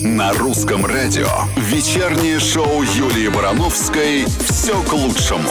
На 0.00 0.32
русском 0.32 0.86
радио 0.86 1.26
вечернее 1.56 2.38
шоу 2.38 2.84
Юлии 2.84 3.26
Барановской 3.26 4.26
«Все 4.48 4.80
к 4.84 4.92
лучшему». 4.92 5.50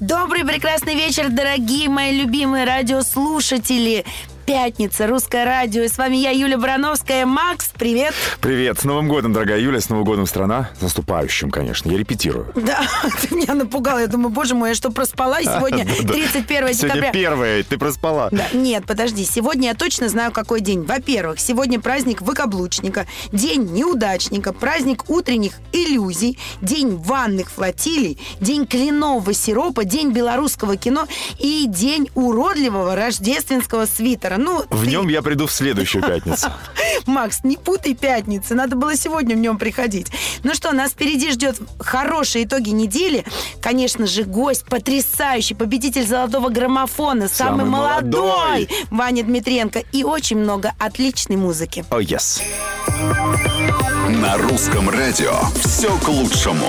Добрый 0.00 0.42
прекрасный 0.46 0.94
вечер, 0.94 1.28
дорогие 1.28 1.90
мои 1.90 2.18
любимые 2.18 2.64
радиослушатели 2.64 4.06
пятница, 4.46 5.08
русское 5.08 5.44
радио. 5.44 5.82
И 5.82 5.88
с 5.88 5.98
вами 5.98 6.16
я, 6.16 6.30
Юля 6.30 6.56
Барановская. 6.56 7.26
Макс, 7.26 7.72
привет. 7.76 8.14
Привет. 8.40 8.78
С 8.78 8.84
Новым 8.84 9.08
годом, 9.08 9.32
дорогая 9.32 9.58
Юля. 9.58 9.80
С 9.80 9.88
Новым 9.88 10.04
годом, 10.04 10.26
страна. 10.26 10.70
С 10.78 10.82
наступающим, 10.82 11.50
конечно. 11.50 11.90
Я 11.90 11.98
репетирую. 11.98 12.52
Да, 12.54 12.86
ты 13.20 13.34
меня 13.34 13.54
напугал. 13.54 13.98
Я 13.98 14.06
думаю, 14.06 14.30
боже 14.30 14.54
мой, 14.54 14.70
я 14.70 14.74
что, 14.76 14.90
проспала? 14.90 15.40
И 15.40 15.44
сегодня 15.58 15.84
31 15.84 16.44
декабря. 16.44 16.72
Сегодня 16.72 17.12
первое, 17.12 17.62
ты 17.64 17.76
проспала. 17.76 18.28
Да, 18.30 18.46
нет, 18.52 18.84
подожди. 18.86 19.24
Сегодня 19.24 19.70
я 19.70 19.74
точно 19.74 20.08
знаю, 20.08 20.30
какой 20.30 20.60
день. 20.60 20.84
Во-первых, 20.84 21.40
сегодня 21.40 21.80
праздник 21.80 22.22
выкаблучника, 22.22 23.06
день 23.32 23.72
неудачника, 23.72 24.52
праздник 24.52 25.10
утренних 25.10 25.54
иллюзий, 25.72 26.38
день 26.62 26.96
ванных 26.96 27.50
флотилий, 27.50 28.18
день 28.40 28.64
кленового 28.64 29.34
сиропа, 29.34 29.84
день 29.84 30.12
белорусского 30.12 30.76
кино 30.76 31.08
и 31.40 31.66
день 31.66 32.08
уродливого 32.14 32.94
рождественского 32.94 33.86
свитера. 33.86 34.35
Ну, 34.36 34.64
В 34.70 34.84
ты- 34.84 34.90
нем 34.90 35.08
я 35.08 35.22
приду 35.22 35.46
в 35.46 35.52
следующую 35.52 36.02
пятницу. 36.02 36.48
Макс, 37.06 37.42
не 37.44 37.56
путай 37.56 37.94
пятницы, 37.94 38.54
надо 38.54 38.76
было 38.76 38.96
сегодня 38.96 39.34
в 39.36 39.38
нем 39.38 39.58
приходить. 39.58 40.08
Ну 40.42 40.54
что, 40.54 40.72
нас 40.72 40.92
впереди 40.92 41.30
ждет 41.30 41.56
хорошие 41.78 42.44
итоги 42.44 42.70
недели. 42.70 43.24
Конечно 43.60 44.06
же, 44.06 44.24
гость 44.24 44.64
потрясающий, 44.64 45.54
победитель 45.54 46.06
золотого 46.06 46.48
граммофона, 46.48 47.28
самый, 47.28 47.60
Самый 47.60 47.64
молодой, 47.66 48.20
молодой. 48.22 48.68
Ваня 48.90 49.22
Дмитренко. 49.22 49.80
И 49.92 50.04
очень 50.04 50.38
много 50.38 50.72
отличной 50.78 51.36
музыки. 51.36 51.84
О, 51.90 52.00
yes. 52.00 52.40
На 54.08 54.36
русском 54.38 54.88
радио 54.88 55.34
«Все 55.64 55.96
к 55.98 56.08
лучшему». 56.08 56.66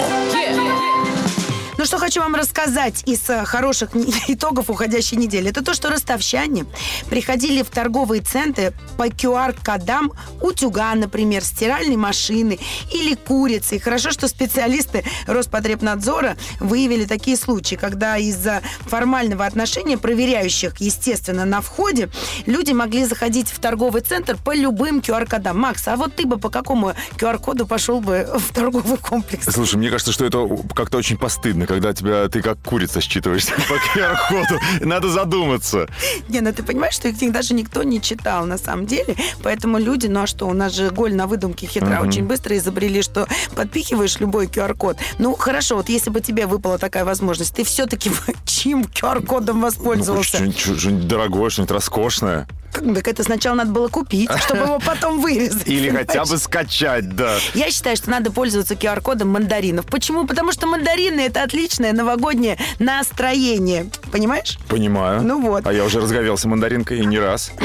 Ну 1.77 1.85
что 1.85 1.99
хочу 1.99 2.21
вам 2.21 2.33
рассказать 2.33 3.03
из 3.05 3.29
э, 3.29 3.45
хороших 3.45 3.91
итогов 4.27 4.71
уходящей 4.71 5.15
недели. 5.15 5.51
Это 5.51 5.63
то, 5.63 5.75
что 5.75 5.89
ростовчане 5.89 6.65
приходили 7.07 7.61
в 7.61 7.69
торговые 7.69 8.23
центры 8.23 8.73
по 8.97 9.07
QR-кодам 9.07 10.11
утюга, 10.41 10.95
например, 10.95 11.43
стиральной 11.43 11.95
машины 11.95 12.57
или 12.91 13.13
курицы. 13.13 13.75
И 13.75 13.79
хорошо, 13.79 14.09
что 14.09 14.27
специалисты 14.27 15.03
Роспотребнадзора 15.27 16.35
выявили 16.59 17.05
такие 17.05 17.37
случаи, 17.37 17.75
когда 17.75 18.17
из-за 18.17 18.63
формального 18.87 19.45
отношения 19.45 19.99
проверяющих, 19.99 20.77
естественно, 20.79 21.45
на 21.45 21.61
входе, 21.61 22.09
люди 22.47 22.71
могли 22.71 23.05
заходить 23.05 23.49
в 23.49 23.59
торговый 23.59 24.01
центр 24.01 24.35
по 24.35 24.55
любым 24.55 24.97
QR-кодам. 24.97 25.59
Макс, 25.59 25.87
а 25.87 25.95
вот 25.95 26.15
ты 26.15 26.25
бы 26.25 26.39
по 26.39 26.49
какому 26.49 26.93
QR-коду 27.17 27.67
пошел 27.67 28.01
бы 28.01 28.27
в 28.33 28.51
торговый 28.51 28.97
комплекс? 28.97 29.45
Слушай, 29.47 29.75
мне 29.75 29.91
кажется, 29.91 30.11
что 30.11 30.25
это 30.25 30.47
как-то 30.73 30.97
очень 30.97 31.19
постыдно, 31.19 31.66
когда 31.67 31.93
тебя 31.93 32.27
ты 32.29 32.41
как 32.41 32.57
курица 32.63 33.01
считываешься 33.01 33.51
по 33.69 33.97
QR-коду. 33.99 34.59
Надо 34.81 35.09
задуматься. 35.09 35.87
Не, 36.29 36.41
ну 36.41 36.51
ты 36.53 36.63
понимаешь, 36.63 36.93
что 36.95 37.07
их 37.09 37.31
даже 37.31 37.53
никто 37.53 37.83
не 37.83 38.01
читал 38.01 38.45
на 38.45 38.57
самом 38.57 38.85
деле. 38.85 39.15
Поэтому 39.43 39.77
люди, 39.77 40.07
ну 40.07 40.21
а 40.21 40.27
что, 40.27 40.47
у 40.47 40.53
нас 40.53 40.73
же 40.73 40.89
голь 40.89 41.13
на 41.13 41.27
выдумке 41.27 41.67
хитра, 41.67 41.99
очень 42.01 42.25
быстро 42.25 42.57
изобрели, 42.57 43.01
что 43.01 43.27
подпихиваешь 43.55 44.19
любой 44.19 44.47
QR-код. 44.47 44.97
Ну 45.19 45.35
хорошо, 45.35 45.75
вот 45.75 45.89
если 45.89 46.09
бы 46.09 46.21
тебе 46.21 46.45
выпала 46.47 46.77
такая 46.77 47.05
возможность, 47.05 47.55
ты 47.55 47.63
все-таки 47.63 48.11
чьим 48.45 48.83
QR-кодом 48.83 49.57
Ну, 49.59 49.65
воспользовался? 49.65 50.37
что-нибудь 50.37 50.59
что-нибудь 50.59 51.07
дорогое, 51.07 51.49
что-нибудь 51.49 51.71
роскошное. 51.71 52.47
Так 52.73 53.07
это 53.07 53.23
сначала 53.23 53.55
надо 53.55 53.71
было 53.71 53.87
купить, 53.87 54.29
чтобы 54.45 54.63
его 54.63 54.79
потом 54.79 55.19
вырезать. 55.21 55.67
Или 55.67 55.87
понимаешь? 55.87 56.07
хотя 56.07 56.25
бы 56.25 56.37
скачать, 56.37 57.15
да. 57.15 57.35
Я 57.55 57.71
считаю, 57.71 57.95
что 57.97 58.09
надо 58.11 58.31
пользоваться 58.31 58.75
QR-кодом 58.75 59.29
мандаринов. 59.29 59.85
Почему? 59.87 60.27
Потому 60.27 60.51
что 60.51 60.67
мандарины 60.67 61.21
это 61.21 61.41
отличное 61.57 61.91
новогоднее 61.91 62.57
настроение. 62.77 63.87
Понимаешь? 64.11 64.59
Понимаю. 64.69 65.23
Ну 65.23 65.41
вот. 65.41 65.65
А 65.65 65.73
я 65.73 65.83
уже 65.85 65.99
разговелся 65.99 66.47
мандаринкой 66.47 66.99
и 66.99 67.05
не 67.05 67.19
раз. 67.19 67.51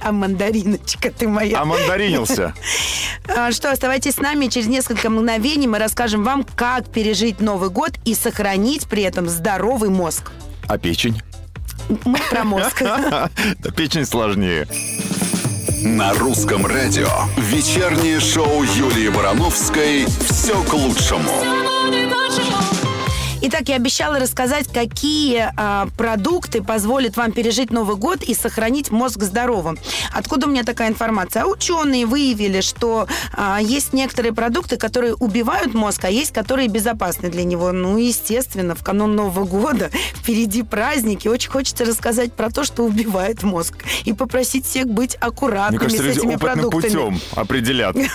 А 0.00 0.12
мандариночка 0.12 1.10
ты 1.10 1.26
моя. 1.28 1.60
А 1.60 1.64
мандаринился. 1.64 2.54
А, 3.26 3.52
Что, 3.52 3.72
оставайтесь 3.72 4.14
с 4.14 4.18
нами. 4.18 4.48
Через 4.48 4.68
несколько 4.68 5.08
мгновений 5.08 5.66
мы 5.66 5.78
расскажем 5.78 6.22
вам, 6.24 6.44
как 6.44 6.86
пережить 6.86 7.40
Новый 7.40 7.70
год 7.70 7.92
и 8.04 8.14
сохранить 8.14 8.86
при 8.86 9.02
этом 9.02 9.30
здоровый 9.30 9.88
мозг. 9.88 10.30
А 10.68 10.76
печень? 10.76 11.22
Мы 12.04 12.18
про 12.30 12.44
мозг. 12.44 12.82
Да 12.82 13.70
печень 13.74 14.04
сложнее. 14.04 14.68
На 15.82 16.12
русском 16.12 16.66
радио 16.66 17.08
вечернее 17.38 18.20
шоу 18.20 18.62
Юлии 18.62 19.08
Барановской 19.08 20.06
«Все 20.28 20.62
к 20.64 20.72
лучшему». 20.74 21.63
Итак, 23.46 23.68
я 23.68 23.76
обещала 23.76 24.18
рассказать, 24.18 24.72
какие 24.72 25.52
а, 25.58 25.86
продукты 25.98 26.62
позволят 26.62 27.18
вам 27.18 27.30
пережить 27.30 27.70
Новый 27.70 27.96
год 27.96 28.22
и 28.22 28.32
сохранить 28.32 28.90
мозг 28.90 29.22
здоровым. 29.22 29.76
Откуда 30.14 30.46
у 30.46 30.50
меня 30.50 30.62
такая 30.62 30.88
информация? 30.88 31.42
А 31.42 31.46
ученые 31.46 32.06
выявили, 32.06 32.62
что 32.62 33.06
а, 33.34 33.58
есть 33.60 33.92
некоторые 33.92 34.32
продукты, 34.32 34.78
которые 34.78 35.12
убивают 35.12 35.74
мозг, 35.74 36.06
а 36.06 36.10
есть, 36.10 36.32
которые 36.32 36.68
безопасны 36.68 37.28
для 37.28 37.44
него. 37.44 37.70
Ну, 37.72 37.98
естественно, 37.98 38.74
в 38.74 38.82
канун 38.82 39.14
Нового 39.14 39.44
года 39.44 39.90
впереди 40.14 40.62
праздники. 40.62 41.28
Очень 41.28 41.50
хочется 41.50 41.84
рассказать 41.84 42.32
про 42.32 42.48
то, 42.48 42.64
что 42.64 42.82
убивает 42.82 43.42
мозг. 43.42 43.74
И 44.06 44.14
попросить 44.14 44.64
всех 44.64 44.86
быть 44.86 45.16
аккуратными 45.16 45.82
Мне 45.82 45.90
кажется, 45.90 46.02
с 46.02 46.06
люди 46.06 46.18
этими 46.20 46.34
опытным 46.36 46.54
продуктами. 46.54 46.82
путем 46.82 47.20
определят. 47.36 47.94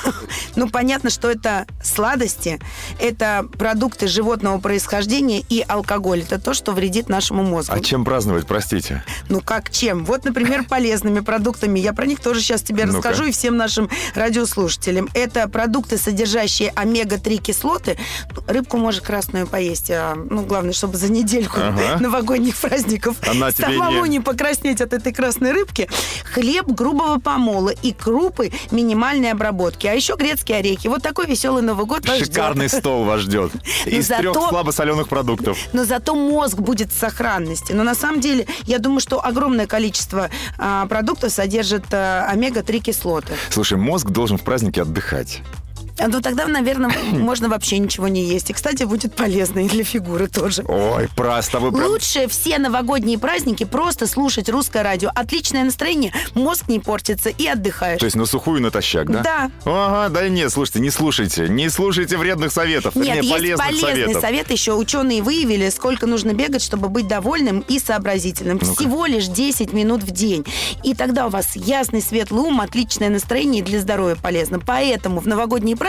Ну, 0.56 0.70
понятно, 0.70 1.10
что 1.10 1.30
это 1.30 1.66
сладости, 1.82 2.60
это 3.00 3.48
продукты 3.58 4.08
животного 4.08 4.60
происхождения 4.60 5.19
и 5.28 5.64
алкоголь. 5.68 6.22
Это 6.22 6.40
то, 6.40 6.54
что 6.54 6.72
вредит 6.72 7.10
нашему 7.10 7.44
мозгу. 7.44 7.74
А 7.76 7.80
чем 7.82 8.06
праздновать, 8.06 8.48
простите? 8.48 9.04
Ну, 9.28 9.42
как 9.42 9.70
чем? 9.70 10.06
Вот, 10.06 10.24
например, 10.26 10.64
полезными 10.70 11.20
продуктами. 11.20 11.80
Я 11.80 11.94
про 11.94 12.06
них 12.06 12.20
тоже 12.22 12.40
сейчас 12.42 12.62
тебе 12.62 12.86
расскажу 12.86 13.26
и 13.26 13.32
всем 13.32 13.58
нашим 13.58 13.90
радиослушателям. 14.16 15.10
Это 15.14 15.48
продукты, 15.50 15.98
содержащие 15.98 16.72
омега-3 16.76 17.38
кислоты. 17.38 17.98
Рыбку 18.48 18.78
можно 18.78 19.02
красную 19.02 19.48
поесть. 19.48 19.92
а, 19.92 20.16
ну, 20.16 20.44
главное, 20.44 20.74
чтобы 20.74 20.98
за 20.98 21.12
недельку 21.12 21.60
Ага. 21.60 21.98
новогодних 22.00 22.56
праздников 22.56 23.18
Она 23.28 23.52
тебе 23.52 23.66
самому 23.68 24.06
не- 24.06 24.12
не 24.12 24.20
покраснеть 24.20 24.82
от 24.82 24.94
этой 24.94 25.12
красной 25.14 25.52
рыбки. 25.52 25.90
Хлеб 26.34 26.68
грубого 26.68 27.20
помола 27.20 27.70
и 27.70 27.92
крупы 27.92 28.52
минимальной 28.72 29.32
обработки. 29.32 29.88
А 29.88 29.94
еще 29.94 30.16
грецкие 30.16 30.60
орехи. 30.60 30.88
Вот 30.88 31.02
такой 31.04 31.26
веселый 31.26 31.64
Новый 31.64 31.86
год 31.86 32.08
вас 32.08 32.18
ждет. 32.18 32.28
Шикарный 32.34 32.70
стол 32.70 33.04
вас 33.04 33.22
ждет. 33.22 33.52
Из 33.86 34.08
зато- 34.08 34.22
трех 34.34 34.50
слабосоленых 34.50 35.09
продуктов. 35.10 35.58
Но 35.74 35.84
зато 35.84 36.16
мозг 36.16 36.60
будет 36.60 36.92
в 36.92 36.98
сохранности. 36.98 37.74
Но 37.74 37.84
на 37.84 37.96
самом 37.96 38.22
деле, 38.22 38.48
я 38.64 38.80
думаю, 38.80 39.00
что 39.00 39.24
огромное 39.24 39.68
количество 39.68 40.30
а, 40.58 40.86
продуктов 40.86 41.32
содержит 41.32 41.86
а, 41.92 42.28
омега-3 42.30 42.80
кислоты. 42.80 43.34
Слушай, 43.50 43.78
мозг 43.78 44.10
должен 44.10 44.38
в 44.38 44.44
празднике 44.44 44.84
отдыхать. 44.84 45.42
Ну, 46.08 46.22
тогда, 46.22 46.48
наверное, 46.48 46.92
можно 47.12 47.50
вообще 47.50 47.78
ничего 47.78 48.08
не 48.08 48.24
есть. 48.24 48.50
И, 48.50 48.54
кстати, 48.54 48.84
будет 48.84 49.16
полезно 49.16 49.66
и 49.66 49.70
для 49.70 49.84
фигуры 49.84 50.28
тоже. 50.28 50.64
Ой, 50.68 51.08
про 51.16 51.42
с 51.42 51.48
тобой 51.50 51.72
прям... 51.72 51.86
Лучше 51.86 52.28
все 52.28 52.58
новогодние 52.58 53.18
праздники 53.18 53.64
просто 53.66 54.08
слушать 54.08 54.50
русское 54.50 54.84
радио. 54.84 55.10
Отличное 55.14 55.64
настроение, 55.64 56.14
мозг 56.34 56.68
не 56.68 56.80
портится 56.80 57.30
и 57.30 57.48
отдыхаешь. 57.48 58.00
То 58.00 58.06
есть 58.06 58.16
на 58.16 58.26
сухую 58.26 58.62
натощак, 58.62 59.12
да? 59.12 59.22
Да. 59.22 59.52
Ага, 59.66 60.10
да 60.10 60.30
нет, 60.30 60.52
слушайте, 60.52 60.80
не 60.80 60.90
слушайте. 60.90 61.48
Не 61.50 61.70
слушайте 61.70 62.18
вредных 62.18 62.52
советов. 62.52 62.96
Нет, 62.96 63.16
вернее, 63.16 63.22
есть 63.22 63.32
полезных 63.32 63.68
полезный 63.68 64.02
советов. 64.02 64.22
совет 64.22 64.52
еще. 64.52 64.74
Ученые 64.74 65.22
выявили, 65.22 65.70
сколько 65.70 66.06
нужно 66.06 66.34
бегать, 66.34 66.64
чтобы 66.64 66.90
быть 66.90 67.08
довольным 67.08 67.60
и 67.68 67.80
сообразительным. 67.80 68.60
Всего 68.60 69.06
лишь 69.06 69.28
10 69.28 69.74
минут 69.74 70.04
в 70.04 70.12
день. 70.12 70.46
И 70.84 70.94
тогда 70.94 71.28
у 71.28 71.30
вас 71.30 71.56
ясный, 71.56 72.02
светлый 72.02 72.42
ум, 72.44 72.62
отличное 72.62 73.10
настроение 73.10 73.62
и 73.62 73.66
для 73.66 73.80
здоровья 73.80 74.16
полезно. 74.16 74.60
Поэтому 74.60 75.20
в 75.20 75.28
новогодние 75.28 75.76
праздники 75.76 75.89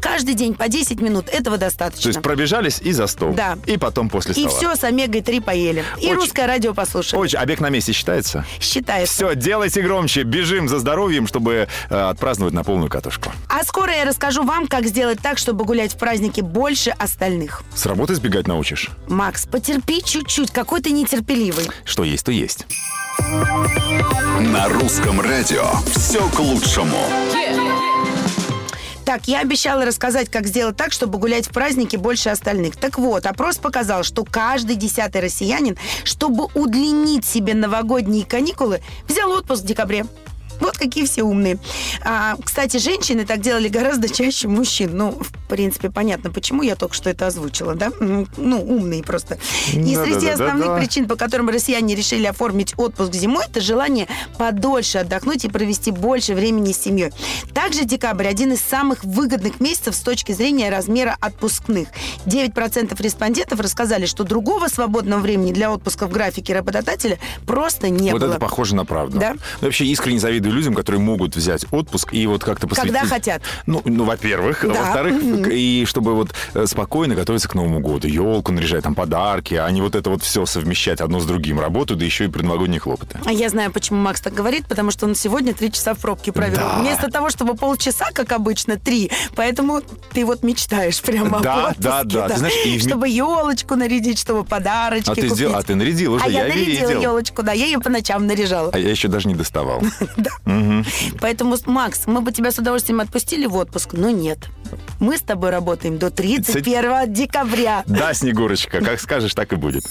каждый 0.00 0.34
день 0.34 0.54
по 0.54 0.68
10 0.68 1.00
минут. 1.00 1.28
Этого 1.28 1.56
достаточно. 1.58 2.02
То 2.02 2.08
есть 2.08 2.22
пробежались 2.22 2.80
и 2.80 2.92
за 2.92 3.06
стол. 3.06 3.32
Да. 3.34 3.58
И 3.66 3.76
потом 3.76 4.08
после 4.08 4.32
и 4.34 4.48
стола. 4.48 4.48
все 4.50 4.76
с 4.76 4.84
омегой-3 4.84 5.42
поели. 5.42 5.84
И 5.98 6.06
Очень- 6.06 6.14
русское 6.14 6.46
радио 6.46 6.74
послушали. 6.74 7.20
Очень, 7.20 7.38
а 7.38 7.46
бег 7.46 7.60
на 7.60 7.70
месте 7.70 7.92
считается? 7.92 8.44
Считается. 8.60 9.12
Все, 9.14 9.34
делайте 9.34 9.82
громче, 9.82 10.22
бежим 10.22 10.68
за 10.68 10.78
здоровьем, 10.78 11.26
чтобы 11.26 11.68
э, 11.90 11.94
отпраздновать 11.94 12.54
на 12.54 12.64
полную 12.64 12.90
катушку. 12.90 13.32
А 13.48 13.64
скоро 13.64 13.92
я 13.92 14.04
расскажу 14.04 14.42
вам, 14.44 14.66
как 14.66 14.86
сделать 14.86 15.20
так, 15.22 15.38
чтобы 15.38 15.64
гулять 15.64 15.92
в 15.94 15.98
празднике 15.98 16.42
больше 16.42 16.90
остальных. 16.90 17.62
С 17.74 17.86
работы 17.86 18.14
сбегать 18.14 18.46
научишь? 18.46 18.90
Макс, 19.08 19.46
потерпи 19.46 20.02
чуть-чуть, 20.02 20.50
какой 20.50 20.80
ты 20.80 20.90
нетерпеливый. 20.90 21.68
Что 21.84 22.04
есть, 22.04 22.24
то 22.24 22.32
есть. 22.32 22.66
На 24.40 24.68
русском 24.68 25.20
радио 25.20 25.64
«Все 25.94 26.26
к 26.30 26.38
лучшему». 26.38 26.96
Так, 29.08 29.26
я 29.26 29.40
обещала 29.40 29.86
рассказать, 29.86 30.28
как 30.28 30.46
сделать 30.46 30.76
так, 30.76 30.92
чтобы 30.92 31.18
гулять 31.18 31.46
в 31.46 31.50
празднике 31.50 31.96
больше 31.96 32.28
остальных. 32.28 32.76
Так 32.76 32.98
вот, 32.98 33.24
опрос 33.24 33.56
показал, 33.56 34.02
что 34.02 34.22
каждый 34.22 34.76
десятый 34.76 35.22
россиянин, 35.22 35.78
чтобы 36.04 36.48
удлинить 36.52 37.24
себе 37.24 37.54
новогодние 37.54 38.26
каникулы, 38.26 38.82
взял 39.08 39.30
отпуск 39.30 39.62
в 39.62 39.66
декабре. 39.66 40.04
Вот 40.60 40.76
какие 40.76 41.04
все 41.06 41.22
умные. 41.22 41.58
А, 42.04 42.36
кстати, 42.42 42.76
женщины 42.78 43.24
так 43.24 43.40
делали 43.40 43.68
гораздо 43.68 44.08
чаще 44.08 44.48
мужчин. 44.48 44.96
Ну, 44.96 45.10
в 45.12 45.48
принципе, 45.48 45.90
понятно, 45.90 46.30
почему 46.30 46.62
я 46.62 46.76
только 46.76 46.94
что 46.94 47.10
это 47.10 47.26
озвучила, 47.26 47.74
да? 47.74 47.90
Ну, 48.00 48.26
умные 48.36 49.02
просто. 49.02 49.38
И 49.72 49.94
Да-да-да-да-да. 49.94 50.04
среди 50.04 50.28
основных 50.28 50.78
причин, 50.78 51.06
по 51.06 51.16
которым 51.16 51.48
россияне 51.48 51.94
решили 51.94 52.26
оформить 52.26 52.74
отпуск 52.76 53.14
зимой, 53.14 53.44
это 53.46 53.60
желание 53.60 54.08
подольше 54.38 54.98
отдохнуть 54.98 55.44
и 55.44 55.48
провести 55.48 55.90
больше 55.90 56.34
времени 56.34 56.72
с 56.72 56.78
семьей. 56.78 57.12
Также 57.54 57.84
декабрь 57.84 58.26
один 58.26 58.52
из 58.52 58.60
самых 58.60 59.04
выгодных 59.04 59.60
месяцев 59.60 59.94
с 59.94 60.00
точки 60.00 60.32
зрения 60.32 60.70
размера 60.70 61.16
отпускных. 61.20 61.88
9% 62.26 63.02
респондентов 63.02 63.60
рассказали, 63.60 64.06
что 64.06 64.24
другого 64.24 64.68
свободного 64.68 65.20
времени 65.20 65.52
для 65.52 65.72
отпуска 65.72 66.06
в 66.06 66.10
графике 66.10 66.54
работодателя 66.54 67.18
просто 67.46 67.88
не 67.88 68.12
вот 68.12 68.20
было. 68.20 68.30
это 68.32 68.40
похоже 68.40 68.74
на 68.74 68.84
правду. 68.84 69.18
Да? 69.18 69.34
Ну, 69.60 69.66
вообще 69.68 69.86
искренне 69.86 70.18
завидую 70.18 70.47
людям, 70.50 70.74
которые 70.74 71.00
могут 71.00 71.36
взять 71.36 71.64
отпуск 71.70 72.12
и 72.12 72.26
вот 72.26 72.44
как-то 72.44 72.66
посвятить... 72.66 72.92
Когда 72.92 73.06
хотят. 73.08 73.42
Ну, 73.66 73.82
ну 73.84 74.04
во-первых. 74.04 74.64
А 74.64 74.68
Да. 74.68 74.82
во-вторых, 74.82 75.22
и 75.52 75.84
чтобы 75.86 76.14
вот 76.14 76.34
э, 76.54 76.66
спокойно 76.66 77.14
готовиться 77.14 77.48
к 77.48 77.54
Новому 77.54 77.80
году. 77.80 78.08
Елку 78.08 78.52
наряжать, 78.52 78.82
там 78.84 78.94
подарки, 78.94 79.54
а 79.54 79.70
не 79.70 79.80
вот 79.82 79.94
это 79.94 80.10
вот 80.10 80.22
все 80.22 80.46
совмещать 80.46 81.00
одно 81.00 81.20
с 81.20 81.26
другим. 81.26 81.60
Работу, 81.60 81.96
да 81.96 82.04
еще 82.04 82.24
и 82.24 82.28
предновогодние 82.28 82.80
хлопоты. 82.80 83.18
А 83.24 83.32
я 83.32 83.48
знаю, 83.48 83.72
почему 83.72 84.00
Макс 84.00 84.20
так 84.20 84.34
говорит, 84.34 84.66
потому 84.66 84.90
что 84.90 85.06
он 85.06 85.14
сегодня 85.14 85.54
три 85.54 85.70
часа 85.72 85.94
в 85.94 85.98
пробке 85.98 86.32
провел. 86.32 86.56
Да. 86.58 86.78
Вместо 86.80 87.10
того, 87.10 87.30
чтобы 87.30 87.54
полчаса, 87.54 88.06
как 88.12 88.32
обычно, 88.32 88.76
три. 88.78 89.10
Поэтому 89.34 89.82
ты 90.12 90.24
вот 90.24 90.42
мечтаешь 90.42 91.00
прямо 91.02 91.40
Да, 91.40 91.54
об 91.54 91.70
отпуске, 91.72 91.82
да, 91.82 92.04
да. 92.04 92.28
Ты 92.28 92.38
знаешь, 92.38 92.54
и 92.66 92.78
чтобы 92.80 93.08
елочку 93.08 93.74
нарядить, 93.76 94.18
чтобы 94.18 94.44
подарочки 94.44 95.10
А 95.10 95.14
ты, 95.14 95.22
купить. 95.22 95.34
сделал, 95.36 95.56
а 95.56 95.62
ты 95.62 95.74
нарядил 95.74 96.14
уже, 96.14 96.24
А 96.24 96.28
я, 96.28 96.46
я, 96.46 96.54
нарядила 96.54 96.88
видел. 96.88 97.00
елочку, 97.02 97.42
да, 97.42 97.52
я 97.52 97.66
ее 97.66 97.78
по 97.80 97.90
ночам 97.90 98.26
наряжала. 98.26 98.70
А 98.72 98.78
я 98.78 98.90
еще 98.90 99.08
даже 99.08 99.28
не 99.28 99.34
доставал. 99.34 99.82
Поэтому, 101.20 101.56
Макс, 101.66 102.06
мы 102.06 102.20
бы 102.20 102.32
тебя 102.32 102.50
с 102.50 102.58
удовольствием 102.58 103.00
отпустили 103.00 103.46
в 103.46 103.56
отпуск, 103.56 103.90
но 103.92 104.10
нет. 104.10 104.38
Мы 105.00 105.18
с 105.18 105.22
тобой 105.22 105.50
работаем 105.50 105.98
до 105.98 106.10
31 106.10 107.12
декабря. 107.12 107.82
Да, 107.86 108.14
Снегурочка, 108.14 108.80
как 108.80 109.00
скажешь, 109.00 109.34
так 109.34 109.52
и 109.52 109.56
будет. 109.56 109.82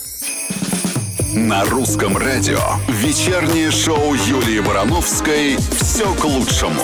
На 1.33 1.65
русском 1.65 2.17
радио 2.17 2.59
вечернее 2.87 3.69
шоу 3.69 4.13
Юлии 4.15 4.59
Барановской 4.59 5.57
«Все 5.57 6.11
к 6.15 6.25
лучшему». 6.25 6.81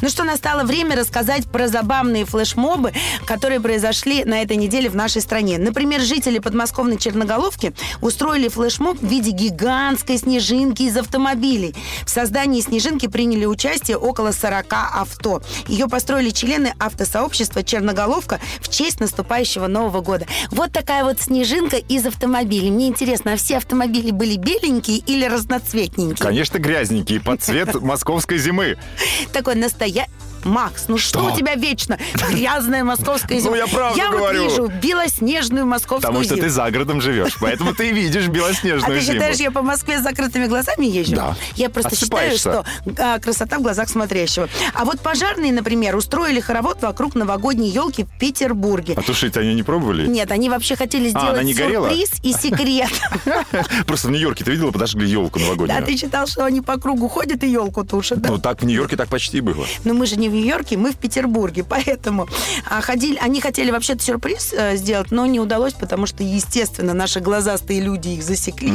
Ну 0.00 0.08
что, 0.08 0.24
настало 0.24 0.64
время 0.64 0.96
рассказать 0.96 1.46
про 1.46 1.68
забавные 1.68 2.24
флешмобы, 2.24 2.92
которые 3.26 3.60
произошли 3.60 4.24
на 4.24 4.40
этой 4.42 4.56
неделе 4.56 4.88
в 4.88 4.96
нашей 4.96 5.20
стране. 5.20 5.58
Например, 5.58 6.00
жители 6.00 6.38
подмосковной 6.38 6.96
Черноголовки 6.96 7.74
устроили 8.00 8.48
флешмоб 8.48 8.98
в 8.98 9.06
виде 9.06 9.30
гигантской 9.30 10.16
снежинки 10.16 10.82
из 10.82 10.96
автомобилей. 10.96 11.74
В 12.06 12.10
создании 12.10 12.60
снежинки 12.60 13.08
приняли 13.08 13.44
участие 13.44 13.98
около 13.98 14.32
40 14.32 14.66
авто. 14.70 15.42
Ее 15.66 15.86
построили 15.86 16.30
члены 16.30 16.74
автосообщества 16.78 17.62
Черноголовка 17.62 18.40
в 18.60 18.68
честь 18.68 19.00
наступающего 19.00 19.66
Нового 19.66 20.00
года. 20.00 20.26
Вот 20.50 20.72
такая 20.72 21.04
вот 21.04 21.20
снежинка 21.20 21.76
из 21.76 22.06
автомобилей. 22.06 22.70
Мне 22.70 22.88
интересно, 22.88 23.34
а 23.34 23.36
все 23.36 23.58
автомобили 23.58 24.12
были 24.12 24.36
беленькие 24.36 24.98
или 24.98 25.26
разноцветненькие? 25.26 26.16
Конечно, 26.16 26.58
грязненький, 26.58 27.20
под 27.20 27.42
цвет 27.42 27.74
московской 27.82 28.38
зимы. 28.38 28.78
Такой 29.32 29.56
yet. 29.90 30.29
Макс, 30.44 30.84
ну 30.88 30.98
что, 30.98 31.20
Что? 31.20 31.32
у 31.32 31.36
тебя 31.36 31.54
вечно? 31.54 31.98
Грязная 32.30 32.84
московская 32.84 33.38
зима. 33.40 33.50
Ну, 33.50 33.56
я 33.56 33.66
правду 33.66 34.00
вот 34.00 34.10
говорю. 34.18 34.44
вижу 34.48 34.66
белоснежную 34.82 35.66
московскую 35.66 36.00
Потому 36.00 36.24
что 36.24 36.34
зиму. 36.36 36.46
ты 36.46 36.50
за 36.50 36.70
городом 36.70 37.00
живешь, 37.00 37.36
поэтому 37.40 37.74
ты 37.74 37.90
видишь 37.90 38.26
А 38.26 38.30
белоснежную 38.30 39.00
ты 39.00 39.06
считаешь, 39.06 39.36
зиму. 39.36 39.44
я 39.48 39.50
по 39.50 39.62
Москве 39.62 39.98
с 39.98 40.02
закрытыми 40.02 40.46
глазами 40.46 40.86
езжу? 40.86 41.14
Да. 41.16 41.36
Я 41.56 41.68
просто 41.70 41.96
считаю, 41.96 42.36
что 42.38 42.64
а, 42.98 43.18
красота 43.18 43.58
в 43.58 43.62
глазах 43.62 43.88
смотрящего. 43.88 44.48
А 44.74 44.84
вот 44.84 45.00
пожарные, 45.00 45.52
например, 45.52 45.96
устроили 45.96 46.40
хоровод 46.40 46.80
вокруг 46.82 47.14
новогодней 47.14 47.68
елки 47.70 48.04
в 48.04 48.18
Петербурге. 48.18 48.94
А 48.96 49.02
тушить 49.02 49.36
они 49.36 49.54
не 49.54 49.62
пробовали? 49.62 50.06
Нет, 50.06 50.30
они 50.32 50.48
вообще 50.48 50.76
хотели 50.76 51.06
А, 51.08 51.10
сделать 51.10 51.56
горела? 51.56 51.88
сюрприз 51.90 52.10
и 52.22 52.32
секрет. 52.32 52.90
Просто 53.86 54.08
в 54.08 54.10
Нью-Йорке 54.10 54.44
ты 54.44 54.52
видела, 54.52 54.70
подожгли 54.70 55.08
елку 55.08 55.38
Да, 55.38 55.44
новогоднюю. 55.46 55.84
ты 55.84 55.96
считал, 55.96 56.26
что 56.26 56.44
они 56.44 56.60
по 56.60 56.78
кругу 56.78 57.08
ходят 57.08 57.42
и 57.44 57.48
елку 57.48 57.84
тушат, 57.84 58.20
да? 58.20 58.30
Ну 58.30 58.38
так 58.38 58.62
в 58.62 58.66
Нью-Йорке 58.66 58.96
так 58.96 59.08
почти 59.08 59.40
было. 59.40 59.66
Но 59.84 59.94
мы 59.94 60.06
же 60.06 60.16
не 60.16 60.28
в 60.30 60.32
Нью-Йорке, 60.32 60.76
мы 60.76 60.92
в 60.92 60.96
Петербурге, 60.96 61.64
поэтому 61.68 62.28
а, 62.68 62.80
ходили, 62.80 63.16
они 63.18 63.40
хотели 63.40 63.70
вообще-то 63.70 64.02
сюрприз 64.02 64.54
э, 64.56 64.76
сделать, 64.76 65.10
но 65.10 65.26
не 65.26 65.40
удалось, 65.40 65.74
потому 65.74 66.06
что, 66.06 66.22
естественно, 66.22 66.94
наши 66.94 67.20
глазастые 67.20 67.80
люди 67.80 68.08
их 68.10 68.22
засекли 68.22 68.72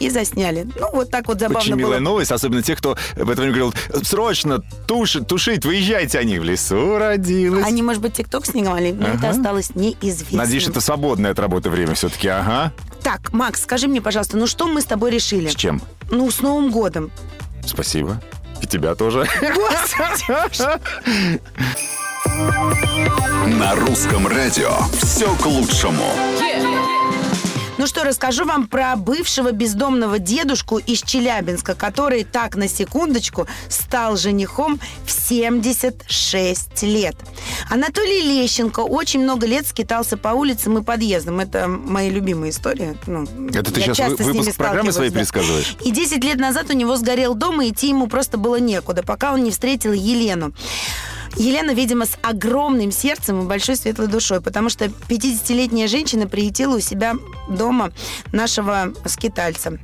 и 0.00 0.10
засняли. 0.10 0.68
Ну, 0.78 0.90
вот 0.92 1.10
так 1.10 1.28
вот 1.28 1.38
забавно 1.38 1.60
Очень 1.60 1.72
было. 1.74 1.78
милая 1.80 2.00
новость, 2.00 2.32
особенно 2.32 2.62
те, 2.62 2.74
кто 2.74 2.96
в 3.14 3.30
это 3.30 3.40
время 3.42 3.54
говорил, 3.56 3.74
срочно, 4.02 4.60
тушить, 4.86 5.26
тушить, 5.28 5.64
выезжайте 5.64 6.18
они 6.18 6.38
в 6.38 6.44
лесу 6.44 6.98
родилась. 6.98 7.64
Они, 7.66 7.82
может 7.82 8.02
быть, 8.02 8.14
ТикТок 8.14 8.46
снимали, 8.46 8.92
но 8.92 9.06
это 9.08 9.28
Ага. 9.28 9.30
осталось 9.30 9.74
неизвестным. 9.74 10.38
Надеюсь, 10.38 10.66
это 10.68 10.80
свободное 10.80 11.32
от 11.32 11.38
работы 11.38 11.70
время 11.70 11.94
все-таки, 11.94 12.28
ага. 12.28 12.72
Так, 13.02 13.32
Макс, 13.32 13.62
скажи 13.62 13.86
мне, 13.88 14.00
пожалуйста, 14.00 14.36
ну 14.36 14.46
что 14.46 14.66
мы 14.66 14.80
с 14.80 14.84
тобой 14.84 15.10
решили? 15.10 15.48
С 15.48 15.54
чем? 15.54 15.80
Ну, 16.10 16.30
с 16.30 16.40
Новым 16.40 16.70
годом. 16.70 17.10
Спасибо. 17.66 18.20
И 18.66 18.68
тебя 18.68 18.96
тоже. 18.96 19.24
На 23.46 23.76
русском 23.76 24.26
радио 24.26 24.72
«Все 25.00 25.32
к 25.36 25.46
лучшему». 25.46 26.10
Ну 27.78 27.86
что, 27.86 28.04
расскажу 28.04 28.46
вам 28.46 28.68
про 28.68 28.96
бывшего 28.96 29.52
бездомного 29.52 30.18
дедушку 30.18 30.78
из 30.78 31.02
Челябинска, 31.02 31.74
который 31.74 32.24
так, 32.24 32.56
на 32.56 32.68
секундочку, 32.68 33.46
стал 33.68 34.16
женихом 34.16 34.80
в 35.04 35.10
76 35.10 36.82
лет. 36.84 37.16
Анатолий 37.68 38.22
Лещенко 38.22 38.80
очень 38.80 39.22
много 39.22 39.46
лет 39.46 39.66
скитался 39.66 40.16
по 40.16 40.28
улицам 40.28 40.78
и 40.78 40.82
подъездам. 40.82 41.40
Это 41.40 41.68
мои 41.68 42.08
любимые 42.08 42.50
истории. 42.50 42.96
Ну, 43.06 43.24
Это 43.50 43.70
ты 43.70 43.82
сейчас 43.82 43.98
часто 43.98 44.22
с 44.22 44.26
ними 44.26 44.38
выпуск 44.38 44.56
программы 44.56 44.92
своей 44.92 45.10
да. 45.10 45.18
пересказываешь? 45.18 45.76
И 45.84 45.90
10 45.90 46.24
лет 46.24 46.38
назад 46.38 46.70
у 46.70 46.72
него 46.72 46.96
сгорел 46.96 47.34
дом, 47.34 47.60
и 47.60 47.68
идти 47.68 47.90
ему 47.90 48.06
просто 48.06 48.38
было 48.38 48.56
некуда, 48.56 49.02
пока 49.02 49.34
он 49.34 49.44
не 49.44 49.50
встретил 49.50 49.92
Елену. 49.92 50.54
Елена, 51.36 51.72
видимо, 51.72 52.06
с 52.06 52.16
огромным 52.22 52.90
сердцем 52.90 53.42
и 53.42 53.46
большой 53.46 53.76
светлой 53.76 54.08
душой, 54.08 54.40
потому 54.40 54.68
что 54.70 54.86
50-летняя 54.86 55.86
женщина 55.86 56.26
приютила 56.26 56.76
у 56.76 56.80
себя 56.80 57.14
дома 57.48 57.92
нашего 58.32 58.92
скитальца. 59.04 59.78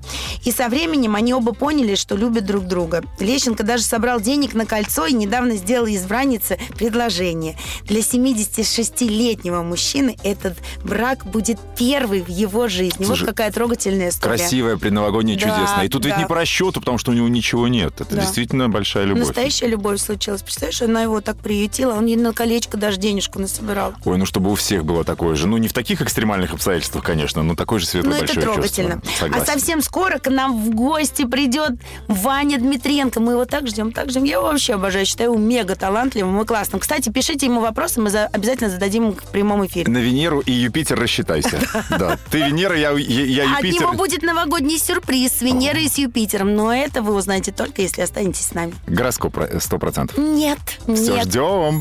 И 0.45 0.51
со 0.51 0.69
временем 0.69 1.15
они 1.15 1.35
оба 1.35 1.53
поняли, 1.53 1.95
что 1.95 2.17
любят 2.17 2.47
друг 2.47 2.65
друга. 2.67 3.03
Лещенко 3.21 3.63
даже 3.63 3.85
собрал 3.85 4.21
денег 4.21 4.55
на 4.55 4.67
кольцо 4.67 5.07
и 5.07 5.13
недавно 5.13 5.57
сделал 5.57 5.87
избраннице 5.87 6.59
предложение. 6.77 7.57
Для 7.85 8.01
76-летнего 8.01 9.63
мужчины 9.63 10.17
этот 10.25 10.57
брак 10.83 11.27
будет 11.27 11.59
первый 11.77 12.23
в 12.23 12.29
его 12.29 12.69
жизни. 12.69 13.05
Слушай, 13.05 13.21
вот 13.21 13.31
какая 13.31 13.53
трогательная 13.53 14.09
история. 14.09 14.37
Красивая, 14.39 14.77
предновогодняя, 14.77 15.37
Да, 15.39 15.43
чудесная. 15.43 15.85
И 15.85 15.89
тут 15.89 16.05
ведь 16.05 16.15
да. 16.15 16.21
не 16.21 16.27
по 16.27 16.35
расчету, 16.35 16.81
потому 16.81 16.99
что 16.99 17.11
у 17.11 17.15
него 17.15 17.29
ничего 17.29 17.69
нет. 17.69 18.01
Это 18.01 18.15
Да. 18.17 18.23
действительно 18.23 18.69
большая 18.69 19.05
любовь. 19.05 19.27
Настоящая 19.27 19.67
любовь 19.69 20.01
случилась. 20.01 20.43
Представляешь, 20.43 20.83
она 20.83 21.03
его 21.03 21.21
так 21.21 21.37
приютила, 21.43 21.95
он 21.95 22.07
ей 22.07 22.17
на 22.17 22.33
колечко 22.33 22.77
даже 22.77 22.97
денежку 22.99 23.39
насобирал. 23.39 23.95
Ой, 24.05 24.17
ну 24.19 24.27
чтобы 24.27 24.51
у 24.51 24.55
всех 24.55 24.85
было 24.85 25.05
такое 25.05 25.35
же. 25.35 25.47
Ну, 25.47 25.57
не 25.57 25.69
в 25.69 25.73
таких 25.73 26.01
экстремальных 26.01 26.53
обстоятельствах, 26.55 27.05
конечно, 27.05 27.43
но 27.43 27.55
такое 27.55 27.81
же 27.81 27.87
светлое 27.87 28.11
Ну, 28.13 28.17
это 28.17 28.27
большое 28.35 28.47
трогательно. 28.55 29.01
чувство. 29.03 29.29
А 29.35 29.45
совсем 29.45 29.83
скоро 29.83 30.19
к 30.19 30.31
нам 30.31 30.63
в 30.65 30.71
гости 30.71 31.25
придет 31.27 31.73
Ваня 32.09 32.59
Дмитренко. 32.59 33.21
Мы 33.21 33.33
его 33.33 33.45
так 33.45 33.67
ждем, 33.67 33.93
так 33.93 34.11
ждем. 34.11 34.25
Я 34.25 34.35
его 34.35 34.45
вообще 34.45 34.75
обожаю, 34.75 35.05
считаю 35.07 35.31
его 35.33 35.39
мега 35.41 35.75
талантливым 35.77 36.41
и 36.41 36.45
классным. 36.45 36.81
Кстати, 36.81 37.09
пишите 37.11 37.47
ему 37.47 37.61
вопросы, 37.61 38.01
мы 38.01 38.11
за- 38.11 38.27
обязательно 38.27 38.71
зададим 38.71 39.13
в 39.13 39.25
прямом 39.31 39.67
эфире. 39.67 39.91
На 39.91 39.99
Венеру 39.99 40.41
и 40.41 40.53
Юпитер 40.53 40.99
рассчитайся. 40.99 41.61
Да. 41.91 42.19
Ты 42.31 42.39
Венера, 42.39 42.77
я, 42.77 42.91
я, 42.93 43.25
я 43.25 43.53
От 43.57 43.65
Юпитер. 43.65 43.83
него 43.83 43.93
будет 43.95 44.23
новогодний 44.23 44.79
сюрприз 44.79 45.39
с 45.39 45.43
Венерой 45.43 45.85
и 45.85 45.89
с 45.89 45.99
Юпитером. 45.99 46.55
Но 46.55 46.73
это 46.73 47.03
вы 47.03 47.15
узнаете 47.15 47.53
только, 47.53 47.83
если 47.83 48.03
останетесь 48.03 48.47
с 48.47 48.55
нами. 48.55 48.73
Гороскоп 48.87 49.33
про- 49.35 49.47
100%. 49.59 50.19
Нет, 50.21 50.59
нет. 50.87 51.29
Ждем. 51.33 51.81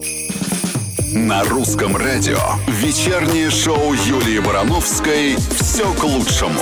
На 1.13 1.43
русском 1.43 1.97
радио 1.97 2.39
вечернее 2.67 3.49
шоу 3.49 3.93
Юлии 3.93 4.39
Барановской 4.39 5.35
«Все 5.59 5.93
к 5.93 6.03
лучшему». 6.05 6.61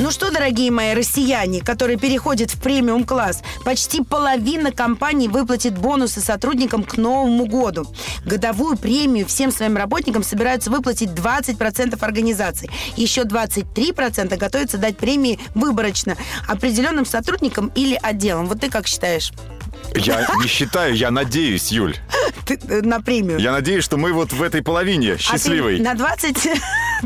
Ну 0.00 0.10
что, 0.10 0.32
дорогие 0.32 0.72
мои 0.72 0.94
россияне, 0.94 1.60
которые 1.60 1.96
переходят 1.96 2.50
в 2.50 2.60
премиум-класс, 2.60 3.42
почти 3.64 4.02
половина 4.02 4.72
компаний 4.72 5.28
выплатит 5.28 5.78
бонусы 5.78 6.20
сотрудникам 6.20 6.82
к 6.82 6.96
Новому 6.96 7.46
году. 7.46 7.86
Годовую 8.24 8.76
премию 8.76 9.26
всем 9.26 9.52
своим 9.52 9.76
работникам 9.76 10.24
собираются 10.24 10.70
выплатить 10.70 11.10
20% 11.10 12.02
организаций. 12.02 12.68
Еще 12.96 13.22
23% 13.22 14.36
готовятся 14.36 14.78
дать 14.78 14.96
премии 14.96 15.38
выборочно 15.54 16.16
определенным 16.48 17.06
сотрудникам 17.06 17.70
или 17.76 17.96
отделам. 18.02 18.46
Вот 18.46 18.60
ты 18.60 18.70
как 18.70 18.88
считаешь? 18.88 19.30
Я 19.94 20.26
не 20.40 20.46
считаю, 20.46 20.94
я 20.94 21.10
надеюсь, 21.10 21.70
Юль. 21.72 21.96
Ты, 22.46 22.58
э, 22.68 22.80
на 22.82 23.00
премию. 23.00 23.38
Я 23.38 23.52
надеюсь, 23.52 23.84
что 23.84 23.96
мы 23.96 24.12
вот 24.12 24.32
в 24.32 24.42
этой 24.42 24.62
половине 24.62 25.12
А 25.12 25.16
ты 25.16 25.22
счастливой. 25.22 25.80
на 25.80 25.94
20... 25.94 26.48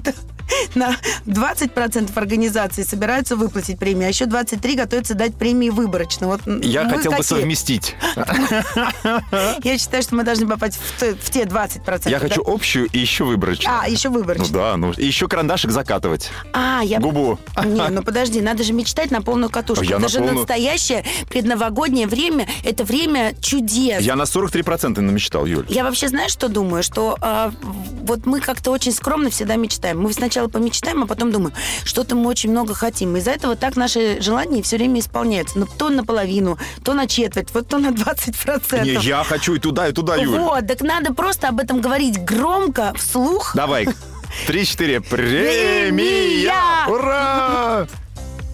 на 0.74 0.96
20% 1.26 2.10
организации 2.16 2.82
собираются 2.82 3.36
выплатить 3.36 3.78
премии, 3.78 4.06
а 4.06 4.08
еще 4.08 4.26
23 4.26 4.74
готовятся 4.76 5.14
дать 5.14 5.34
премии 5.36 5.70
выборочно. 5.70 6.26
Вот 6.28 6.40
Я 6.62 6.88
хотел 6.88 7.12
бы 7.12 7.18
какие? 7.18 7.38
совместить. 7.38 7.96
Я 9.64 9.78
считаю, 9.78 10.02
что 10.02 10.14
мы 10.14 10.24
должны 10.24 10.46
попасть 10.46 10.78
в, 10.78 11.00
те- 11.00 11.14
в 11.14 11.30
те 11.30 11.42
20%. 11.44 12.10
Я 12.10 12.18
хочу 12.18 12.42
общую 12.46 12.86
и 12.86 12.98
еще 12.98 13.24
выборочную. 13.24 13.80
А, 13.82 13.88
еще 13.88 14.08
Ну 14.08 14.16
выборочно. 14.18 14.48
да, 14.54 14.76
ну 14.76 14.92
и 14.92 15.04
еще 15.06 15.28
карандашик 15.28 15.70
закатывать. 15.70 16.30
А, 16.52 16.80
я... 16.84 17.00
Губу. 17.00 17.38
Не, 17.64 17.88
ну 17.88 18.02
подожди, 18.02 18.40
надо 18.40 18.62
же 18.64 18.72
мечтать 18.72 19.10
на 19.10 19.22
полную 19.22 19.50
катушку. 19.50 19.84
Это 19.84 20.08
же 20.08 20.20
настоящее 20.20 21.04
предновогоднее 21.28 22.06
время. 22.06 22.46
Это 22.64 22.84
время 22.84 23.34
чудес. 23.40 24.02
Я 24.02 24.16
на 24.16 24.22
43% 24.22 25.00
намечтал, 25.00 25.46
Юль. 25.46 25.66
Я 25.68 25.84
вообще 25.84 26.08
знаю, 26.08 26.28
что 26.28 26.48
думаю, 26.48 26.82
что 26.82 27.16
а, 27.20 27.52
вот 27.62 28.26
мы 28.26 28.40
как-то 28.40 28.70
очень 28.70 28.92
скромно 28.92 29.30
всегда 29.30 29.56
мечтаем. 29.56 30.00
Мы 30.00 30.12
сначала 30.12 30.33
помечтаем, 30.48 31.02
а 31.02 31.06
потом 31.06 31.32
думаем, 31.32 31.52
что-то 31.84 32.14
мы 32.14 32.28
очень 32.28 32.50
много 32.50 32.74
хотим. 32.74 33.16
Из-за 33.16 33.30
этого 33.32 33.56
так 33.56 33.76
наши 33.76 34.20
желания 34.20 34.62
все 34.62 34.76
время 34.76 35.00
исполняются. 35.00 35.58
Ну, 35.58 35.66
то 35.66 35.88
наполовину, 35.90 36.58
то 36.84 36.94
на 36.94 37.06
четверть, 37.06 37.48
вот 37.54 37.68
то 37.68 37.78
на 37.78 37.88
20%. 37.88 38.82
Не, 38.84 38.92
я 39.06 39.24
хочу 39.24 39.54
и 39.54 39.58
туда, 39.58 39.88
и 39.88 39.92
туда, 39.92 40.16
Юль. 40.16 40.38
Вот, 40.38 40.66
так 40.66 40.80
надо 40.82 41.14
просто 41.14 41.48
об 41.48 41.60
этом 41.60 41.80
говорить 41.80 42.24
громко, 42.24 42.92
вслух. 42.96 43.52
Давай. 43.54 43.88
Три-четыре. 44.46 45.00
Премия! 45.00 45.90
Премия! 45.90 46.86
Ура! 46.88 47.86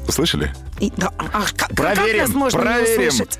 Услышали? 0.07 0.53
И- 0.79 0.93
да, 0.97 1.11
а 1.19 1.43
как, 1.43 1.55
как 1.57 1.75
Проверим, 1.77 2.21
нас 2.23 2.31
можно 2.31 2.59
не 2.59 2.65
проверим. 2.65 3.09
услышать? 3.09 3.39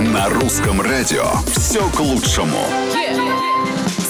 На 0.00 0.28
русском 0.28 0.80
радио 0.80 1.24
все 1.56 1.88
к 1.90 2.00
лучшему. 2.00 2.58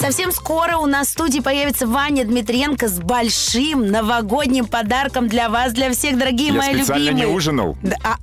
Совсем 0.03 0.33
скоро 0.33 0.75
у 0.75 0.85
нас 0.85 1.07
в 1.07 1.11
студии 1.11 1.39
появится 1.39 1.87
Ваня 1.87 2.25
Дмитриенко 2.25 2.89
с 2.89 2.99
большим 2.99 3.87
новогодним 3.87 4.65
подарком 4.65 5.29
для 5.29 5.47
вас, 5.47 5.71
для 5.71 5.89
всех, 5.93 6.17
дорогие 6.17 6.47
Я 6.49 6.55
мои 6.55 6.75
специально 6.75 7.05
любимые. 7.05 7.25
не 7.27 7.33
ужинал. 7.33 7.77
Да, 7.81 7.95
а 8.03 8.17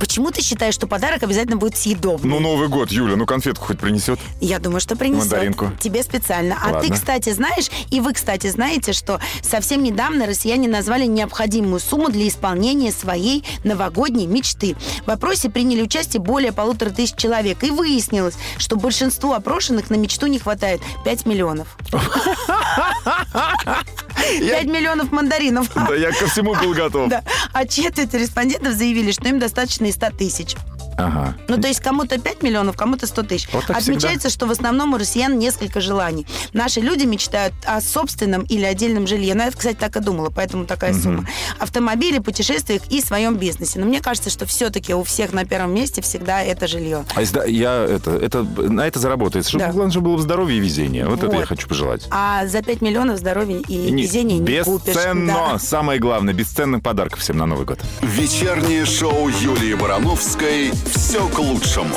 почему 0.00 0.30
ты 0.30 0.40
считаешь, 0.40 0.72
что 0.72 0.86
подарок 0.86 1.22
обязательно 1.22 1.58
будет 1.58 1.76
съедобным? 1.76 2.30
Ну, 2.30 2.40
Новый 2.40 2.68
год, 2.68 2.90
Юля, 2.90 3.16
ну 3.16 3.26
конфетку 3.26 3.66
хоть 3.66 3.78
принесет. 3.78 4.18
Я 4.40 4.58
думаю, 4.58 4.80
что 4.80 4.96
принесет. 4.96 5.30
Мандаринку. 5.30 5.70
Тебе 5.78 6.02
специально. 6.02 6.56
А 6.58 6.68
ты, 6.68 6.74
Ладно. 6.76 6.94
кстати, 6.94 7.30
знаешь, 7.30 7.66
и 7.90 8.00
вы, 8.00 8.14
кстати, 8.14 8.46
знаете, 8.46 8.94
что 8.94 9.20
совсем 9.42 9.82
недавно 9.82 10.24
россияне 10.24 10.66
назвали 10.66 11.04
необходимую 11.04 11.80
сумму 11.80 12.08
для 12.08 12.26
исполнения 12.26 12.90
своей 12.90 13.44
новогодней 13.64 14.26
мечты. 14.26 14.76
В 15.04 15.10
опросе 15.10 15.50
приняли 15.50 15.82
участие 15.82 16.22
более 16.22 16.52
полутора 16.52 16.88
тысяч 16.88 17.16
человек. 17.16 17.62
И 17.64 17.70
выяснилось, 17.70 18.36
что 18.56 18.76
большинству 18.76 19.34
опрошенных 19.34 19.90
на 19.90 19.96
мечту 19.96 20.26
не 20.26 20.38
хватает 20.38 20.80
5 21.04 21.26
миллионов. 21.26 21.76
5 24.40 24.64
миллионов 24.66 25.10
мандаринов. 25.12 25.68
Да 25.74 25.94
я 25.94 26.12
ко 26.12 26.26
всему 26.26 26.54
был 26.54 26.72
готов. 26.74 27.12
А 27.52 27.66
четверть 27.66 28.14
респондентов 28.14 28.74
заявили, 28.74 29.12
что 29.12 29.28
им 29.28 29.38
достаточно 29.38 29.86
и 29.86 29.92
100 29.92 30.10
тысяч. 30.12 30.56
Ага. 30.96 31.34
Ну, 31.48 31.58
то 31.60 31.68
есть 31.68 31.80
кому-то 31.80 32.18
5 32.18 32.42
миллионов, 32.42 32.76
кому-то 32.76 33.06
100 33.06 33.22
тысяч. 33.24 33.48
Вот 33.52 33.68
Отмечается, 33.70 34.28
что 34.30 34.46
в 34.46 34.50
основном 34.50 34.94
у 34.94 34.98
россиян 34.98 35.38
несколько 35.38 35.80
желаний. 35.80 36.26
Наши 36.52 36.80
люди 36.80 37.04
мечтают 37.04 37.54
о 37.64 37.80
собственном 37.80 38.42
или 38.42 38.64
отдельном 38.64 39.06
жилье. 39.06 39.34
Ну, 39.34 39.44
я, 39.44 39.50
кстати, 39.50 39.76
так 39.76 39.96
и 39.96 40.00
думала, 40.00 40.30
поэтому 40.34 40.64
такая 40.66 40.94
сумма. 40.94 41.26
Автомобиле, 41.58 42.20
путешествиях 42.20 42.82
и 42.90 43.00
своем 43.00 43.36
бизнесе. 43.36 43.78
Но 43.78 43.86
мне 43.86 44.00
кажется, 44.00 44.30
что 44.30 44.46
все-таки 44.46 44.94
у 44.94 45.02
всех 45.02 45.32
на 45.32 45.44
первом 45.44 45.74
месте 45.74 46.02
всегда 46.02 46.42
это 46.42 46.66
жилье. 46.66 47.04
А 47.14 47.20
если 47.20 47.50
я 47.50 47.74
это, 47.84 48.10
это, 48.12 48.42
на 48.42 48.86
это 48.86 48.98
заработает. 48.98 49.46
Чтобы, 49.46 49.64
Да. 49.64 49.72
главное, 49.72 49.90
чтобы 49.90 50.10
было 50.10 50.18
здоровье 50.22 50.58
и 50.58 50.60
везение. 50.60 51.06
Вот, 51.06 51.18
это 51.18 51.26
Вот. 51.28 51.40
я 51.40 51.46
хочу 51.46 51.68
пожелать. 51.68 52.06
А 52.10 52.46
за 52.46 52.62
5 52.62 52.80
миллионов 52.82 53.18
здоровья 53.18 53.60
и 53.68 53.76
Не- 53.90 54.02
везения 54.02 54.38
не 54.38 54.62
купишь. 54.62 54.94
бесценно. 54.94 55.32
Да. 55.52 55.58
Самое 55.58 55.98
главное, 55.98 56.34
бесценных 56.34 56.82
подарков 56.82 57.20
всем 57.20 57.36
на 57.38 57.46
Новый 57.46 57.64
год. 57.66 57.78
Вечернее 58.00 58.84
шоу 58.84 59.28
Юлии 59.28 59.74
Барановской 59.74 60.72
«Все 60.86 61.28
к 61.28 61.38
лучшему». 61.38 61.96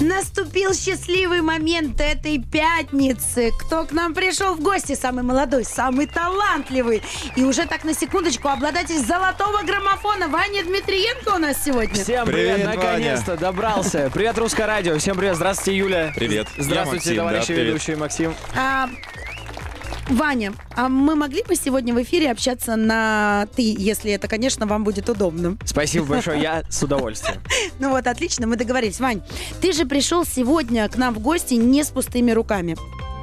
Наступил 0.00 0.74
счастливый 0.74 1.40
момент 1.40 2.00
этой 2.00 2.38
пятницы. 2.38 3.50
Кто 3.58 3.84
к 3.84 3.92
нам 3.92 4.14
пришел 4.14 4.54
в 4.54 4.60
гости? 4.60 4.94
Самый 4.94 5.24
молодой, 5.24 5.64
самый 5.64 6.06
талантливый. 6.06 7.02
И 7.34 7.42
уже 7.44 7.66
так 7.66 7.82
на 7.84 7.94
секундочку 7.94 8.48
обладатель 8.48 8.98
золотого 8.98 9.62
граммофона 9.62 10.28
Ваня 10.28 10.64
Дмитриенко 10.64 11.34
у 11.34 11.38
нас 11.38 11.56
сегодня. 11.64 11.94
Всем 11.94 12.26
привет, 12.26 12.56
Привет, 12.56 12.74
наконец-то 12.76 13.36
добрался. 13.36 14.10
Привет, 14.12 14.38
Русское 14.38 14.66
радио. 14.66 14.96
Всем 14.98 15.16
привет. 15.16 15.36
Здравствуйте, 15.36 15.76
Юля. 15.78 16.12
Привет. 16.14 16.46
Здравствуйте, 16.56 17.14
Я 17.14 17.22
Максим, 17.22 17.40
товарищи 17.40 17.48
да, 17.48 17.54
привет. 17.54 17.68
ведущие 17.68 17.96
Максим. 17.96 18.34
А, 18.54 18.88
Ваня, 20.08 20.52
а 20.76 20.88
мы 20.88 21.16
могли 21.16 21.42
бы 21.42 21.56
сегодня 21.56 21.92
в 21.92 22.00
эфире 22.02 22.30
общаться 22.30 22.76
на 22.76 23.48
«ты», 23.56 23.74
если 23.76 24.12
это, 24.12 24.28
конечно, 24.28 24.66
вам 24.66 24.84
будет 24.84 25.08
удобно? 25.08 25.56
Спасибо 25.64 26.06
большое, 26.14 26.40
я 26.40 26.62
с 26.68 26.82
удовольствием. 26.82 27.40
Ну 27.80 27.90
вот, 27.90 28.06
отлично, 28.06 28.46
мы 28.46 28.56
договорились. 28.56 29.00
Вань, 29.00 29.22
ты 29.60 29.72
же 29.72 29.84
пришел 29.84 30.24
сегодня 30.24 30.88
к 30.88 30.96
нам 30.96 31.12
в 31.12 31.18
гости 31.18 31.54
не 31.54 31.82
с 31.82 31.88
пустыми 31.88 32.30
руками. 32.30 32.76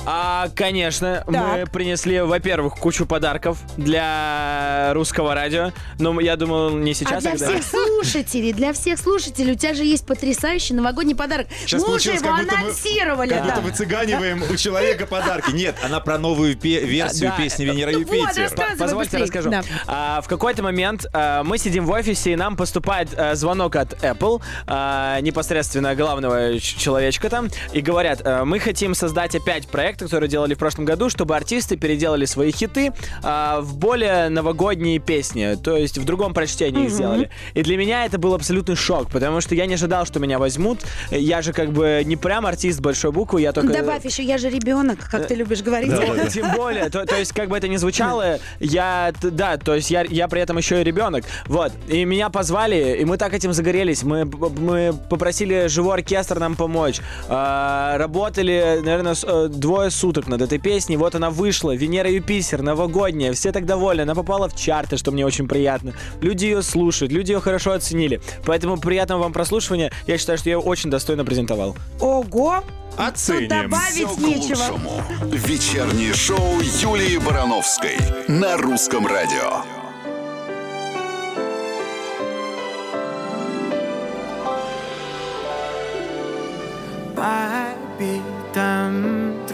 А, 0.05 0.49
конечно, 0.55 1.23
мы 1.27 1.33
Так. 1.33 1.71
принесли, 1.71 2.19
во-первых, 2.21 2.75
кучу 2.75 3.05
подарков 3.05 3.57
для 3.77 4.91
русского 4.93 5.33
радио. 5.33 5.71
Но 5.97 6.19
я 6.19 6.35
думал, 6.35 6.71
не 6.71 6.91
А 6.91 6.93
сейчас, 6.93 7.21
для 7.23 7.31
когда... 7.31 7.45
всех 7.47 7.63
слушателей, 7.63 8.51
для 8.51 8.73
всех 8.73 8.99
слушателей 8.99 9.53
у 9.53 9.55
тебя 9.55 9.73
же 9.73 9.85
есть 9.85 10.05
потрясающий 10.05 10.73
новогодний 10.73 11.15
подарок. 11.15 11.47
Сейчас 11.61 11.87
мы 11.87 11.95
уже 11.95 12.11
его 12.11 12.21
как 12.27 12.39
будто 12.41 12.55
мы- 12.55 12.61
анонсировали. 12.63 13.29
Как 13.29 13.43
будто 13.43 13.55
да. 13.55 13.61
выцыганиваем 13.61 14.43
у 14.51 14.55
человека 14.57 15.05
подарки. 15.05 15.51
Нет, 15.51 15.75
она 15.83 16.01
про 16.01 16.17
новую 16.17 16.57
пе- 16.57 16.83
версию 16.85 17.31
Да. 17.37 17.41
песни 17.43 17.63
Венера 17.63 17.91
Ну 17.91 17.99
вот, 17.99 18.07
Юпитер. 18.13 18.43
рассказывай 18.43 18.77
Позвольте 18.77 19.17
быстрей. 19.19 19.23
расскажу. 19.23 19.49
Да. 19.51 19.63
А, 19.87 20.21
в 20.21 20.27
какой-то 20.27 20.63
момент 20.63 21.05
а, 21.13 21.43
мы 21.43 21.57
сидим 21.57 21.85
в 21.85 21.91
офисе, 21.91 22.33
и 22.33 22.35
нам 22.35 22.57
поступает 22.57 23.09
а, 23.17 23.35
звонок 23.35 23.77
от 23.77 23.93
Apple, 24.03 24.41
а, 24.67 25.19
непосредственно 25.21 25.95
главного 25.95 26.59
ч- 26.59 26.77
человечка 26.77 27.29
там, 27.29 27.47
и 27.71 27.79
говорят, 27.79 28.21
а, 28.25 28.43
мы 28.43 28.59
хотим 28.59 28.95
создать 28.95 29.33
опять 29.35 29.67
проект, 29.67 29.92
который 29.97 30.27
делали 30.27 30.53
в 30.53 30.57
прошлом 30.57 30.85
году, 30.85 31.09
чтобы 31.09 31.35
артисты 31.35 31.77
переделали 31.77 32.25
свои 32.25 32.51
хиты 32.51 32.93
а, 33.23 33.61
в 33.61 33.77
более 33.77 34.29
новогодние 34.29 34.99
песни, 34.99 35.55
то 35.63 35.75
есть 35.77 35.97
в 35.97 36.05
другом 36.05 36.33
прочтении 36.33 36.85
их 36.85 36.91
сделали. 36.91 37.29
И 37.53 37.61
для 37.63 37.77
меня 37.77 38.05
это 38.05 38.17
был 38.17 38.33
абсолютный 38.33 38.75
шок, 38.75 39.09
потому 39.09 39.41
что 39.41 39.55
я 39.55 39.65
не 39.65 39.75
ожидал, 39.75 40.05
что 40.05 40.19
меня 40.19 40.39
возьмут. 40.39 40.79
Я 41.11 41.41
же 41.41 41.53
как 41.53 41.71
бы 41.71 42.01
не 42.05 42.15
прям 42.15 42.45
артист 42.45 42.79
большой 42.81 43.11
буквы, 43.11 43.41
я 43.41 43.51
только... 43.51 43.73
Добавь 43.73 44.05
еще, 44.05 44.23
я 44.23 44.37
же 44.37 44.49
ребенок, 44.49 44.99
как 45.09 45.27
ты 45.27 45.35
любишь 45.35 45.61
говорить. 45.61 45.91
Ну, 45.91 46.29
Тем 46.29 46.53
более, 46.55 46.89
то, 46.89 47.05
то 47.05 47.17
есть, 47.17 47.33
как 47.33 47.49
бы 47.49 47.57
это 47.57 47.67
ни 47.67 47.77
звучало, 47.77 48.39
я, 48.59 49.13
да, 49.21 49.57
то 49.57 49.75
есть 49.75 49.89
я, 49.91 50.03
я 50.03 50.27
при 50.27 50.41
этом 50.41 50.57
еще 50.57 50.81
и 50.81 50.83
ребенок. 50.83 51.23
Вот, 51.47 51.71
и 51.87 52.05
меня 52.05 52.29
позвали, 52.29 52.97
и 52.99 53.05
мы 53.05 53.17
так 53.17 53.33
этим 53.33 53.53
загорелись. 53.53 54.03
Мы, 54.03 54.25
мы 54.25 54.93
попросили 55.09 55.67
живой 55.67 55.95
оркестр 55.95 56.39
нам 56.39 56.55
помочь. 56.55 56.99
А, 57.29 57.97
работали, 57.97 58.79
наверное, 58.83 59.13
с- 59.15 59.47
двое 59.83 59.91
суток 59.91 60.27
над 60.27 60.41
этой 60.41 60.59
песней. 60.59 60.95
Вот 60.95 61.13
она 61.15 61.29
вышла, 61.29 61.75
Венера 61.75 62.09
Юпитер, 62.09 62.61
новогодняя. 62.61 63.33
Все 63.33 63.51
так 63.51 63.65
довольны. 63.65 64.01
Она 64.01 64.15
попала 64.15 64.47
в 64.47 64.55
чарты, 64.55 64.95
что 64.95 65.11
мне 65.11 65.25
очень 65.25 65.45
приятно. 65.45 65.93
Люди 66.21 66.45
ее 66.45 66.61
слушают, 66.61 67.11
люди 67.11 67.33
ее 67.33 67.41
хорошо 67.41 67.71
оценили. 67.73 68.21
Поэтому 68.45 68.77
приятного 68.77 69.23
вам 69.23 69.33
прослушивания. 69.33 69.91
Я 70.07 70.17
считаю, 70.17 70.37
что 70.37 70.49
я 70.49 70.55
ее 70.55 70.61
очень 70.61 70.89
достойно 70.89 71.25
презентовал. 71.25 71.75
Ого! 71.99 72.63
Тут 72.95 72.99
Оценим. 73.05 73.49
Все 73.49 73.61
добавить 73.63 74.07
к 74.07 74.17
нечего. 74.19 74.61
лучшему. 74.61 75.03
Вечернее 75.31 76.13
шоу 76.13 76.61
Юлии 76.61 77.17
Барановской 77.17 77.97
на 78.27 78.55
русском 78.55 79.05
радио. 79.05 79.82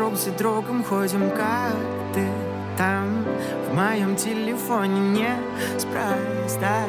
Друг 0.10 0.22
за 0.22 0.32
другом 0.32 0.84
ходим, 0.84 1.30
как 1.30 1.76
ты 2.16 2.28
там. 2.76 3.24
В 3.70 3.76
моем 3.76 4.16
телефоне 4.16 5.00
не 5.00 5.30
спроста. 5.78 6.86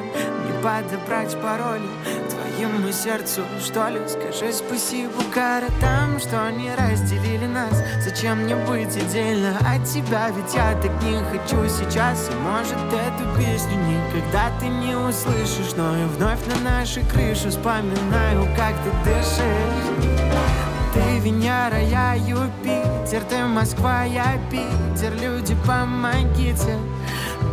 Не 0.46 0.62
подобрать 0.62 1.36
пароли 1.42 1.86
твоему 2.30 2.90
сердцу, 2.90 3.42
что 3.62 3.88
ли? 3.88 4.00
Скажи 4.08 4.54
спасибо 4.54 5.12
городам, 5.34 6.18
что 6.18 6.50
не 6.50 6.74
разделили 6.74 7.44
нас. 7.44 7.84
Зачем 8.02 8.38
мне 8.44 8.56
быть 8.56 8.96
отдельно 8.96 9.58
от 9.58 9.84
тебя? 9.84 10.30
Ведь 10.30 10.54
я 10.54 10.72
так 10.80 11.02
не 11.02 11.18
хочу 11.24 11.68
сейчас. 11.68 12.30
И 12.30 12.34
может 12.36 12.72
эту 12.72 13.38
песню 13.38 13.76
никогда 13.84 14.50
ты 14.60 14.68
не 14.68 14.96
услышишь. 14.96 15.74
Но 15.76 15.94
я 15.94 16.06
вновь 16.06 16.40
на 16.46 16.70
нашей 16.70 17.04
крыше 17.04 17.50
вспоминаю, 17.50 18.48
как 18.56 18.74
ты 18.82 18.90
дышишь 19.04 20.59
ты 20.92 21.18
Венера, 21.20 21.80
я 21.80 22.14
Юпитер, 22.14 23.22
ты 23.28 23.44
Москва, 23.44 24.04
я 24.04 24.38
Питер, 24.50 25.14
люди, 25.20 25.56
помогите 25.66 26.78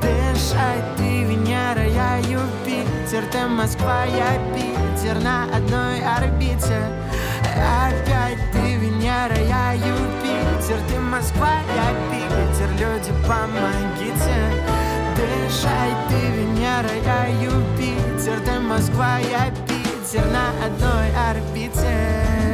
дышать. 0.01 0.95
Ты 0.97 1.23
Венера, 1.23 1.85
я 1.85 2.17
Юпитер, 2.17 3.23
ты 3.31 3.47
Москва, 3.47 4.05
я 4.05 4.37
Питер, 4.53 5.21
на 5.21 5.45
одной 5.55 6.01
орбите. 6.01 6.81
Опять 7.57 8.39
ты 8.51 8.75
Венера, 8.75 9.37
я 9.47 9.73
Юпитер 9.73 10.79
Ты 10.87 10.99
Москва, 10.99 11.59
я 11.75 11.93
Питер 12.11 12.69
Люди, 12.79 13.11
помогите 13.27 14.37
Дышать 15.15 15.97
ты 16.07 16.15
Венера, 16.15 16.93
я 17.03 17.25
Юпитер 17.43 18.39
Ты 18.41 18.59
Москва, 18.59 19.17
я 19.19 19.51
Питер 19.65 20.25
На 20.27 20.49
одной 20.65 21.09
орбите 21.29 22.46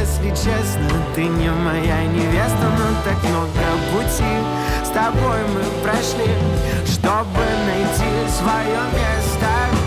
если 0.00 0.30
честно, 0.30 0.88
ты 1.14 1.24
не 1.24 1.50
моя 1.50 2.04
невеста 2.04 2.66
Но 2.78 3.02
так 3.04 3.22
много 3.24 3.50
пути 3.92 4.24
с 4.84 4.88
тобой 4.88 5.38
мы 5.54 5.62
прошли 5.82 6.32
Чтобы 6.86 7.44
найти 7.66 8.30
свое 8.30 8.80
место 8.92 9.79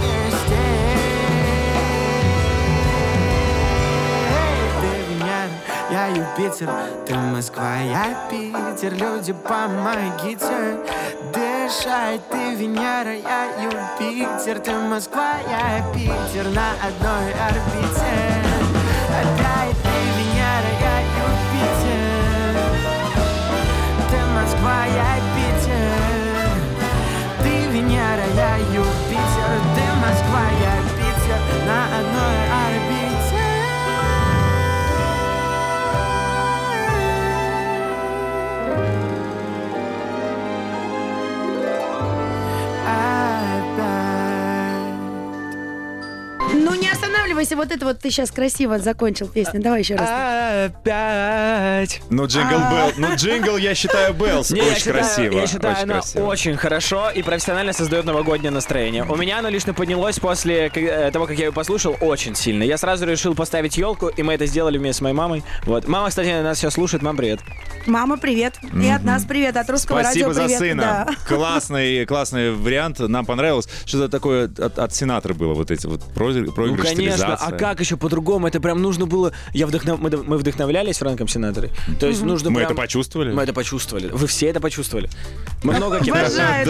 я 5.93 6.07
Юпитер 6.07 6.69
Ты 7.05 7.13
Москва, 7.15 7.77
я 7.77 8.17
Питер. 8.27 8.93
Люди, 8.95 9.31
помогите. 9.31 10.79
Дышать 11.31 12.27
Ты 12.29 12.55
Венера, 12.55 13.13
я 13.13 13.41
Юпитер. 13.62 14.59
Ты 14.59 14.71
Москва, 14.73 15.33
я 15.47 15.85
Питер 15.93 16.45
На 16.50 16.71
одной 16.88 17.27
орбите. 17.47 18.13
Опять 19.19 19.77
ты 19.83 19.97
Венера, 20.17 20.71
я 20.89 20.95
Юпитер. 21.21 22.53
Ты 24.09 24.17
Москва, 24.38 24.85
я 24.85 25.13
Питер. 25.35 25.93
Ты 27.43 27.53
Венера, 27.71 28.25
я 28.35 28.57
Юпитер. 28.81 29.53
Ты 29.75 29.85
Москва, 30.01 30.43
я 30.67 30.75
Питер 30.97 31.39
На 31.67 31.85
одной 32.00 32.38
орбите 32.65 33.02
останавливайся, 47.34 47.56
вот 47.56 47.72
это 47.72 47.86
вот 47.86 48.00
ты 48.00 48.10
сейчас 48.10 48.32
красиво 48.32 48.80
закончил 48.80 49.28
песню. 49.28 49.62
Давай 49.62 49.80
еще 49.82 49.96
раз. 49.96 50.10
Опять. 50.68 52.02
Ну, 52.10 52.25
jingle 52.25 52.58
bell. 52.58 52.91
Ну, 52.98 53.16
джингл, 53.16 53.58
я 53.58 53.75
считаю, 53.75 54.13
bells. 54.13 54.51
Очень 54.52 54.92
красиво. 54.92 55.34
Я 55.40 55.48
считаю, 55.48 55.74
очень 55.75 55.84
она 55.84 56.28
очень 56.28 56.56
хорошо 56.58 57.10
и 57.10 57.22
профессионально 57.22 57.74
создает 57.74 58.06
новогоднее 58.06 58.52
настроение. 58.52 59.04
У 59.04 59.16
меня 59.16 59.40
оно 59.40 59.50
лично 59.50 59.74
поднялось 59.74 60.20
после 60.20 60.72
э, 60.74 61.12
того, 61.12 61.25
как 61.25 61.38
я 61.38 61.46
ее 61.46 61.52
послушал, 61.52 61.96
очень 62.02 62.36
сильно. 62.36 62.63
Я 62.63 62.78
сразу 62.78 63.06
решил 63.06 63.36
поставить 63.36 63.78
елку, 63.78 64.08
и 64.08 64.24
мы 64.24 64.34
это 64.34 64.46
сделали 64.46 64.78
вместе 64.78 65.00
с 65.00 65.02
моей 65.02 65.16
мамой. 65.16 65.44
Вот. 65.63 65.88
Мама, 65.88 66.10
кстати, 66.10 66.42
нас 66.42 66.60
сейчас 66.60 66.74
слушает. 66.74 67.04
Мам, 67.04 67.18
привет. 67.18 67.40
Мама, 67.86 68.18
привет. 68.18 68.56
И 68.82 68.88
от 68.90 69.04
нас 69.04 69.25
привет, 69.25 69.58
от 69.58 69.70
русского 69.70 70.02
Спасибо 70.02 70.30
радио 70.30 70.34
за 70.34 70.46
привет. 70.46 70.60
сына. 70.60 71.08
Классный, 71.28 72.06
классный 72.06 72.54
вариант. 72.54 73.00
Нам 73.00 73.25
понравилось. 73.25 73.68
Что-то 73.86 74.10
такое 74.10 74.46
от, 74.46 74.80
от 74.80 74.94
сенатора 74.94 75.34
было, 75.34 75.54
вот 75.54 75.72
эти 75.72 75.88
вот 75.88 76.02
проигры- 76.13 76.46
Ну, 76.46 76.52
проигрыш, 76.52 76.88
конечно. 77.25 77.48
А 77.48 77.51
как 77.51 77.80
еще 77.80 77.98
по-другому? 77.98 78.48
Это 78.48 78.60
прям 78.60 78.82
нужно 78.82 79.06
было... 79.06 79.32
Я 79.53 79.68
вдохнов... 79.68 80.00
мы, 80.00 80.10
мы 80.10 80.38
вдохновлялись 80.38 80.98
Фрэнком 80.98 81.27
Синаторой. 81.27 81.72
То 82.00 82.08
есть 82.08 82.22
нужно 82.24 82.50
Мы 82.50 82.58
прям- 82.60 82.72
это 82.72 82.75
почувствовали? 82.82 83.32
Мы 83.34 83.44
это 83.44 83.53
почувствовали. 83.53 84.08
Вы 84.08 84.27
все 84.27 84.48
это 84.48 84.60
почувствовали. 84.60 85.10
Мы 85.63 85.74
много 85.74 86.00
да. 86.03 86.63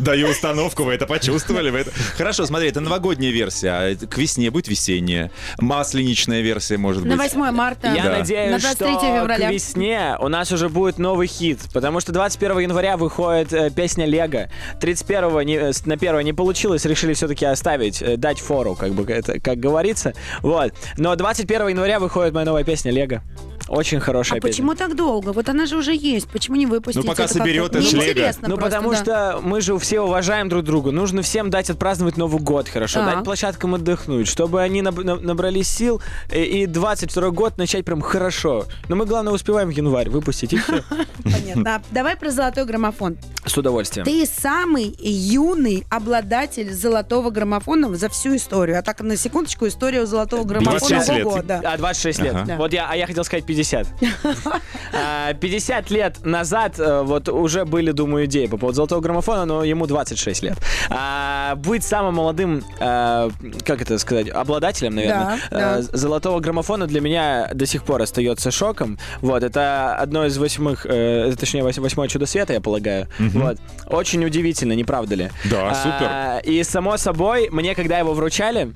Даю 0.00 0.28
установку, 0.28 0.84
вы 0.84 0.94
это 0.94 1.06
почувствовали. 1.06 1.70
вы 1.70 1.78
это- 1.80 1.90
Хорошо, 2.16 2.46
смотри, 2.46 2.68
это 2.68 2.80
новогодняя 2.80 3.32
версия. 3.32 3.70
а 3.70 3.94
К 4.06 4.16
весне 4.18 4.50
будет 4.50 4.68
весенняя. 4.68 5.30
Масленичная 5.58 6.40
версия, 6.40 6.76
может 6.76 7.04
На 7.04 7.16
быть. 7.16 7.34
8 7.34 7.50
марта. 7.52 7.92
Я 7.92 8.04
Да. 8.04 8.18
надеюсь, 8.18 8.50
На 8.52 8.58
23 8.58 8.92
что 8.92 9.00
февраля. 9.00 9.48
к 9.48 9.52
весне 9.52 10.16
у 10.20 10.28
нас 10.28 10.52
уже 10.52 10.68
будет 10.68 10.98
новый 10.98 11.26
хит, 11.26 11.58
потому 11.72 12.00
что 12.00 12.12
21 12.12 12.58
января 12.60 12.96
выходит 12.96 13.52
э, 13.52 13.70
песня 13.70 14.06
Лего. 14.06 14.48
31 14.80 15.42
не, 15.44 15.54
э, 15.56 15.72
с- 15.72 15.86
на 15.86 15.96
1 15.96 16.20
не 16.24 16.32
получилось, 16.32 16.84
решили 16.84 17.14
все-таки 17.14 17.44
оставить, 17.44 18.00
э, 18.02 18.16
дать 18.16 18.38
фору, 18.40 18.74
как 18.74 18.92
бы 18.92 19.10
это, 19.10 19.40
как 19.42 19.58
говорится. 19.58 20.14
Вот. 20.40 20.72
Но 20.96 21.14
21 21.14 21.68
января 21.68 21.98
выходит 21.98 22.32
моя 22.32 22.46
новая 22.46 22.64
песня 22.64 22.90
Лего. 22.90 23.22
Очень 23.68 24.00
хорошая 24.00 24.38
А 24.38 24.40
песня. 24.40 24.50
почему 24.66 24.74
так 24.74 24.96
долго? 24.96 25.32
Вот 25.32 25.48
она 25.48 25.66
же 25.66 25.76
уже 25.76 25.94
есть. 25.94 26.28
Почему 26.28 26.56
не 26.56 26.66
выпустить 26.66 27.02
Ну, 27.02 27.08
пока 27.10 27.24
это 27.24 27.34
соберет, 27.34 27.74
Лего. 27.74 27.84
интересно 27.84 28.48
Ну, 28.48 28.56
просто, 28.56 28.76
потому 28.76 28.90
да. 28.92 28.96
что 28.96 29.40
мы 29.42 29.60
же 29.60 29.78
все 29.78 30.00
уважаем 30.00 30.48
друг 30.48 30.64
друга. 30.64 30.90
Нужно 30.90 31.22
всем 31.22 31.50
дать 31.50 31.70
отпраздновать 31.70 32.16
Новый 32.16 32.40
год 32.40 32.68
хорошо, 32.68 33.00
Так. 33.00 33.14
дать 33.16 33.24
площадкам 33.24 33.74
отдохнуть, 33.74 34.28
чтобы 34.28 34.60
они 34.62 34.82
наб- 34.82 35.02
на- 35.04 35.16
набрались 35.16 35.68
сил 35.68 36.02
и, 36.32 36.40
и 36.62 36.66
22 36.66 37.30
год 37.30 37.58
начать 37.58 37.84
прям 37.84 38.00
хорошо. 38.02 38.66
Но 38.88 38.96
мы, 38.96 39.06
главное, 39.06 39.32
успеваем 39.32 39.68
в 39.68 39.72
январь 39.72 40.08
выпустить, 40.10 40.52
и 40.52 40.56
все. 40.58 40.82
Понятно. 41.24 41.76
А 41.76 41.82
Давай 41.90 42.16
про 42.16 42.30
золотой 42.30 42.64
граммофон. 42.64 43.16
С 43.46 43.56
удовольствием. 43.56 44.04
Ты 44.04 44.24
самый 44.26 44.94
юный 45.00 45.84
обладатель 45.90 46.72
золотого 46.72 47.30
граммофона 47.30 47.94
за 47.96 48.08
всю 48.08 48.36
историю. 48.36 48.78
А 48.78 48.82
так, 48.82 49.00
на 49.00 49.16
секундочку, 49.16 49.66
история 49.66 50.02
у 50.02 50.06
золотого 50.06 50.44
граммофона 50.44 50.78
26 50.78 51.08
лет. 51.12 51.50
А, 51.64 51.76
26 51.76 52.18
лет. 52.20 52.36
Вот 52.58 52.72
я, 52.72 52.88
а 52.90 52.96
я 52.96 53.06
хотел 53.06 53.24
сказать 53.24 53.44
50. 53.56 53.86
А, 54.94 55.32
50 55.32 55.90
лет 55.90 56.22
назад 56.26 56.78
э, 56.78 57.00
вот 57.02 57.28
уже 57.30 57.64
были, 57.64 57.92
думаю, 57.92 58.26
идеи 58.26 58.44
по 58.46 58.58
поводу 58.58 58.76
золотого 58.76 59.00
граммофона, 59.00 59.46
но 59.46 59.64
ему 59.64 59.86
26 59.86 60.42
лет. 60.42 60.58
А, 60.90 61.54
быть 61.56 61.82
самым 61.82 62.16
молодым, 62.16 62.62
э, 62.78 63.30
как 63.64 63.80
это 63.80 63.96
сказать, 63.98 64.28
обладателем, 64.28 64.94
наверное, 64.94 65.38
Да, 65.50 65.56
э, 65.78 65.82
да. 65.82 65.82
золотого 65.96 66.40
граммофона 66.40 66.86
для 66.86 67.00
меня 67.00 67.48
до 67.54 67.64
сих 67.64 67.84
пор 67.84 68.02
остается 68.02 68.50
шоком. 68.50 68.98
Вот, 69.22 69.42
это 69.42 69.94
одно 69.94 70.26
из 70.26 70.36
восьмых, 70.36 70.82
точнее, 70.82 71.62
вось- 71.62 71.80
восьмое 71.80 72.08
чудо 72.08 72.26
света, 72.26 72.52
я 72.52 72.60
полагаю. 72.60 73.08
Вот. 73.18 73.56
Очень 73.86 74.24
удивительно, 74.26 74.74
не 74.74 74.84
правда 74.84 75.14
ли? 75.14 75.30
Да, 75.50 75.74
супер. 75.74 76.06
А, 76.10 76.38
И 76.44 76.62
само 76.64 76.98
собой, 76.98 77.48
мне, 77.50 77.74
когда 77.74 77.98
его 77.98 78.12
вручали, 78.12 78.72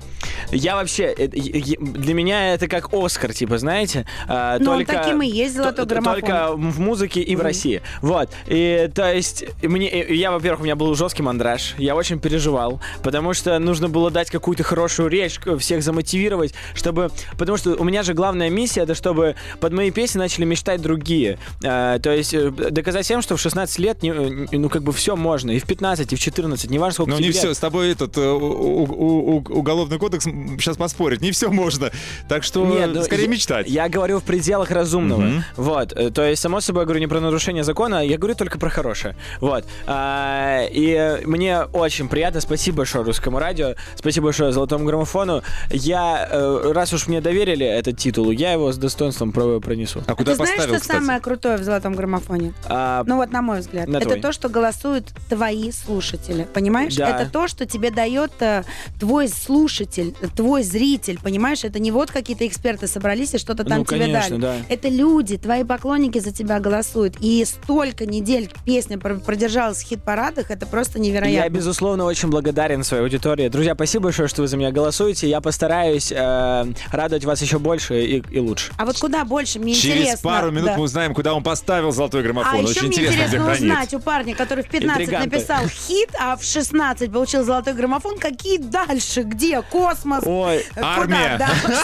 я 0.51 0.75
вообще... 0.75 1.13
Для 1.15 2.13
меня 2.15 2.53
это 2.55 2.67
как 2.67 2.91
Оскар, 2.91 3.33
типа, 3.33 3.59
знаете? 3.59 4.07
а, 4.27 4.57
Ну, 4.67 4.71
он 4.73 4.85
только, 4.85 5.01
таким 5.01 5.21
и 5.21 5.27
есть, 5.27 5.55
золотой 5.55 5.85
т- 5.85 5.89
граммофон. 5.95 6.19
Только 6.21 6.51
в 6.55 6.79
музыке 6.79 7.21
и 7.21 7.35
в 7.35 7.41
России. 7.41 7.81
Вот. 8.01 8.29
И, 8.47 8.89
то 8.93 9.13
есть, 9.13 9.45
мне, 9.63 10.05
я, 10.15 10.31
во-первых, 10.31 10.61
у 10.61 10.63
меня 10.63 10.75
был 10.75 10.93
жесткий 10.95 11.23
мандраж. 11.23 11.75
Я 11.77 11.95
очень 11.95 12.19
переживал, 12.19 12.81
потому 13.03 13.33
что 13.33 13.57
нужно 13.59 13.89
было 13.89 14.11
дать 14.11 14.29
какую-то 14.29 14.63
хорошую 14.63 15.09
речь, 15.09 15.39
всех 15.59 15.83
замотивировать, 15.83 16.53
чтобы... 16.73 17.11
Потому 17.37 17.57
что 17.57 17.75
у 17.75 17.83
меня 17.83 18.03
же 18.03 18.13
главная 18.13 18.49
миссия, 18.49 18.81
это 18.81 18.95
чтобы 18.95 19.35
под 19.59 19.73
мои 19.73 19.91
песни 19.91 20.19
начали 20.19 20.45
мечтать 20.45 20.81
другие. 20.81 21.37
А, 21.63 21.99
то 21.99 22.11
есть, 22.11 22.33
э, 22.33 22.49
доказать 22.49 23.05
всем, 23.05 23.21
что 23.21 23.35
в 23.37 23.41
16 23.41 23.79
лет, 23.79 24.01
не- 24.03 24.09
э, 24.11 24.47
ну, 24.51 24.69
как 24.69 24.83
бы 24.83 24.91
все 24.93 25.15
можно. 25.15 25.51
И 25.51 25.59
в 25.59 25.65
15, 25.65 26.13
и 26.13 26.15
в 26.15 26.19
14, 26.19 26.69
неважно, 26.69 26.93
сколько 26.93 27.11
Ну, 27.11 27.17
тебе 27.17 27.27
не 27.27 27.33
лет. 27.33 27.37
все. 27.39 27.53
С 27.53 27.59
тобой 27.59 27.91
этот 27.91 28.17
э, 28.17 28.21
у- 28.21 28.83
у- 28.83 29.37
у- 29.37 29.57
уголовный 29.59 29.97
кодекс 29.99 30.25
сейчас 30.25 30.77
поспорит. 30.77 31.21
Не 31.21 31.31
все 31.31 31.49
можно. 31.49 31.91
Так 32.27 32.43
что 32.43 32.65
Нет, 32.65 32.91
ну, 32.93 33.03
скорее 33.03 33.23
я- 33.23 33.27
мечтать. 33.29 33.67
Я 33.69 33.87
говорю 33.89 34.19
в 34.19 34.23
пределах 34.23 34.56
разумного. 34.65 35.21
Мгм. 35.21 35.43
Вот. 35.55 35.93
э, 35.93 36.09
То 36.11 36.23
есть, 36.27 36.41
само 36.41 36.61
собой, 36.61 36.81
я 36.81 36.85
говорю 36.85 36.99
не 36.99 37.07
про 37.07 37.19
нарушение 37.19 37.63
закона, 37.63 38.03
я 38.05 38.17
говорю 38.17 38.35
только 38.35 38.57
про 38.59 38.69
хорошее. 38.69 39.15
Вот. 39.41 39.65
А, 39.85 40.65
И 40.71 41.21
мне 41.25 41.61
очень 41.73 42.07
приятно. 42.09 42.41
Спасибо 42.41 42.77
большое 42.77 43.03
русскому 43.03 43.39
радио. 43.39 43.73
Спасибо 43.95 44.25
большое 44.25 44.51
золотому 44.51 44.85
граммофону. 44.85 45.41
Я, 45.71 46.27
э, 46.31 46.71
раз 46.73 46.93
уж 46.93 47.07
мне 47.07 47.21
доверили 47.21 47.65
этот 47.65 47.97
титул, 47.97 48.31
я 48.31 48.51
его 48.53 48.71
с 48.71 48.77
достоинством 48.77 49.31
про- 49.31 49.59
пронесу. 49.59 50.03
А 50.07 50.15
куда 50.15 50.31
Ты 50.31 50.35
знаешь, 50.37 50.51
поставил, 50.51 50.73
что 50.75 50.81
кстати? 50.81 50.99
самое 50.99 51.19
крутое 51.19 51.57
в 51.57 51.63
золотом 51.63 51.95
граммофоне? 51.95 52.53
А, 52.65 53.03
Ну 53.05 53.17
вот, 53.17 53.31
на 53.31 53.41
мой 53.41 53.59
взгляд, 53.59 53.87
На 53.87 53.97
это 53.97 54.05
твой. 54.09 54.19
то, 54.21 54.31
что 54.31 54.49
голосуют 54.49 55.05
твои 55.29 55.71
слушатели. 55.71 56.47
Понимаешь? 56.53 56.95
Да. 56.95 57.09
Это 57.21 57.29
то, 57.31 57.47
что 57.47 57.65
тебе 57.65 57.91
дает 57.91 58.31
э, 58.41 58.63
твой 58.99 59.27
слушатель. 59.29 60.13
твой 60.35 60.63
зритель, 60.63 61.19
понимаешь? 61.23 61.63
Это 61.63 61.79
не 61.79 61.91
вот 61.91 62.11
какие-то 62.11 62.45
эксперты 62.47 62.87
собрались 62.87 63.33
и 63.33 63.37
что-то 63.37 63.63
там 63.63 63.79
Ну, 63.79 63.85
тебе 63.85 63.99
конечно, 64.01 64.37
дали. 64.37 64.41
да. 64.41 64.46
Это 64.69 64.89
люди, 64.89 65.37
твои 65.37 65.63
поклонники 65.63 66.19
за 66.19 66.31
тебя 66.31 66.59
голосуют. 66.59 67.15
И 67.19 67.43
столько 67.45 68.05
недель 68.05 68.51
песня 68.65 68.97
пр- 68.97 69.19
продержалась 69.19 69.83
в 69.83 69.87
хит-парадах, 69.87 70.51
это 70.51 70.65
просто 70.65 70.97
Я, 70.99 71.03
невероятно. 71.03 71.49
безусловно, 71.49 72.05
очень 72.05 72.29
благодарен 72.29 72.83
своей 72.83 73.03
аудитории. 73.03 73.47
Друзья, 73.49 73.73
спасибо 73.75 74.05
большое, 74.05 74.27
что 74.27 74.41
вы 74.41 74.47
за 74.47 74.57
меня 74.57 74.71
голосуете. 74.71 75.27
Я 75.29 75.41
постараюсь 75.41 76.11
э, 76.11 76.65
радовать 76.91 77.25
вас 77.25 77.41
еще 77.41 77.59
больше 77.59 78.01
и, 78.03 78.23
и 78.31 78.39
лучше. 78.39 78.71
А 78.77 78.85
вот 78.85 78.97
куда 78.99 79.25
больше, 79.25 79.59
мне 79.59 79.73
Через 79.73 80.01
интересно. 80.01 80.29
пару 80.29 80.51
минут 80.51 80.65
да. 80.67 80.77
мы 80.77 80.83
узнаем, 80.83 81.13
куда 81.13 81.33
он 81.33 81.43
поставил 81.43 81.91
золотой 81.91 82.23
граммофон. 82.23 82.53
А 82.53 82.57
еще 82.57 82.69
Очень 82.71 82.81
мне 82.87 82.97
интересно, 82.97 83.13
интересно 83.15 83.43
хранит. 83.45 83.61
узнать 83.61 83.93
у 83.93 83.99
парня, 83.99 84.35
который 84.35 84.63
в 84.63 84.67
15 84.69 85.01
Интриганты. 85.03 85.29
написал 85.37 85.67
хит, 85.67 86.09
а 86.19 86.35
в 86.35 86.43
16 86.43 87.11
получил 87.11 87.43
золотой 87.43 87.73
граммофон, 87.73 88.17
какие 88.17 88.57
дальше? 88.57 89.23
Где? 89.23 89.61
Космос? 89.61 90.23
Ой, 90.25 90.65
Куда? 90.73 90.87
армия. 90.95 91.37
Да, 91.37 91.47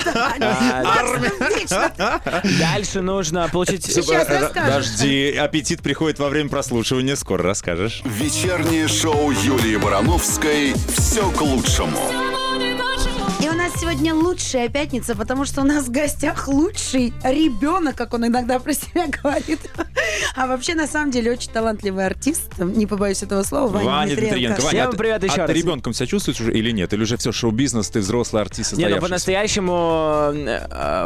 что? 1.65 2.21
Дальше 2.59 3.01
нужно 3.01 3.49
получить... 3.49 3.85
Сейчас 3.85 4.27
расскажешь. 4.27 4.53
Подожди, 4.53 5.31
аппетит 5.31 5.81
приходит 5.81 6.19
во 6.19 6.29
время 6.29 6.49
прослушивания, 6.49 7.15
скоро 7.15 7.43
расскажешь. 7.43 8.01
Вечернее 8.05 8.87
шоу 8.87 9.31
Юлии 9.31 9.77
Барановской 9.77 10.73
«Все 10.97 11.29
к 11.31 11.41
лучшему». 11.41 12.32
И 13.43 13.49
у 13.49 13.53
нас 13.53 13.73
сегодня 13.79 14.15
лучшая 14.15 14.69
пятница, 14.69 15.15
потому 15.15 15.43
что 15.43 15.61
у 15.61 15.63
нас 15.65 15.85
в 15.87 15.91
гостях 15.91 16.47
лучший 16.47 17.13
ребенок, 17.23 17.95
как 17.95 18.13
он 18.13 18.25
иногда 18.27 18.57
про 18.57 18.73
себя 18.73 19.07
говорит. 19.07 19.59
А 20.37 20.47
вообще, 20.47 20.75
на 20.75 20.87
самом 20.87 21.11
деле, 21.11 21.31
очень 21.31 21.51
талантливый 21.51 22.05
артист, 22.05 22.57
не 22.57 22.87
побоюсь 22.87 23.21
этого 23.21 23.43
слова, 23.43 23.67
Ваня, 23.67 23.85
Ваня 23.85 24.15
Дмитриенко. 24.15 24.35
Дмитриенко. 24.37 24.61
Ваня, 24.61 24.69
Всем 24.69 24.87
а 24.87 24.91
ты- 24.91 24.97
привет 24.97 25.23
еще 25.23 25.33
а 25.41 25.47
ты 25.47 25.53
раз. 25.53 25.61
ребенком 25.61 25.93
себя 25.93 26.07
чувствуешь 26.07 26.39
уже 26.39 26.53
или 26.53 26.71
нет? 26.71 26.93
Или 26.93 27.03
уже 27.03 27.17
все 27.17 27.31
шоу-бизнес, 27.33 27.89
ты 27.89 27.99
взрослый 27.99 28.41
артист, 28.41 28.73
Не, 28.77 28.87
ну 28.87 28.99
по-настоящему 29.01 30.33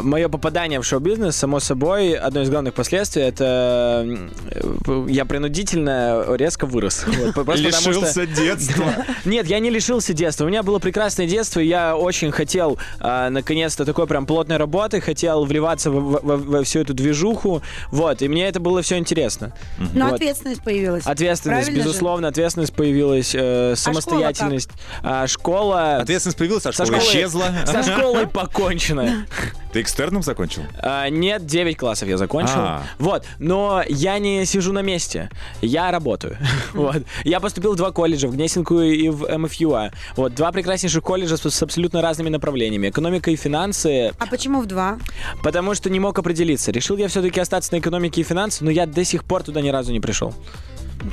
мое 0.02 0.28
попадание 0.28 0.80
в 0.80 0.84
шоу-бизнес, 0.84 1.34
само 1.36 1.58
собой, 1.58 2.12
одно 2.14 2.42
из 2.42 2.50
главных 2.50 2.74
последствий, 2.74 3.22
это 3.22 4.06
э, 4.50 5.06
я 5.08 5.24
принудительно 5.24 6.24
резко 6.36 6.66
вырос. 6.66 7.04
Вот, 7.06 7.34
потому 7.34 7.56
что- 7.58 7.66
Лишился 7.66 8.26
детства. 8.26 8.84
Нет, 9.24 9.46
я 9.46 9.58
не 9.58 9.70
лишился 9.70 10.12
детства. 10.12 10.44
У 10.44 10.48
меня 10.48 10.62
было 10.62 10.78
прекрасное 10.78 11.26
детство, 11.26 11.58
и 11.60 11.66
я 11.66 11.96
очень 11.96 12.27
хотел, 12.32 12.78
а, 13.00 13.30
наконец-то, 13.30 13.84
такой 13.84 14.06
прям 14.06 14.26
плотной 14.26 14.56
работы, 14.56 15.00
хотел 15.00 15.44
вливаться 15.44 15.90
во, 15.90 16.00
во- 16.00 16.36
во 16.36 16.62
всю 16.64 16.80
эту 16.80 16.94
движуху, 16.94 17.62
вот, 17.90 18.22
и 18.22 18.28
мне 18.28 18.46
это 18.46 18.60
было 18.60 18.82
все 18.82 18.96
интересно. 18.98 19.52
Но 19.94 20.06
Вот. 20.06 20.14
ответственность 20.14 20.62
появилась. 20.62 21.06
Ответственность, 21.06 21.66
Правильно 21.66 21.82
же? 21.82 21.88
безусловно, 21.88 22.28
ответственность 22.28 22.72
появилась, 22.74 23.34
э, 23.34 23.74
самостоятельность. 23.76 24.70
А 25.02 25.26
школа... 25.26 25.96
Ответственность 25.96 26.38
появилась, 26.38 26.66
а 26.66 26.72
Со 26.72 26.84
школа 26.84 27.00
школы- 27.00 27.10
исчезла. 27.10 27.44
Со 27.66 27.82
школой 27.82 28.26
покончено. 28.26 29.26
Ты 29.72 29.82
экстерном 29.82 30.22
закончил? 30.22 30.62
А, 30.78 31.08
нет, 31.10 31.44
9 31.44 31.76
классов 31.76 32.08
я 32.08 32.16
закончил. 32.16 32.54
А. 32.56 32.82
Вот. 32.98 33.26
Но 33.38 33.82
я 33.88 34.18
не 34.18 34.44
сижу 34.46 34.72
на 34.72 34.80
месте. 34.80 35.30
Я 35.60 35.90
работаю. 35.90 36.38
вот. 36.72 37.02
Я 37.24 37.38
поступил 37.40 37.74
в 37.74 37.76
два 37.76 37.92
колледжа, 37.92 38.28
в 38.28 38.32
Гнесинку 38.32 38.80
и 38.80 39.08
в 39.10 39.26
МФЮА. 39.38 39.92
Вот. 40.16 40.34
Два 40.34 40.52
прекраснейших 40.52 41.02
колледжа 41.02 41.36
с, 41.36 41.50
с 41.50 41.62
абсолютно 41.62 42.00
разными 42.00 42.30
направлениями. 42.30 42.88
Экономика 42.88 43.30
и 43.30 43.36
финансы. 43.36 44.12
А 44.18 44.26
почему 44.26 44.62
в 44.62 44.66
два? 44.66 44.98
Потому 45.42 45.74
что 45.74 45.90
не 45.90 46.00
мог 46.00 46.18
определиться. 46.18 46.72
Решил 46.72 46.96
я 46.96 47.08
все-таки 47.08 47.38
остаться 47.38 47.74
на 47.74 47.78
экономике 47.78 48.22
и 48.22 48.24
финансы, 48.24 48.64
но 48.64 48.70
я 48.70 48.86
до 48.86 49.04
сих 49.04 49.24
пор 49.24 49.42
туда 49.42 49.60
ни 49.60 49.68
разу 49.68 49.92
не 49.92 50.00
пришел. 50.00 50.34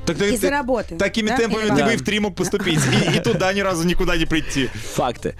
Так 0.05 0.17
ты- 0.17 0.33
Из-за 0.33 0.47
ты- 0.47 0.49
работы, 0.49 0.95
Такими 0.95 1.27
да? 1.29 1.37
темпами 1.37 1.61
Или 1.65 1.75
ты 1.75 1.83
бы 1.83 1.93
и 1.93 1.97
в 1.97 2.03
три 2.03 2.19
мог 2.19 2.35
поступить. 2.35 2.79
И, 3.13 3.17
и 3.17 3.19
туда 3.21 3.51
ни 3.53 3.59
разу 3.59 3.85
никуда 3.85 4.17
не 4.17 4.25
прийти. 4.25 4.67
Факты. 4.95 5.35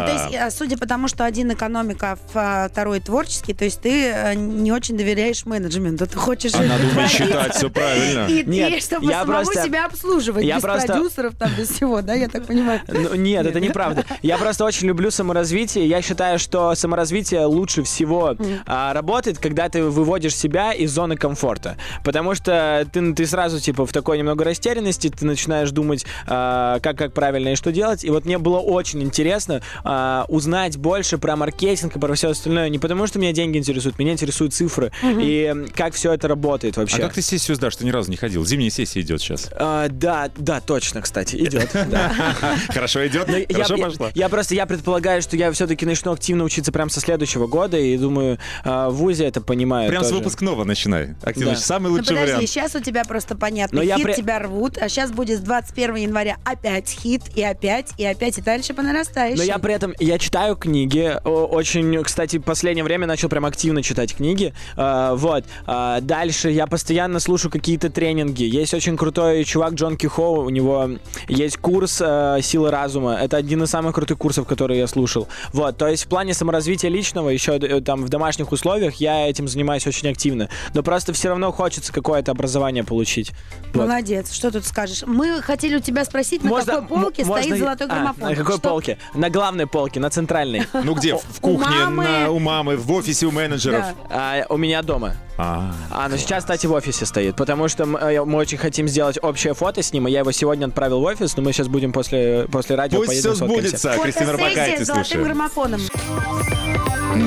Ну, 0.00 0.06
то 0.06 0.12
есть, 0.12 0.34
э, 0.34 0.50
судя 0.50 0.76
по 0.78 0.86
тому, 0.86 1.08
что 1.08 1.24
один 1.24 1.52
экономика, 1.52 2.18
а 2.34 2.68
второй 2.68 3.00
творческий, 3.00 3.54
то 3.54 3.64
есть 3.64 3.80
ты 3.80 4.06
э, 4.06 4.34
не 4.34 4.72
очень 4.72 4.96
доверяешь 4.96 5.44
менеджменту. 5.46 6.06
Ты 6.06 6.16
хочешь... 6.16 6.54
А 6.54 6.62
надо 6.62 6.84
уметь 6.84 7.10
считать, 7.10 7.54
все 7.54 7.70
правильно. 7.70 8.26
И, 8.26 8.44
Нет, 8.44 8.72
и 8.72 8.80
чтобы 8.80 9.06
я 9.06 9.20
самому 9.20 9.44
просто- 9.44 9.64
себя 9.64 9.86
обслуживать, 9.86 10.44
я 10.44 10.56
без 10.56 10.62
просто- 10.62 10.86
продюсеров, 10.92 11.34
там, 11.36 11.50
без 11.56 11.68
всего, 11.70 12.02
да, 12.02 12.14
я 12.14 12.28
так 12.28 12.46
понимаю. 12.46 12.80
Ну, 12.88 13.14
нет, 13.14 13.46
это 13.46 13.60
неправда. 13.60 14.04
Я 14.22 14.38
просто 14.38 14.64
очень 14.64 14.86
люблю 14.88 15.10
саморазвитие. 15.10 15.86
Я 15.86 16.02
считаю, 16.02 16.38
что 16.38 16.74
саморазвитие 16.74 17.44
лучше 17.44 17.82
всего 17.82 18.36
а, 18.66 18.92
работает, 18.92 19.38
когда 19.38 19.68
ты 19.68 19.82
выводишь 19.84 20.36
себя 20.36 20.72
из 20.72 20.90
зоны 20.90 21.16
комфорта. 21.16 21.76
Потому 22.04 22.34
что 22.34 22.86
ты, 22.92 23.14
ты 23.14 23.26
сразу, 23.26 23.60
типа, 23.60 23.86
в 23.86 23.92
такой 23.92 24.18
немного 24.18 24.44
растерянности, 24.44 25.08
ты 25.08 25.24
начинаешь 25.26 25.70
думать, 25.70 26.04
а, 26.26 26.78
как, 26.80 26.96
как 26.98 27.12
правильно 27.12 27.50
и 27.50 27.56
что 27.56 27.72
делать. 27.72 28.04
И 28.04 28.10
вот 28.10 28.24
мне 28.24 28.38
было 28.38 28.58
очень 28.58 29.02
интересно 29.02 29.62
а, 29.84 30.24
узнать 30.28 30.76
больше 30.76 31.18
про 31.18 31.36
маркетинг 31.36 31.96
и 31.96 31.98
про 31.98 32.14
все 32.14 32.30
остальное. 32.30 32.68
Не 32.68 32.78
потому, 32.78 33.06
что 33.06 33.18
меня 33.18 33.32
деньги 33.32 33.58
интересуют, 33.58 33.98
меня 33.98 34.12
интересуют 34.12 34.54
цифры. 34.54 34.92
И 35.02 35.44
м, 35.44 35.68
как 35.74 35.94
все 35.94 36.12
это 36.12 36.28
работает 36.28 36.76
А 36.76 36.80
вообще. 36.80 36.98
как 36.98 37.12
ты 37.14 37.22
сессию 37.22 37.56
сдашь? 37.56 37.76
Ты 37.76 37.84
ни 37.84 37.90
разу 37.90 38.10
не 38.10 38.16
ходил. 38.16 38.44
Зимняя 38.44 38.70
сессия 38.70 39.00
идет 39.00 39.20
сейчас. 39.20 39.48
А, 39.52 39.88
да, 39.88 40.30
да, 40.36 40.60
точно, 40.60 41.02
кстати, 41.02 41.36
идет. 41.36 41.70
Хорошо 42.68 43.06
идет? 43.06 43.28
Ну, 43.28 43.36
я- 43.36 43.46
Хорошо 43.52 43.76
пошла? 43.78 44.10
я 44.14 44.28
просто 44.28 44.54
я 44.54 44.66
предполагаю, 44.66 45.22
что 45.22 45.36
я 45.36 45.50
все-таки 45.52 45.86
начну 45.86 46.12
активно 46.12 46.44
учиться 46.44 46.72
прямо 46.72 46.90
со 46.90 47.00
следующего 47.00 47.46
года, 47.46 47.78
и 47.78 47.96
думаю, 47.96 48.38
а, 48.64 48.90
в 48.90 48.94
ВУЗе 48.94 49.24
это 49.26 49.40
понимаю. 49.40 49.88
Прям 49.90 50.04
с 50.04 50.10
выпускного 50.10 50.64
начинай. 50.64 51.14
Активно. 51.22 51.56
Самый 51.56 51.88
Ну 51.88 51.96
лучший 51.96 52.08
подожди, 52.08 52.32
вариант. 52.32 52.48
сейчас 52.48 52.74
у 52.74 52.80
тебя 52.80 53.04
просто 53.04 53.36
понятно. 53.36 53.82
Хит 53.82 54.14
тебя 54.16 54.38
рвут, 54.38 54.78
а 54.78 54.88
сейчас 54.88 55.10
будет 55.12 55.38
с 55.38 55.42
21 55.42 55.96
января 55.96 56.36
опять 56.44 56.88
хит, 56.88 57.22
и 57.34 57.42
опять, 57.42 57.90
и 57.98 58.04
опять, 58.04 58.38
и 58.38 58.42
дальше 58.42 58.74
по 58.74 58.82
нарастающей. 58.82 59.36
Но 59.38 59.42
я 59.42 59.58
при 59.62 59.74
этом, 59.74 59.94
я 59.98 60.18
читаю 60.18 60.56
книги, 60.56 61.16
очень, 61.24 62.02
кстати, 62.02 62.38
в 62.38 62.42
последнее 62.42 62.84
время 62.84 63.06
начал 63.06 63.28
прям 63.28 63.44
активно 63.46 63.82
читать 63.82 64.14
книги, 64.14 64.52
А, 64.76 65.14
вот. 65.14 65.44
А, 65.66 66.00
дальше 66.00 66.50
я 66.50 66.66
постоянно 66.66 67.20
слушаю 67.20 67.50
какие-то 67.50 67.88
тренинги. 67.90 68.42
Есть 68.44 68.74
очень 68.74 68.96
крутой 68.96 69.44
чувак 69.44 69.74
Джон 69.74 69.96
Кихо, 69.96 70.20
у 70.20 70.50
него 70.50 70.90
есть 71.28 71.56
курс 71.58 71.98
э, 72.00 72.38
«Сила 72.42 72.70
разума». 72.70 73.14
Это 73.14 73.36
один 73.36 73.62
из 73.62 73.70
самых 73.70 73.94
крутых 73.94 74.18
курсов, 74.18 74.46
которые 74.46 74.80
я 74.80 74.86
слушал. 74.86 75.28
Вот, 75.52 75.76
то 75.76 75.86
есть 75.86 76.04
в 76.04 76.08
плане 76.08 76.34
саморазвития 76.34 76.90
личного, 76.90 77.28
еще 77.28 77.56
э, 77.56 77.80
там 77.80 78.02
в 78.04 78.08
домашних 78.08 78.50
условиях, 78.52 78.96
я 78.96 79.28
этим 79.28 79.46
занимаюсь 79.48 79.86
очень 79.86 80.08
активно. 80.08 80.48
Но 80.74 80.82
просто 80.82 81.12
все 81.12 81.28
равно 81.28 81.52
хочется 81.52 81.92
какое-то 81.92 82.32
образование 82.32 82.82
получить. 82.84 83.32
Вот. 83.72 83.86
Молодец, 83.88 84.32
что 84.32 84.50
тут 84.50 84.64
скажешь? 84.64 85.04
Мы 85.06 85.40
хотели 85.42 85.76
у 85.76 85.80
тебя 85.80 86.04
спросить, 86.04 86.42
на 86.42 86.50
какой 86.64 86.82
полке 86.82 87.24
можно 87.24 87.42
стоит 87.44 87.58
золотой 87.58 87.86
А, 87.86 87.90
граммофон. 87.90 88.28
на 88.30 88.34
какой 88.34 88.56
Что? 88.58 88.68
полке? 88.68 88.98
На 89.14 89.30
главной 89.30 89.51
полке, 89.66 90.00
на 90.00 90.10
центральной. 90.10 90.66
Ну 90.72 90.94
где? 90.94 91.16
В 91.16 91.40
кухне, 91.40 91.76
мамы. 91.76 92.04
на- 92.04 92.30
у 92.30 92.38
мамы, 92.38 92.76
в 92.76 92.90
офисе 92.92 93.26
у 93.26 93.30
менеджеров. 93.30 93.84
Да. 94.08 94.42
А, 94.42 94.46
у 94.48 94.56
меня 94.56 94.82
дома. 94.82 95.14
А, 95.38 95.72
А, 95.90 96.08
ну 96.08 96.16
сейчас, 96.18 96.44
кстати, 96.44 96.66
в 96.66 96.72
офисе 96.72 97.06
стоит, 97.06 97.36
потому 97.36 97.68
что 97.68 97.86
мы, 97.86 97.98
э, 97.98 98.24
мы 98.24 98.38
очень 98.38 98.58
хотим 98.58 98.86
сделать 98.88 99.18
общее 99.22 99.54
фото 99.54 99.82
с 99.82 99.92
ним, 99.92 100.06
и 100.08 100.10
я 100.12 100.20
его 100.20 100.32
сегодня 100.32 100.66
отправил 100.66 101.00
в 101.00 101.04
офис, 101.04 101.36
но 101.36 101.42
мы 101.42 101.52
сейчас 101.52 101.68
будем 101.68 101.92
после, 101.92 102.46
после 102.52 102.76
радио 102.76 102.98
Пусть 102.98 103.08
поедем 103.08 103.30
все 103.32 103.36
сфоткаемся. 103.36 103.68
сбудется. 103.78 104.02
Кристина 104.02 104.32
Фотосессия 104.32 104.54
Рапакайте 104.56 104.84
с 104.84 104.86
золотым 104.86 105.04
слушаем. 105.04 105.24
граммофоном. 105.24 105.80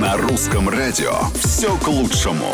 На 0.02 0.18
русском 0.18 0.70
радио 0.70 1.14
«Все 1.44 1.76
к 1.78 1.88
лучшему». 1.88 2.46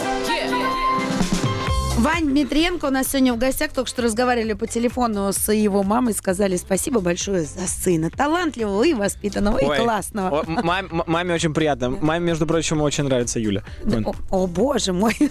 Вань 2.02 2.30
Дмитриенко 2.30 2.86
у 2.86 2.90
нас 2.90 3.10
сегодня 3.10 3.32
в 3.32 3.38
гостях. 3.38 3.74
Только 3.74 3.88
что 3.88 4.02
разговаривали 4.02 4.54
по 4.54 4.66
телефону 4.66 5.32
с 5.32 5.52
его 5.54 5.84
мамой. 5.84 6.16
Сказали 6.16 6.58
спасибо 6.58 7.00
большое 7.00 7.44
за 7.44 7.68
сына. 7.68 8.10
Талантливого 8.10 8.82
и 8.82 8.96
воспитанного, 8.96 9.60
Ой, 9.62 9.78
и 9.78 9.80
классного. 9.80 10.40
о, 10.42 10.44
мам- 10.48 11.04
маме 11.06 11.36
очень 11.36 11.54
приятно. 11.54 11.92
Маме, 11.92 12.26
между 12.26 12.48
прочим, 12.48 12.82
очень 12.82 13.04
нравится 13.04 13.40
Юля. 13.40 13.62
Вон. 13.84 14.08
О, 14.08 14.16
о, 14.32 14.48
боже 14.48 14.94
мой. 14.94 15.16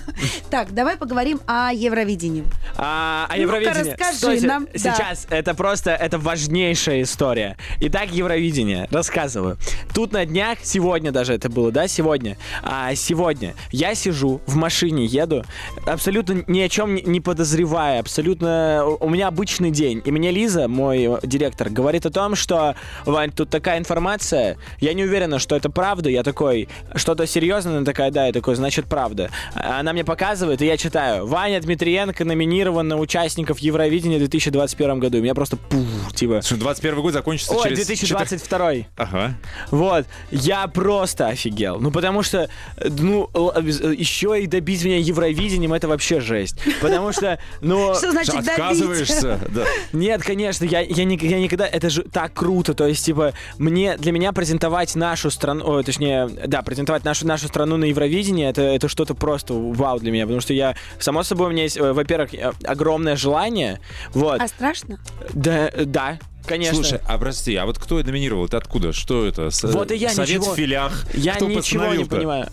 Так, 0.51 0.73
давай 0.73 0.97
поговорим 0.97 1.41
о 1.47 1.73
Евровидении. 1.73 2.45
А, 2.77 3.27
о 3.29 3.37
Евровидении. 3.37 3.91
расскажи 3.91 4.17
Стойте, 4.19 4.47
нам, 4.47 4.67
да. 4.73 4.79
Сейчас 4.79 5.27
это 5.31 5.55
просто 5.55 5.91
это 5.91 6.19
важнейшая 6.19 7.03
история. 7.03 7.57
Итак, 7.81 8.13
Евровидение. 8.13 8.87
Рассказываю. 8.93 9.59
Тут 9.93 10.13
на 10.13 10.25
днях, 10.25 10.59
сегодня 10.63 11.11
даже 11.11 11.35
это 11.35 11.49
было, 11.49 11.73
да, 11.73 11.89
сегодня. 11.89 12.37
А, 12.63 12.95
сегодня 12.95 13.55
я 13.73 13.97
сижу 13.97 14.41
в 14.47 14.55
машине, 14.55 15.05
еду, 15.05 15.45
абсолютно 15.85 16.45
ни 16.61 16.65
о 16.65 16.69
чем 16.69 16.95
не- 16.95 17.21
подозревая, 17.21 18.01
абсолютно 18.01 18.85
у 19.01 19.09
меня 19.09 19.29
обычный 19.29 19.71
день. 19.71 20.03
И 20.05 20.11
мне 20.11 20.31
Лиза, 20.31 20.69
мой 20.69 21.09
директор, 21.23 21.71
говорит 21.71 22.07
о 22.07 22.11
том, 22.11 22.35
что, 22.35 22.75
Вань, 23.07 23.31
тут 23.31 23.51
такая 23.51 23.79
информация, 23.79 24.57
я 24.79 24.93
не 24.95 25.05
уверена, 25.05 25.39
что 25.39 25.57
это 25.57 25.71
правда. 25.71 26.11
Я 26.11 26.23
такой, 26.23 26.69
что-то 26.95 27.27
серьезное? 27.27 27.79
Она 27.79 27.87
такая, 27.87 28.11
да, 28.11 28.27
я 28.27 28.33
такой, 28.33 28.55
значит, 28.57 28.87
правда. 28.87 29.31
Она 29.55 29.93
мне 29.93 30.05
показывает, 30.05 30.61
и 30.63 30.67
я 30.67 30.77
читаю. 30.77 31.27
Ваня 31.27 31.61
Дмитриенко 31.61 32.25
номинирован 32.25 32.89
на 32.89 32.99
участников 32.99 33.59
Евровидения 33.61 34.17
в 34.17 34.21
2021 34.21 35.01
году. 35.01 35.19
И 35.19 35.21
меня 35.21 35.35
просто 35.35 35.57
пух, 35.57 36.13
типа... 36.15 36.43
Что, 36.43 36.57
21 36.57 37.01
год 37.01 37.13
закончится 37.13 37.55
Ой, 37.55 37.71
через... 37.71 37.87
2022. 37.87 38.73
Ага. 38.97 39.35
Вот, 39.71 40.07
я 40.31 40.67
просто 40.67 41.29
офигел. 41.29 41.81
Ну, 41.81 41.91
потому 41.91 42.23
что, 42.23 42.49
ну, 42.83 43.31
э, 43.35 43.95
еще 43.97 44.43
и 44.43 44.47
добить 44.47 44.85
меня 44.85 44.99
Евровидением, 44.99 45.73
это 45.73 45.89
вообще 45.89 46.21
жесть. 46.21 46.50
Потому 46.81 47.13
что, 47.13 47.39
ну... 47.61 47.95
Что 47.99 48.11
значит 48.13 48.35
отказываешься? 48.35 49.39
Да. 49.49 49.65
Нет, 49.93 50.23
конечно, 50.23 50.65
я, 50.65 50.81
я, 50.81 51.05
ни- 51.05 51.25
я 51.25 51.41
никогда... 51.41 51.67
Это 51.67 51.91
же 51.91 52.03
так 52.05 52.33
круто. 52.35 52.75
То 52.75 52.87
есть, 52.87 53.05
типа, 53.05 53.33
мне, 53.59 53.97
для 53.97 54.13
меня 54.13 54.33
презентовать 54.33 54.95
нашу 54.95 55.31
страну... 55.31 55.65
Ой, 55.67 55.85
точнее, 55.85 56.29
да, 56.47 56.63
презентовать 56.63 57.05
нашу, 57.05 57.27
нашу 57.27 57.49
страну 57.49 57.77
на 57.77 57.85
Евровидении, 57.85 58.49
это, 58.49 58.63
это 58.63 58.89
что-то 58.89 59.15
просто 59.15 59.55
вау 59.55 59.99
для 59.99 60.11
меня. 60.13 60.25
Потому 60.25 60.41
что 60.41 60.53
я, 60.55 60.77
само 60.99 61.23
собой, 61.23 61.49
у 61.49 61.51
меня 61.51 61.65
есть, 61.65 61.77
э, 61.77 61.93
во-первых, 61.93 62.35
э, 62.35 62.53
огромное 62.65 63.17
желание. 63.17 63.81
Вот. 64.13 64.41
А 64.41 64.49
страшно? 64.49 64.99
Да, 65.33 65.69
э, 65.73 65.85
да, 65.85 66.19
конечно. 66.47 66.75
Слушай, 66.77 67.01
а 67.07 67.19
прости, 67.19 67.55
а 67.57 67.67
вот 67.67 67.79
кто 67.79 67.97
номинировал? 68.03 68.47
Это 68.47 68.59
откуда? 68.59 68.93
Что 68.93 69.27
это? 69.27 69.51
С- 69.51 69.65
Вот 69.65 69.91
и 69.91 69.97
я 69.97 70.11
Совет 70.11 70.29
ничего- 70.41 70.53
в 70.53 70.57
филях? 70.57 71.05
я 71.15 71.35
Кто 71.35 71.47
ничего 71.47 71.95
не 71.95 72.05
понимаю. 72.05 72.49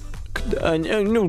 А, 0.61 0.77
не- 0.77 0.99
Ну, 1.01 1.27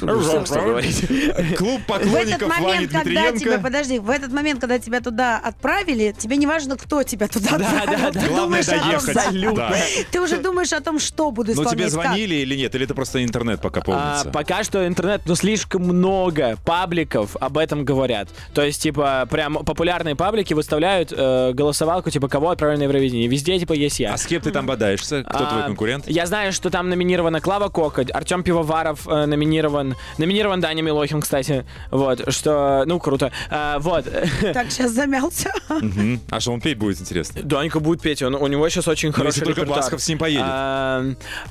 что 0.00 0.60
говорить. 0.60 1.06
Клуб 1.56 1.80
В 1.86 1.92
этот 1.92 2.02
поклонников 2.10 2.48
Вани 2.48 2.66
момент, 2.66 2.92
когда 2.92 3.10
тебя, 3.10 3.30
Дмитриенко. 3.32 3.62
подожди, 3.62 3.98
в 3.98 4.10
этот 4.10 4.32
момент, 4.32 4.60
когда 4.60 4.78
тебя 4.78 5.00
туда 5.00 5.38
отправили, 5.38 6.14
тебе 6.16 6.36
не 6.36 6.46
важно, 6.46 6.76
кто 6.76 7.02
тебя 7.02 7.28
туда 7.28 7.58
Да, 7.58 7.66
отправил. 7.66 7.86
да, 7.86 8.10
да. 8.10 8.20
Ты 8.20 8.26
Главное 8.28 8.44
думаешь 8.44 8.68
о 8.68 8.72
том, 8.78 8.88
доехать. 8.88 9.16
Абсолютно. 9.16 9.56
Да. 9.68 9.74
Ты 10.10 10.20
уже 10.20 10.36
думаешь 10.38 10.72
о 10.72 10.80
том, 10.80 10.98
что 10.98 11.30
буду 11.30 11.48
Ну 11.54 11.62
исполнять. 11.62 11.72
тебе 11.72 11.84
как. 11.84 11.92
звонили 11.92 12.34
или 12.36 12.54
нет? 12.56 12.74
Или 12.74 12.84
это 12.84 12.94
просто 12.94 13.22
интернет 13.24 13.60
пока 13.60 13.80
А, 13.80 13.82
полнится? 13.84 14.30
пока 14.30 14.64
что 14.64 14.86
интернет, 14.86 15.22
ну, 15.26 15.34
слишком 15.34 15.82
много 15.82 16.56
пабликов 16.64 17.36
об 17.40 17.58
этом 17.58 17.84
говорят. 17.84 18.28
То 18.54 18.62
есть, 18.62 18.82
типа, 18.82 19.26
прям 19.30 19.54
популярные 19.64 20.16
паблики 20.16 20.54
выставляют 20.54 21.12
э, 21.16 21.52
голосовалку, 21.52 22.10
типа, 22.10 22.28
кого 22.28 22.50
отправили 22.50 22.78
на 22.78 22.82
Евровидение. 22.84 23.28
Везде, 23.28 23.58
типа, 23.58 23.72
есть 23.72 24.00
я. 24.00 24.12
А 24.14 24.16
с 24.16 24.26
кем 24.26 24.40
ты 24.42 24.50
там 24.50 24.66
бодаешься? 24.66 25.22
Кто 25.24 25.44
твой 25.46 25.62
А, 25.62 25.66
конкурент? 25.66 26.04
Я 26.08 26.26
знаю, 26.26 26.52
что 26.52 26.70
там 26.70 26.88
номинирована 26.88 27.40
Клава 27.40 27.68
Кока, 27.68 28.04
Артем 28.12 28.42
Пивоваров 28.42 29.06
э, 29.08 29.26
номинирован. 29.26 29.89
Номинирован 30.18 30.60
Даня 30.60 30.82
Милохин, 30.82 31.20
кстати. 31.20 31.64
Вот, 31.90 32.32
что, 32.32 32.84
ну, 32.86 32.98
круто. 32.98 33.32
А, 33.50 33.78
вот. 33.78 34.04
Так, 34.54 34.70
сейчас 34.70 34.92
замялся. 34.92 35.52
Мгм. 35.68 36.20
А 36.30 36.40
что 36.40 36.52
он 36.52 36.60
петь 36.60 36.78
будет, 36.78 37.00
интересно? 37.00 37.42
Данька 37.42 37.80
будет 37.80 38.00
петь, 38.02 38.22
он, 38.22 38.34
у 38.34 38.46
него 38.46 38.68
сейчас 38.68 38.88
очень 38.88 39.08
Ну, 39.10 39.14
хороший 39.14 39.36
если 39.36 39.44
только 39.44 39.60
репертуар. 39.62 39.80
Басков 39.82 40.02
с 40.02 40.08
ним 40.08 40.18
поедет. 40.18 40.42
А, 40.44 41.04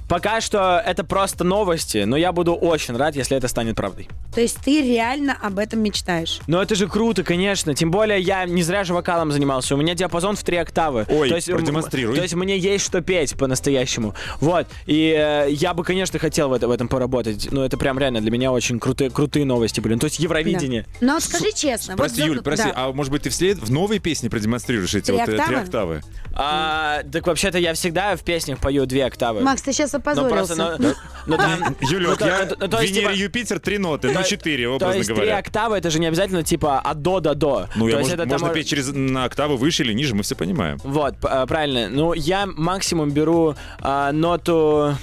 пока 0.07 0.41
что 0.41 0.81
это 0.85 1.03
просто 1.03 1.43
новости, 1.43 1.99
но 2.05 2.17
я 2.17 2.31
буду 2.31 2.53
очень 2.55 2.95
рад, 2.97 3.15
если 3.15 3.35
это 3.37 3.47
станет 3.47 3.75
правдой. 3.75 4.07
То 4.33 4.41
есть 4.41 4.57
ты 4.63 4.81
реально 4.81 5.37
об 5.41 5.59
этом 5.59 5.81
мечтаешь? 5.81 6.39
Но 6.47 6.61
это 6.61 6.75
же 6.75 6.87
круто, 6.87 7.23
конечно. 7.23 7.73
Тем 7.75 7.91
более 7.91 8.19
я 8.19 8.45
не 8.45 8.63
зря 8.63 8.83
же 8.83 8.93
вокалом 8.93 9.31
занимался. 9.31 9.75
У 9.75 9.77
меня 9.77 9.95
диапазон 9.95 10.35
в 10.35 10.43
три 10.43 10.57
октавы. 10.57 11.05
Ой, 11.09 11.29
то 11.29 11.35
есть, 11.35 11.49
м, 11.49 11.57
продемонстрируй. 11.57 12.15
То 12.15 12.21
есть 12.21 12.33
мне 12.35 12.57
есть 12.57 12.85
что 12.85 13.01
петь 13.01 13.35
по-настоящему. 13.37 14.15
Вот. 14.39 14.67
И 14.85 15.15
э, 15.17 15.47
я 15.51 15.73
бы, 15.73 15.83
конечно, 15.83 16.19
хотел 16.19 16.49
в, 16.49 16.53
это- 16.53 16.67
в 16.67 16.71
этом 16.71 16.87
поработать. 16.87 17.47
Ну, 17.51 17.63
это 17.63 17.77
прям 17.77 17.97
реально 17.99 18.21
для 18.21 18.28
меня 18.29 18.51
очень 18.51 18.79
крутые, 18.79 19.09
крутые 19.09 19.45
новости, 19.45 19.79
блин. 19.79 19.99
То 19.99 20.05
есть 20.05 20.19
Евровидение. 20.19 20.85
Да. 20.99 21.07
Но 21.07 21.13
вот 21.13 21.23
скажи 21.23 21.51
честно. 21.53 21.93
вот 21.93 21.97
Прости, 21.99 22.21
за- 22.21 22.27
Юль, 22.27 22.41
прости, 22.41 22.67
да. 22.67 22.73
а 22.75 22.91
может 22.93 23.11
быть 23.11 23.23
ты 23.23 23.29
вслед 23.29 23.57
в 23.59 23.71
новой 23.71 23.99
песне 23.99 24.29
продемонстрируешь 24.29 24.93
эти 24.95 25.05
Три 25.07 25.15
вот 25.17 25.21
э, 25.23 25.25
три 25.25 25.37
октавы? 25.39 25.57
октавы? 25.61 26.01
А, 26.33 27.03
так 27.11 27.27
вообще-то 27.27 27.57
я 27.57 27.73
всегда 27.73 28.15
в 28.15 28.23
песнях 28.23 28.59
пою 28.59 28.85
две 28.85 29.05
октавы. 29.05 29.41
Макс, 29.41 29.61
ты 29.61 29.73
сейчас 29.73 29.91
Ну, 29.93 29.99
опозорился. 29.99 30.55
просто, 30.55 30.77
ну, 30.79 30.93
ну, 31.27 31.37
там- 31.37 31.75
Юлек, 31.81 32.19
ну, 32.19 32.25
я 32.25 32.47
ну, 32.59 32.67
Венера, 32.67 32.87
типа, 32.87 33.11
Юпитер, 33.13 33.59
три 33.59 33.77
ноты, 33.77 34.11
ну 34.11 34.23
четыре, 34.23 34.69
образно 34.69 34.97
есть 34.97 35.07
три 35.07 35.15
говоря. 35.15 35.37
октавы, 35.37 35.77
это 35.77 35.89
же 35.89 35.99
не 35.99 36.07
обязательно 36.07 36.43
типа 36.43 36.79
от 36.79 37.01
до 37.01 37.19
до 37.19 37.33
до. 37.35 37.67
Ну, 37.75 37.85
То 37.89 37.99
я, 37.99 37.99
можно 37.99 38.23
мож- 38.25 38.53
петь 38.53 38.67
через 38.69 38.87
на 38.93 39.25
октаву 39.25 39.57
выше 39.57 39.83
или 39.83 39.93
ниже, 39.93 40.15
мы 40.15 40.23
все 40.23 40.35
понимаем. 40.35 40.79
Вот, 40.83 41.15
а, 41.23 41.45
правильно. 41.45 41.87
Ну, 41.89 42.13
я 42.13 42.45
максимум 42.45 43.11
беру 43.11 43.55
а, 43.79 44.11
ноту, 44.11 44.95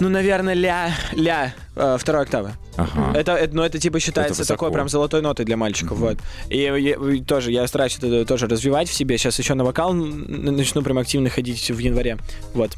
ну, 0.00 0.08
наверное, 0.08 0.54
ля, 0.54 0.90
ля, 1.12 1.54
а, 1.76 1.96
второй 1.98 2.22
октавы. 2.22 2.52
Ага. 2.76 3.12
Это, 3.16 3.32
это, 3.32 3.54
ну, 3.54 3.62
это 3.62 3.78
типа 3.78 4.00
считается 4.00 4.40
высоко. 4.42 4.66
такой 4.66 4.72
прям 4.72 4.88
золотой 4.88 5.20
нотой 5.20 5.44
для 5.44 5.56
мальчиков, 5.56 5.98
вот. 5.98 6.18
И, 6.48 6.58
я- 6.58 6.76
и 6.76 7.20
тоже 7.20 7.52
я 7.52 7.66
стараюсь 7.66 7.98
это 7.98 8.24
тоже 8.24 8.46
развивать 8.46 8.88
в 8.88 8.94
себе. 8.94 9.18
Сейчас 9.18 9.38
еще 9.38 9.54
на 9.54 9.64
вокал 9.64 9.92
начну 9.92 10.82
прям 10.82 10.98
активно 10.98 11.28
ходить 11.28 11.70
в 11.70 11.78
январе. 11.78 12.18
Вот, 12.54 12.72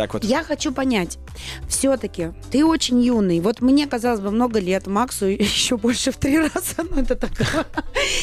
так 0.00 0.14
вот. 0.14 0.24
Я 0.24 0.42
хочу 0.42 0.72
понять, 0.72 1.18
все-таки 1.68 2.30
ты 2.50 2.64
очень 2.64 3.00
юный. 3.02 3.40
Вот 3.40 3.60
мне, 3.60 3.86
казалось 3.86 4.20
бы, 4.20 4.30
много 4.30 4.58
лет, 4.58 4.86
Максу 4.86 5.26
еще 5.26 5.76
больше 5.76 6.10
в 6.10 6.16
три 6.16 6.38
раза. 6.38 6.76
Ну, 6.78 7.02
это 7.02 7.16
так. 7.16 7.30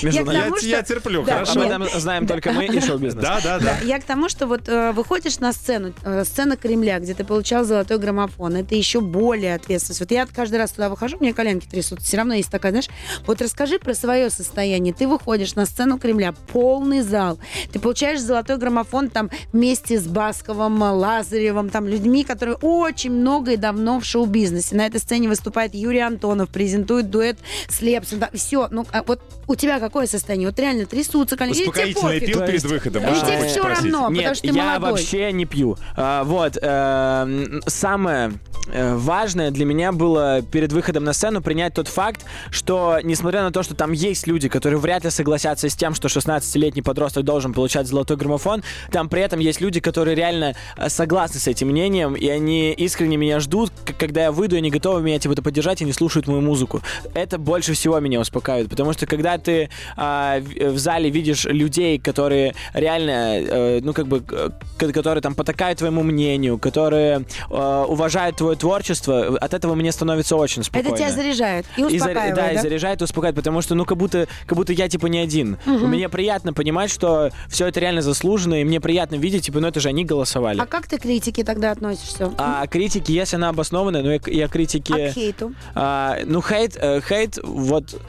Я 0.01 0.23
тому, 0.23 0.57
что- 0.57 0.83
терплю, 0.83 1.23
Да, 1.23 1.33
хорошо. 1.33 1.61
Об 1.61 1.67
этом 1.67 1.87
знаем 1.99 2.27
только 2.27 2.51
мы 2.51 2.65
и 2.65 2.79
шоу-бизнес. 2.81 3.23
Да, 3.23 3.39
да, 3.43 3.59
да. 3.59 3.77
Да, 3.79 3.85
я 3.85 3.99
к 3.99 4.03
тому, 4.05 4.29
что 4.29 4.47
вот 4.47 4.67
э, 4.67 4.91
выходишь 4.91 5.39
на 5.39 5.53
сцену, 5.53 5.93
э, 6.03 6.23
сцена 6.25 6.57
Кремля, 6.57 6.99
где 6.99 7.13
ты 7.13 7.23
получал 7.23 7.63
золотой 7.63 7.97
граммофон, 7.99 8.55
это 8.55 8.75
еще 8.75 9.01
более 9.01 9.55
ответственность. 9.55 9.99
Вот 9.99 10.11
я 10.11 10.25
каждый 10.25 10.55
раз 10.57 10.71
туда 10.71 10.89
выхожу, 10.89 11.17
мне 11.19 11.33
коленки 11.33 11.67
трясут, 11.67 12.01
все 12.01 12.17
равно 12.17 12.33
есть 12.33 12.49
такая, 12.49 12.71
знаешь, 12.71 12.89
вот 13.25 13.41
расскажи 13.41 13.77
про 13.79 13.93
свое 13.93 14.29
состояние. 14.29 14.93
Ты 14.93 15.07
выходишь 15.07 15.55
на 15.55 15.65
сцену 15.65 15.99
Кремля, 15.99 16.33
полный 16.51 17.01
зал, 17.01 17.39
ты 17.71 17.79
получаешь 17.79 18.19
золотой 18.21 18.57
граммофон 18.57 19.09
там 19.09 19.29
вместе 19.53 19.99
с 19.99 20.07
Басковым, 20.07 20.81
Лазаревым, 20.81 21.66
там 21.69 21.87
людьми, 21.87 22.23
которые 22.23 22.55
очень 22.61 23.11
много 23.11 23.51
и 23.51 23.57
давно 23.57 23.99
в 23.99 24.05
шоу-бизнесе. 24.05 24.75
На 24.75 24.85
этой 24.85 24.99
сцене 24.99 25.27
выступает 25.27 25.73
Юрий 25.73 25.99
Антонов, 25.99 26.49
презентует 26.49 27.09
дуэт 27.09 27.37
с 27.69 27.81
Лепсом. 27.81 28.19
все, 28.33 28.67
ну 28.71 28.85
а 28.91 29.03
вот 29.03 29.21
у 29.47 29.55
тебя 29.55 29.79
какое 29.79 30.07
состояние? 30.07 30.49
Вот 30.49 30.59
реально 30.59 30.85
трясутся 30.85 31.35
тебе 31.37 31.51
Успокоительное 31.51 32.19
пил 32.19 32.45
перед 32.45 32.63
выходом. 32.63 33.03
Можно 33.03 33.27
тебе 33.27 33.47
все 33.47 33.63
равно, 33.63 34.09
Нет, 34.09 34.17
потому 34.17 34.35
что 34.35 34.47
ты 34.47 34.53
я 34.53 34.63
молодой. 34.65 34.91
вообще 34.91 35.31
не 35.31 35.45
пью. 35.45 35.77
А, 35.95 36.23
вот, 36.23 36.57
эм, 36.61 37.61
самое 37.67 38.33
важное 38.73 39.51
для 39.51 39.65
меня 39.65 39.91
было 39.91 40.41
перед 40.41 40.71
выходом 40.71 41.03
на 41.03 41.13
сцену 41.13 41.41
принять 41.41 41.73
тот 41.73 41.87
факт, 41.87 42.25
что 42.49 42.99
несмотря 43.03 43.43
на 43.43 43.51
то, 43.51 43.63
что 43.63 43.75
там 43.75 43.91
есть 43.91 44.27
люди, 44.27 44.49
которые 44.49 44.79
вряд 44.79 45.03
ли 45.03 45.09
согласятся 45.09 45.69
с 45.69 45.75
тем, 45.75 45.93
что 45.93 46.07
16-летний 46.07 46.81
подросток 46.81 47.23
должен 47.23 47.53
получать 47.53 47.87
золотой 47.87 48.17
граммофон, 48.17 48.63
там 48.91 49.09
при 49.09 49.21
этом 49.21 49.39
есть 49.39 49.61
люди, 49.61 49.79
которые 49.79 50.15
реально 50.15 50.55
э, 50.77 50.89
согласны 50.89 51.39
с 51.39 51.47
этим 51.47 51.67
мнением, 51.67 52.15
и 52.15 52.27
они 52.27 52.71
искренне 52.73 53.17
меня 53.17 53.39
ждут, 53.39 53.71
когда 53.97 54.23
я 54.23 54.31
выйду, 54.31 54.55
и 54.55 54.59
они 54.59 54.69
готовы 54.69 55.01
меня 55.01 55.19
типа 55.19 55.41
поддержать 55.41 55.81
и 55.81 55.85
не 55.85 55.93
слушают 55.93 56.27
мою 56.27 56.41
музыку. 56.41 56.81
Это 57.13 57.37
больше 57.37 57.73
всего 57.73 57.99
меня 57.99 58.19
успокаивает, 58.19 58.69
потому 58.69 58.93
что 58.93 59.05
когда 59.05 59.37
ты 59.37 59.69
а, 59.95 60.39
в 60.39 60.77
в 60.77 60.79
зале 60.79 61.09
видишь 61.09 61.45
людей, 61.45 61.97
которые 61.99 62.53
реально, 62.73 63.39
э, 63.39 63.79
ну 63.81 63.93
как 63.93 64.07
бы, 64.07 64.23
э, 64.31 64.91
которые 64.91 65.21
там 65.21 65.33
потакают 65.33 65.79
твоему 65.79 66.03
мнению, 66.03 66.59
которые 66.59 67.25
э, 67.49 67.85
уважают 67.87 68.37
твое 68.37 68.55
творчество, 68.57 69.37
от 69.37 69.53
этого 69.53 69.75
мне 69.75 69.91
становится 69.91 70.35
очень 70.35 70.63
спокойно. 70.63 70.87
Это 70.95 70.97
тебя 70.97 71.11
заряжает 71.11 71.65
и 71.77 71.81
И 71.81 71.83
заря- 71.83 71.95
успокаивает, 71.95 72.35
да, 72.35 72.41
да? 72.47 72.51
и 72.53 72.57
заряжает, 72.57 73.01
и 73.01 73.03
успокаивает, 73.03 73.35
потому 73.35 73.61
что, 73.61 73.75
ну, 73.75 73.85
как 73.85 73.97
будто, 73.97 74.27
как 74.45 74.57
будто 74.57 74.73
я, 74.73 74.87
типа, 74.89 75.07
не 75.07 75.19
один. 75.19 75.57
Мне 75.65 76.09
приятно 76.09 76.53
понимать, 76.53 76.91
что 76.91 77.31
все 77.49 77.67
это 77.67 77.79
реально 77.79 78.01
заслуженно, 78.01 78.61
и 78.61 78.63
мне 78.63 78.79
приятно 78.81 79.15
видеть, 79.15 79.45
типа, 79.45 79.59
ну, 79.59 79.67
это 79.67 79.79
же 79.79 79.89
они 79.89 80.05
голосовали. 80.05 80.59
А 80.59 80.65
как 80.65 80.87
ты 80.87 80.97
к 80.97 81.01
критике 81.01 81.43
тогда 81.43 81.71
относишься? 81.71 82.31
А 82.37 82.65
критики, 82.67 83.11
если 83.11 83.35
она 83.35 83.49
обоснованная, 83.49 84.03
ну, 84.03 84.11
я, 84.11 84.19
я 84.25 84.47
критики... 84.47 84.91
А 84.91 85.11
к 85.11 85.13
хейту? 85.13 85.53
А, 85.75 86.17
ну, 86.25 86.41
хейт, 86.41 86.77
э, 86.79 87.01
хейт, 87.01 87.37
вот, 87.43 87.99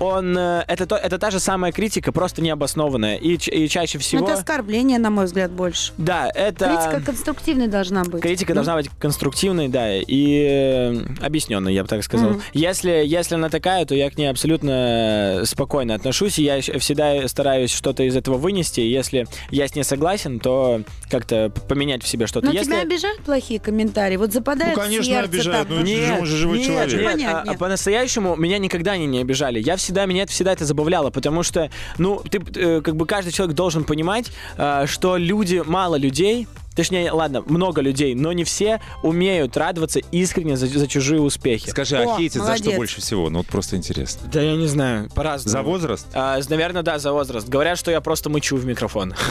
он, 0.00 0.36
э, 0.36 0.64
это, 0.68 0.86
то, 0.86 0.96
это 0.96 1.18
та 1.18 1.30
же 1.30 1.40
самая 1.40 1.72
критика, 1.72 2.12
просто 2.12 2.42
необоснованная. 2.42 3.16
И, 3.16 3.34
и 3.36 3.68
чаще 3.68 3.98
всего... 3.98 4.24
это 4.24 4.34
оскорбление, 4.38 4.98
на 4.98 5.10
мой 5.10 5.24
взгляд, 5.26 5.50
больше. 5.50 5.92
Да, 5.98 6.30
это... 6.34 6.66
Критика 6.66 7.00
конструктивной 7.04 7.68
должна 7.68 8.04
быть. 8.04 8.22
Критика 8.22 8.52
Ну, 8.52 8.56
должна 8.56 8.76
быть 8.76 8.90
конструктивной, 8.98 9.68
да, 9.68 9.95
и 10.00 10.46
э, 10.48 11.00
объясненной, 11.20 11.74
я 11.74 11.82
бы 11.82 11.88
так 11.88 12.02
сказал. 12.02 12.30
Мгм. 12.30 12.42
Если, 12.52 12.90
если 13.04 13.34
она 13.34 13.48
такая, 13.48 13.84
то 13.84 13.94
я 13.94 14.10
к 14.10 14.18
ней 14.18 14.26
абсолютно 14.26 15.42
спокойно 15.44 15.94
отношусь, 15.94 16.38
и 16.38 16.42
я 16.44 16.60
всегда 16.60 17.26
стараюсь 17.28 17.72
что-то 17.72 18.02
из 18.02 18.16
этого 18.16 18.36
вынести. 18.36 18.80
Если 18.80 19.26
я 19.50 19.68
с 19.68 19.74
ней 19.74 19.82
согласен, 19.84 20.40
то 20.40 20.82
как-то 21.10 21.52
поменять 21.68 22.02
в 22.02 22.08
себе 22.08 22.26
что-то. 22.26 22.46
Но 22.46 22.52
Если... 22.52 22.66
тебя 22.72 22.80
обижают 22.82 23.20
плохие 23.22 23.60
комментарии? 23.60 24.16
Вот 24.16 24.32
западает 24.32 24.76
Ну, 24.76 24.82
конечно, 24.82 25.04
сердце 25.04 25.30
обижают, 25.30 25.68
там. 25.68 25.80
ну, 25.80 25.86
же 25.86 26.16
он 26.20 26.26
же 26.26 26.36
живой 26.36 26.58
нет, 26.58 26.66
человек. 26.66 26.92
нет, 26.92 27.04
Понятно, 27.12 27.38
а- 27.38 27.42
а 27.42 27.46
нет. 27.50 27.58
по-настоящему 27.58 28.36
меня 28.36 28.58
никогда 28.58 28.92
они 28.92 29.06
не 29.06 29.20
обижали. 29.20 29.60
Я 29.60 29.76
всегда, 29.76 30.06
меня 30.06 30.24
это 30.24 30.32
всегда 30.32 30.52
это 30.52 30.64
забавляло, 30.64 31.10
потому 31.10 31.42
что, 31.42 31.70
ну, 31.98 32.22
ты, 32.30 32.42
э, 32.56 32.80
как 32.80 32.96
бы 32.96 33.06
каждый 33.06 33.32
человек 33.32 33.54
должен 33.56 33.84
понимать, 33.84 34.30
э, 34.56 34.84
что 34.86 35.16
люди, 35.16 35.62
мало 35.64 35.96
людей, 35.96 36.46
точнее, 36.76 37.10
ладно, 37.10 37.42
много 37.46 37.80
людей, 37.80 38.14
но 38.14 38.32
не 38.32 38.44
все 38.44 38.80
умеют 39.02 39.56
радоваться 39.56 40.00
искренне 40.12 40.56
за, 40.56 40.66
за 40.66 40.86
чужие 40.86 41.20
успехи. 41.20 41.70
Скажи, 41.70 41.96
О, 41.96 42.14
а 42.14 42.16
хейтит 42.18 42.42
за 42.42 42.56
что 42.56 42.72
больше 42.72 43.00
всего? 43.00 43.30
Ну 43.30 43.38
вот 43.38 43.46
просто 43.46 43.76
интересно. 43.76 44.28
Да 44.32 44.40
я 44.40 44.54
не 44.54 44.66
знаю, 44.66 45.10
по-разному. 45.14 45.52
За 45.52 45.62
возраст? 45.62 46.06
А, 46.14 46.38
наверное, 46.48 46.82
да, 46.82 46.98
за 46.98 47.12
возраст. 47.12 47.48
Говорят, 47.48 47.78
что 47.78 47.90
я 47.90 48.00
просто 48.00 48.30
мычу 48.30 48.56
в 48.56 48.64
микрофон. 48.64 49.14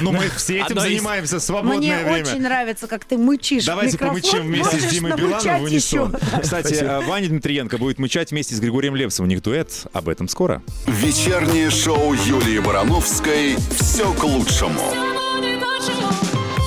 Ну 0.00 0.10
мы 0.10 0.28
все 0.36 0.60
этим 0.60 0.78
занимаемся 0.78 1.38
в 1.38 1.38
Мне 1.38 1.40
свободное 1.40 2.04
время. 2.04 2.22
очень 2.22 2.42
нравится, 2.42 2.88
как 2.88 3.04
ты 3.04 3.16
мычишь 3.16 3.64
Давайте 3.64 3.96
помычим 3.96 4.42
вместе 4.42 4.80
с 4.80 4.84
Димой 4.86 5.14
Билановым 5.14 5.60
в 5.60 5.64
унисон. 5.64 6.16
Кстати, 6.42 6.74
э, 6.74 7.00
Ваня 7.06 7.28
Дмитриенко 7.28 7.78
будет 7.78 7.98
мычать 7.98 8.32
вместе 8.32 8.54
с 8.54 8.60
Григорием 8.60 8.96
Лепсом. 8.96 9.26
У 9.26 9.28
них 9.28 9.42
дуэт. 9.42 9.86
Об 9.92 10.08
этом 10.08 10.28
скоро. 10.28 10.62
Вечернее 10.86 11.70
шоу 11.70 12.12
Юлии 12.12 12.58
Барановской 12.58 13.56
«Все 13.78 14.12
к 14.14 14.24
лучшему». 14.24 15.23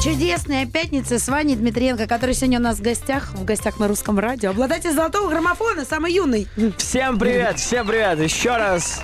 Чудесная 0.07 0.65
пятница 0.65 1.19
с 1.19 1.27
Ваней 1.27 1.57
Дмитриенко, 1.57 2.07
который 2.07 2.33
сегодня 2.33 2.59
у 2.59 2.61
нас 2.61 2.77
в 2.77 2.81
гостях, 2.81 3.33
в 3.33 3.43
гостях 3.43 3.77
на 3.77 3.89
русском 3.89 4.17
радио. 4.17 4.51
Обладатель 4.51 4.93
золотого 4.93 5.29
граммофона, 5.29 5.83
самый 5.83 6.13
юный. 6.13 6.47
Всем 6.77 7.19
привет, 7.19 7.59
всем 7.59 7.85
привет. 7.85 8.17
Еще 8.21 8.55
раз. 8.55 9.03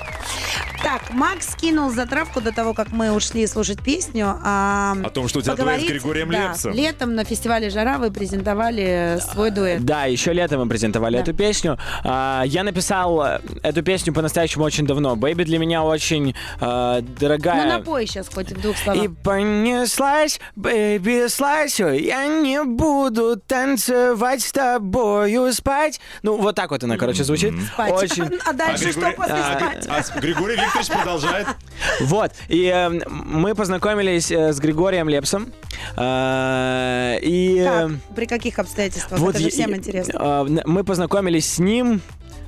Так, 0.82 1.14
Макс 1.14 1.56
кинул 1.56 1.92
затравку 1.92 2.42
до 2.42 2.52
того, 2.52 2.74
как 2.74 2.92
мы 2.92 3.14
ушли 3.14 3.48
слушать 3.48 3.82
песню. 3.82 4.38
А, 4.44 4.98
О 5.02 5.10
том, 5.10 5.30
что 5.30 5.40
у 5.40 5.42
тебя 5.42 5.56
дуэт 5.56 5.82
с 5.82 5.86
Григорием 5.86 6.30
да, 6.30 6.50
Лепсом. 6.50 6.74
Летом 6.74 7.16
на 7.16 7.24
фестивале 7.24 7.70
«Жара» 7.70 7.98
вы 8.00 8.12
презентовали 8.12 9.18
свой 9.32 9.52
дуэт. 9.52 9.82
Да, 9.86 10.06
еще 10.06 10.34
летом 10.34 10.60
мы 10.60 10.68
презентовали 10.68 11.16
Да. 11.16 11.22
эту 11.22 11.34
песню. 11.34 11.78
А, 12.04 12.44
я 12.46 12.64
написал 12.64 13.24
э, 13.24 13.40
эту 13.64 13.82
песню 13.82 14.14
по-настоящему 14.14 14.66
очень 14.66 14.86
давно. 14.86 15.16
Baby 15.16 15.46
для 15.46 15.58
меня 15.58 15.84
очень 15.84 16.36
Ну, 16.60 17.02
дорогая. 17.18 17.78
напой 17.78 18.06
сейчас 18.06 18.28
хоть 18.28 18.52
в 18.52 18.62
двух 18.62 18.76
словах. 18.76 19.04
И 19.06 19.08
понеслась, 19.08 20.42
baby, 20.58 20.93
слазь, 21.30 21.80
ой, 21.80 22.02
я 22.04 22.26
не 22.28 22.64
буду 22.64 23.38
танцевать 23.38 24.42
с 24.42 24.52
тобою, 24.52 25.52
спать. 25.54 26.00
Ну, 26.24 26.38
вот 26.38 26.56
так 26.56 26.72
вот 26.72 26.84
она, 26.84 26.98
короче, 26.98 27.24
звучит. 27.24 27.54
Спать. 27.74 27.92
Очень. 27.94 28.40
А 28.46 28.54
дальше 28.54 28.92
что 28.92 29.00
Григорий- 29.02 29.16
после 29.16 29.34
а, 29.36 29.58
спать? 29.82 29.88
А 30.16 30.20
Григорий 30.20 30.56
Викторович 30.56 30.88
продолжает. 30.90 31.48
Вот. 32.02 32.32
И 32.48 32.66
э, 32.66 32.90
мы 33.10 33.56
познакомились 33.56 34.32
э, 34.32 34.54
с 34.54 34.60
Григорием 34.60 35.10
Лепсом. 35.10 35.52
Э, 35.98 37.18
и... 37.22 37.58
э, 37.60 37.66
Как? 37.90 38.16
При 38.16 38.26
каких 38.26 38.60
обстоятельствах? 38.60 39.20
Вот 39.20 39.36
Это 39.36 39.44
же 39.44 39.50
всем 39.50 39.72
и- 39.72 39.78
интересно. 39.78 40.14
а, 40.20 40.46
н- 40.46 40.62
мы 40.66 40.84
познакомились 40.84 41.46
с 41.54 41.60
ним 41.60 42.02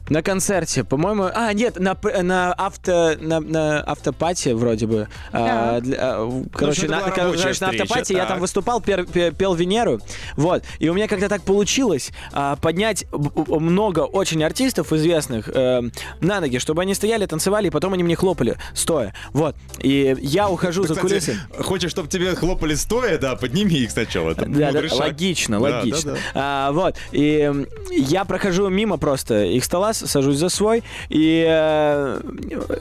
на 0.10 0.22
концерте, 0.22 0.84
по-моему. 0.84 1.30
А, 1.34 1.52
нет, 1.54 1.80
на, 1.80 1.98
на 2.22 2.54
авто 2.54 3.16
на, 3.20 3.40
на 3.40 3.82
автопате 3.82 4.54
вроде 4.54 4.86
бы. 4.88 5.08
А, 5.32 5.80
для- 5.82 5.98
а, 6.00 6.26
в- 6.26 6.50
короче, 6.50 6.84
это 6.86 6.92
на, 6.92 7.12
короче, 7.12 7.54
на 7.60 7.70
автопате 7.70 8.14
я 8.14 8.20
так. 8.22 8.30
там 8.30 8.40
выступал, 8.40 8.82
пер- 8.82 9.12
пе- 9.12 9.32
пел 9.32 9.56
Венеру. 9.56 10.00
Вот. 10.36 10.64
И 10.80 10.90
у 10.90 10.94
меня 10.94 11.08
как-то 11.08 11.28
так 11.30 11.42
получилось 11.42 12.12
а, 12.34 12.56
поднять 12.58 13.06
много 13.12 14.02
очень 14.02 14.44
артистов 14.44 14.94
известных 14.94 15.50
э, 15.50 15.82
на 16.22 16.40
ноги, 16.40 16.60
чтобы 16.60 16.84
они 16.84 16.94
стояли, 16.94 17.26
танцевали, 17.26 17.68
и 17.68 17.70
потом 17.72 17.94
они 17.94 18.04
мне 18.04 18.16
хлопали 18.16 18.58
стоя. 18.74 19.14
Вот. 19.34 19.56
И 19.80 20.16
я 20.22 20.50
ухожу 20.50 20.84
за 20.84 20.94
Кстати, 20.96 21.02
кулисы. 21.02 21.40
Хочешь, 21.60 21.92
чтобы 21.92 22.08
тебе 22.10 22.36
хлопали 22.36 22.76
стоя, 22.76 23.18
да, 23.18 23.36
подними 23.36 23.76
их 23.78 23.92
сначала. 23.92 24.36
Там 24.36 24.54
Да, 24.54 24.72
да, 24.72 24.88
шаг. 24.88 25.00
логично, 25.00 25.60
Да, 25.60 25.78
логично. 25.80 26.12
да, 26.14 26.18
да. 26.18 26.22
А, 26.36 26.72
вот. 26.72 26.96
И 27.12 27.52
я 27.92 28.24
прохожу 28.26 28.70
мимо 28.70 28.98
просто 28.98 29.44
их 29.46 29.64
стола, 29.64 29.94
с- 29.96 30.08
сажусь 30.08 30.38
за 30.38 30.50
свой, 30.50 30.84
и 31.10 31.46
э, 31.48 32.20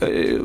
э, 0.01 0.39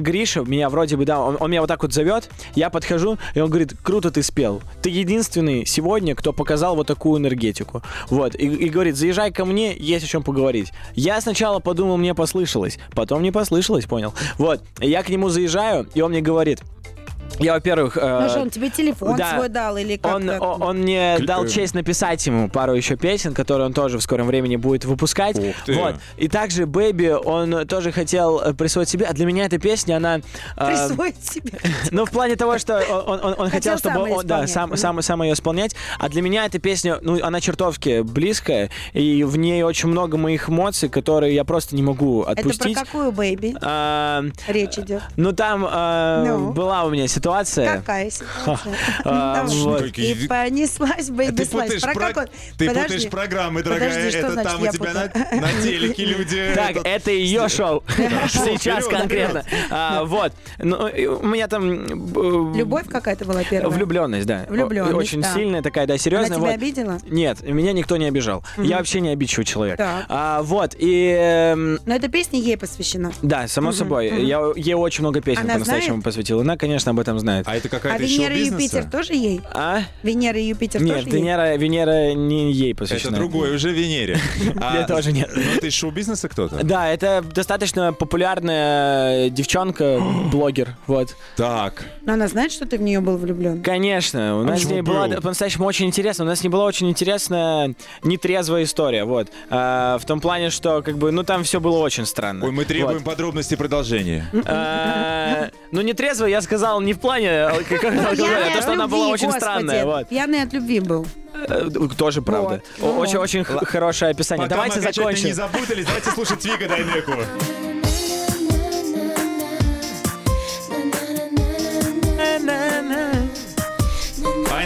Гриша 0.00 0.42
меня 0.42 0.68
вроде 0.68 0.96
бы, 0.96 1.04
да, 1.04 1.20
он, 1.20 1.36
он 1.40 1.50
меня 1.50 1.60
вот 1.60 1.68
так 1.68 1.82
вот 1.82 1.92
зовет, 1.92 2.30
я 2.54 2.70
подхожу, 2.70 3.18
и 3.34 3.40
он 3.40 3.48
говорит, 3.48 3.74
круто 3.82 4.10
ты 4.10 4.22
спел. 4.22 4.62
Ты 4.82 4.90
единственный 4.90 5.66
сегодня, 5.66 6.14
кто 6.14 6.32
показал 6.32 6.76
вот 6.76 6.86
такую 6.86 7.20
энергетику. 7.20 7.82
Вот. 8.10 8.34
И, 8.34 8.46
и 8.46 8.68
говорит, 8.68 8.96
заезжай 8.96 9.32
ко 9.32 9.44
мне, 9.44 9.74
есть 9.76 10.04
о 10.04 10.08
чем 10.08 10.22
поговорить. 10.22 10.72
Я 10.94 11.20
сначала 11.20 11.58
подумал, 11.60 11.96
мне 11.96 12.14
послышалось, 12.14 12.78
потом 12.94 13.22
не 13.22 13.30
послышалось, 13.30 13.86
понял. 13.86 14.14
Вот. 14.38 14.62
Я 14.80 15.02
к 15.02 15.08
нему 15.08 15.28
заезжаю, 15.28 15.88
и 15.94 16.00
он 16.00 16.10
мне 16.12 16.20
говорит, 16.20 16.60
я, 17.38 17.54
во-первых... 17.54 17.96
э, 17.96 18.18
Ну 18.22 18.28
что, 18.28 18.40
он 18.40 18.50
тебе 18.50 18.70
телефон 18.70 19.16
да. 19.16 19.34
свой 19.36 19.48
дал 19.48 19.76
или 19.76 19.96
как 19.96 20.14
он, 20.16 20.30
о- 20.30 20.56
он 20.60 20.78
мне 20.78 21.16
Кли- 21.16 21.26
дал 21.26 21.44
э. 21.44 21.48
честь 21.48 21.74
написать 21.74 22.24
ему 22.26 22.48
пару 22.48 22.74
еще 22.74 22.96
песен, 22.96 23.34
которые 23.34 23.66
он 23.66 23.72
тоже 23.72 23.98
в 23.98 24.02
скором 24.02 24.26
времени 24.26 24.56
будет 24.56 24.84
выпускать. 24.84 25.38
Ух 25.38 25.54
ты. 25.64 25.72
Вот. 25.74 25.96
И 26.16 26.28
также 26.28 26.66
Бэби, 26.66 27.08
он 27.24 27.66
тоже 27.66 27.92
хотел 27.92 28.40
э, 28.40 28.54
присвоить 28.54 28.88
себе. 28.88 29.06
А 29.06 29.12
для 29.12 29.26
меня 29.26 29.44
эта 29.46 29.58
песня, 29.58 29.96
она... 29.96 30.20
э, 30.56 30.66
Присвоить 30.66 31.24
себе. 31.24 31.52
ну, 31.90 32.04
в 32.04 32.10
плане 32.10 32.36
того, 32.36 32.58
что 32.58 32.78
он, 32.78 33.08
он- 33.20 33.24
он- 33.24 33.34
он 33.38 33.50
хотел, 33.50 33.72
Хотел 33.74 33.78
чтобы 33.92 34.08
сам 34.08 34.18
он, 34.18 34.26
да, 34.26 34.46
сам, 34.46 34.76
сам, 34.76 35.02
сам 35.02 35.22
ее 35.22 35.32
исполнять. 35.32 35.74
А 35.98 36.08
для 36.08 36.22
меня 36.22 36.44
эта 36.46 36.58
песня, 36.58 36.98
ну, 37.00 37.18
она 37.22 37.40
чертовски 37.40 38.02
близкая, 38.02 38.70
и 38.92 39.24
в 39.24 39.36
ней 39.36 39.62
очень 39.62 39.88
много 39.88 40.16
моих 40.16 40.48
эмоций, 40.48 40.88
которые 40.88 41.34
я 41.34 41.44
просто 41.44 41.74
не 41.76 41.82
могу 41.82 42.22
Это 42.22 42.34
про 42.42 42.50
отпустить. 42.50 42.76
какую 42.78 43.12
бэйби 43.12 43.54
А, 43.62 44.22
речь 44.48 44.78
идет? 44.78 45.02
ну, 45.16 45.32
там 45.32 45.66
а, 45.68 46.24
Ну. 46.24 46.52
была 46.52 46.84
у 46.84 46.90
меня 46.90 47.06
ситуация. 47.08 47.21
Какая 47.22 48.10
ситуация? 48.10 48.22
А, 49.04 49.46
И 49.96 50.26
понеслась 50.28 51.06
Ты 51.06 51.46
путаешь, 51.46 51.82
про- 51.82 51.94
какой? 51.94 52.26
ты 52.58 52.68
путаешь 52.68 53.08
программы, 53.10 53.62
дорогая. 53.62 54.10
Это 54.10 54.42
там 54.42 54.62
у 54.62 54.66
тебя 54.66 54.92
на, 54.92 55.08
телеке 55.62 56.04
люди. 56.04 56.52
Так, 56.54 56.76
это 56.84 57.10
ее 57.10 57.48
шоу. 57.48 57.82
Сейчас 58.28 58.86
конкретно. 58.86 59.44
А, 59.70 60.04
Вот. 60.04 60.32
Ну, 60.58 60.76
у 60.76 61.26
меня 61.26 61.48
там... 61.48 61.70
э, 61.72 62.56
Любовь 62.58 62.86
какая-то 62.88 63.24
была 63.24 63.42
первая? 63.44 63.70
Влюбленность, 63.70 64.26
да. 64.26 64.46
Влюблённость, 64.48 64.94
О- 64.94 64.98
Очень 64.98 65.22
сильная 65.24 65.62
такая, 65.62 65.86
да, 65.86 65.94
Она 65.94 65.98
серьезная. 65.98 66.28
тебя 66.36 66.46
вот. 66.46 66.54
обидела? 66.54 66.98
Нет, 67.08 67.42
меня 67.42 67.72
никто 67.72 67.96
не 67.96 68.06
обижал. 68.06 68.44
Я 68.58 68.78
вообще 68.78 69.00
не 69.00 69.08
обидчивый 69.10 69.44
человек. 69.44 69.78
А, 69.80 70.42
вот, 70.42 70.74
и... 70.78 71.16
эм, 71.18 71.78
Но 71.86 71.94
эта 71.94 72.08
песня 72.08 72.38
ей 72.40 72.56
посвящена. 72.56 73.12
Да, 73.22 73.48
само 73.48 73.72
собой. 73.72 74.24
Я 74.24 74.40
ей 74.56 74.74
очень 74.74 75.02
много 75.02 75.20
песен 75.20 75.42
Она 75.42 75.54
по-настоящему 75.54 76.02
посвятил. 76.02 76.40
Она, 76.40 76.56
конечно, 76.56 76.90
об 76.90 77.00
этом 77.00 77.11
знает. 77.18 77.46
А 77.48 77.56
это 77.56 77.68
А 77.68 77.70
какая-то 77.70 78.02
из 78.02 78.10
Венера 78.12 78.34
и? 78.36 78.44
Юпитер 78.46 78.84
тоже 78.90 79.14
ей? 79.14 79.40
А? 79.52 79.82
Венера 80.02 80.38
и 80.38 80.44
Юпитер 80.44 80.82
Нет, 80.82 80.96
тоже 80.96 81.08
ей? 81.08 81.16
Венера, 81.16 81.56
Венера 81.56 82.12
не 82.14 82.52
ей 82.52 82.72
Это 82.72 82.78
посвящена. 82.80 83.16
другой 83.16 83.54
уже 83.54 83.72
Венере. 83.72 84.18
Я 84.60 84.86
тоже 84.86 85.12
нет. 85.12 85.30
Ну, 85.34 85.42
ты 85.60 85.68
из 85.68 85.74
шоу-бизнеса 85.74 86.28
кто-то? 86.28 86.62
Да, 86.64 86.88
это 86.88 87.22
достаточно 87.22 87.92
популярная 87.92 89.30
девчонка, 89.30 90.00
блогер, 90.32 90.76
вот. 90.86 91.16
Так. 91.36 91.84
Но 92.02 92.14
она 92.14 92.28
знает, 92.28 92.52
что 92.52 92.66
ты 92.66 92.78
в 92.78 92.82
нее 92.82 93.00
был 93.00 93.16
влюблен? 93.16 93.62
Конечно, 93.62 94.38
у 94.38 94.42
нас 94.44 94.62
с 94.62 94.64
ней 94.66 94.82
была 94.82 95.08
был? 95.08 95.20
по-настоящему 95.20 95.66
очень 95.66 95.86
интересно. 95.86 96.24
У 96.24 96.28
нас 96.28 96.40
с 96.40 96.42
ней 96.42 96.48
была 96.50 96.64
очень 96.64 96.88
интересная, 96.90 97.74
нетрезвая 98.02 98.64
история, 98.64 99.04
вот. 99.04 99.28
А, 99.50 99.98
в 99.98 100.04
том 100.06 100.20
плане, 100.20 100.50
что, 100.50 100.82
как 100.82 100.98
бы, 100.98 101.10
ну, 101.12 101.22
там 101.22 101.44
все 101.44 101.60
было 101.60 101.78
очень 101.78 102.06
странно. 102.06 102.44
Ой, 102.46 102.52
мы 102.52 102.64
требуем 102.64 103.02
подробностей 103.02 103.56
продолжения. 103.56 104.26
А, 104.46 105.50
Ну, 105.70 105.80
нетрезвая, 105.80 106.30
я 106.30 106.40
сказал 106.42 106.80
не 106.80 106.92
в 106.92 107.00
плане 107.02 107.48
то, 107.68 108.62
что 108.62 108.72
она 108.72 108.86
была 108.88 109.08
очень 109.08 109.32
странная, 109.32 109.84
вот. 109.84 110.08
Пьяный 110.08 110.42
от 110.42 110.52
любви 110.52 110.80
был. 110.80 111.06
Э, 111.34 111.68
Тоже 111.96 112.22
правда. 112.22 112.62
Очень-очень 112.80 113.44
хорошее 113.44 114.10
описание. 114.12 114.48
Давайте 114.48 114.80
окончательно 114.80 115.10
не 115.10 115.14
закончим. 115.32 115.34
запутались, 115.34 115.86
давайте 115.86 116.10
слушать 116.10 116.44
Вика 116.44 116.68
Дайнеку. 116.68 117.12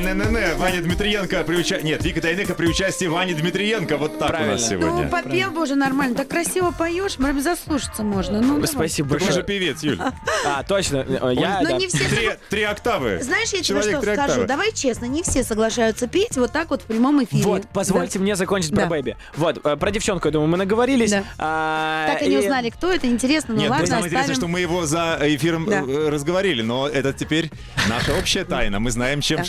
Ай, 0.07 0.14
не, 0.14 0.25
не, 0.25 0.31
не, 0.31 0.55
Ваня 0.55 0.81
Дмитриенко 0.83 1.42
при 1.45 1.57
уча... 1.57 1.81
Нет, 1.83 2.05
Вика 2.05 2.21
Дайнека 2.21 2.55
при 2.55 2.66
участии 2.69 3.07
Вани 3.07 3.35
Дмитриенко. 3.35 3.97
Вот 3.97 4.19
так 4.19 4.29
у 4.29 4.33
Правильно. 4.33 4.53
нас 4.53 4.62
Ну, 4.62 4.69
сегодня. 4.81 5.09
попел 5.09 5.51
бы 5.51 5.62
уже 5.62 5.75
нормально. 5.75 6.14
Так 6.14 6.29
красиво 6.29 6.71
поешь, 6.77 7.16
прям 7.16 7.40
заслушаться 7.42 8.03
можно. 8.03 8.40
Ну, 8.40 8.55
давай. 8.55 8.69
Спасибо 8.69 9.14
Ты 9.14 9.19
же 9.21 9.25
большое. 9.27 9.45
певец, 9.45 9.83
Юль. 9.83 9.99
А, 10.47 10.62
точно. 10.62 11.05
Я, 11.33 11.61
да. 11.62 11.73
не 11.73 11.88
все 11.88 11.99
Три, 12.09 12.31
три 12.51 12.62
октавы. 12.62 13.21
Знаешь, 13.23 13.51
я 13.53 13.62
тебе 13.62 13.83
что 13.83 14.01
скажу? 14.03 14.21
октавы. 14.23 14.47
Давай 14.47 14.73
честно, 14.73 15.07
не 15.07 15.23
все 15.23 15.42
соглашаются 15.42 16.07
петь 16.07 16.37
вот 16.37 16.53
так 16.53 16.71
вот 16.71 16.83
в 16.83 16.85
прямом 16.85 17.25
эфире. 17.25 17.42
Вот, 17.42 17.62
позвольте 17.73 18.19
мне 18.19 18.37
закончить 18.37 18.71
Да. 18.71 18.83
про 18.83 18.90
Бэби. 18.90 19.16
Вот, 19.37 19.61
про 19.62 19.90
девчонку, 19.90 20.29
я 20.29 20.33
думаю, 20.33 20.49
мы 20.49 20.57
наговорились. 20.57 21.11
Да. 21.11 21.25
А, 21.38 22.07
Так 22.12 22.23
и 22.23 22.29
не 22.29 22.38
узнали, 22.38 22.71
кто 22.71 22.92
это, 22.92 23.07
интересно, 23.09 23.55
ну 23.55 23.61
Нет, 23.61 23.71
ладно, 23.71 23.87
самое 23.87 24.07
интересное, 24.07 24.35
что 24.37 24.47
мы 24.47 24.61
его 24.61 24.87
за 24.87 25.19
эфиром 25.23 25.66
Да. 25.66 25.83
разговорили, 26.11 26.62
но 26.62 26.87
это 26.88 27.12
теперь 27.12 27.51
наша 27.88 28.14
общая 28.14 28.45
тайна. 28.45 28.79
Мы 28.81 28.90
знаем, 28.90 29.21
чем 29.21 29.38
Да. 29.38 29.45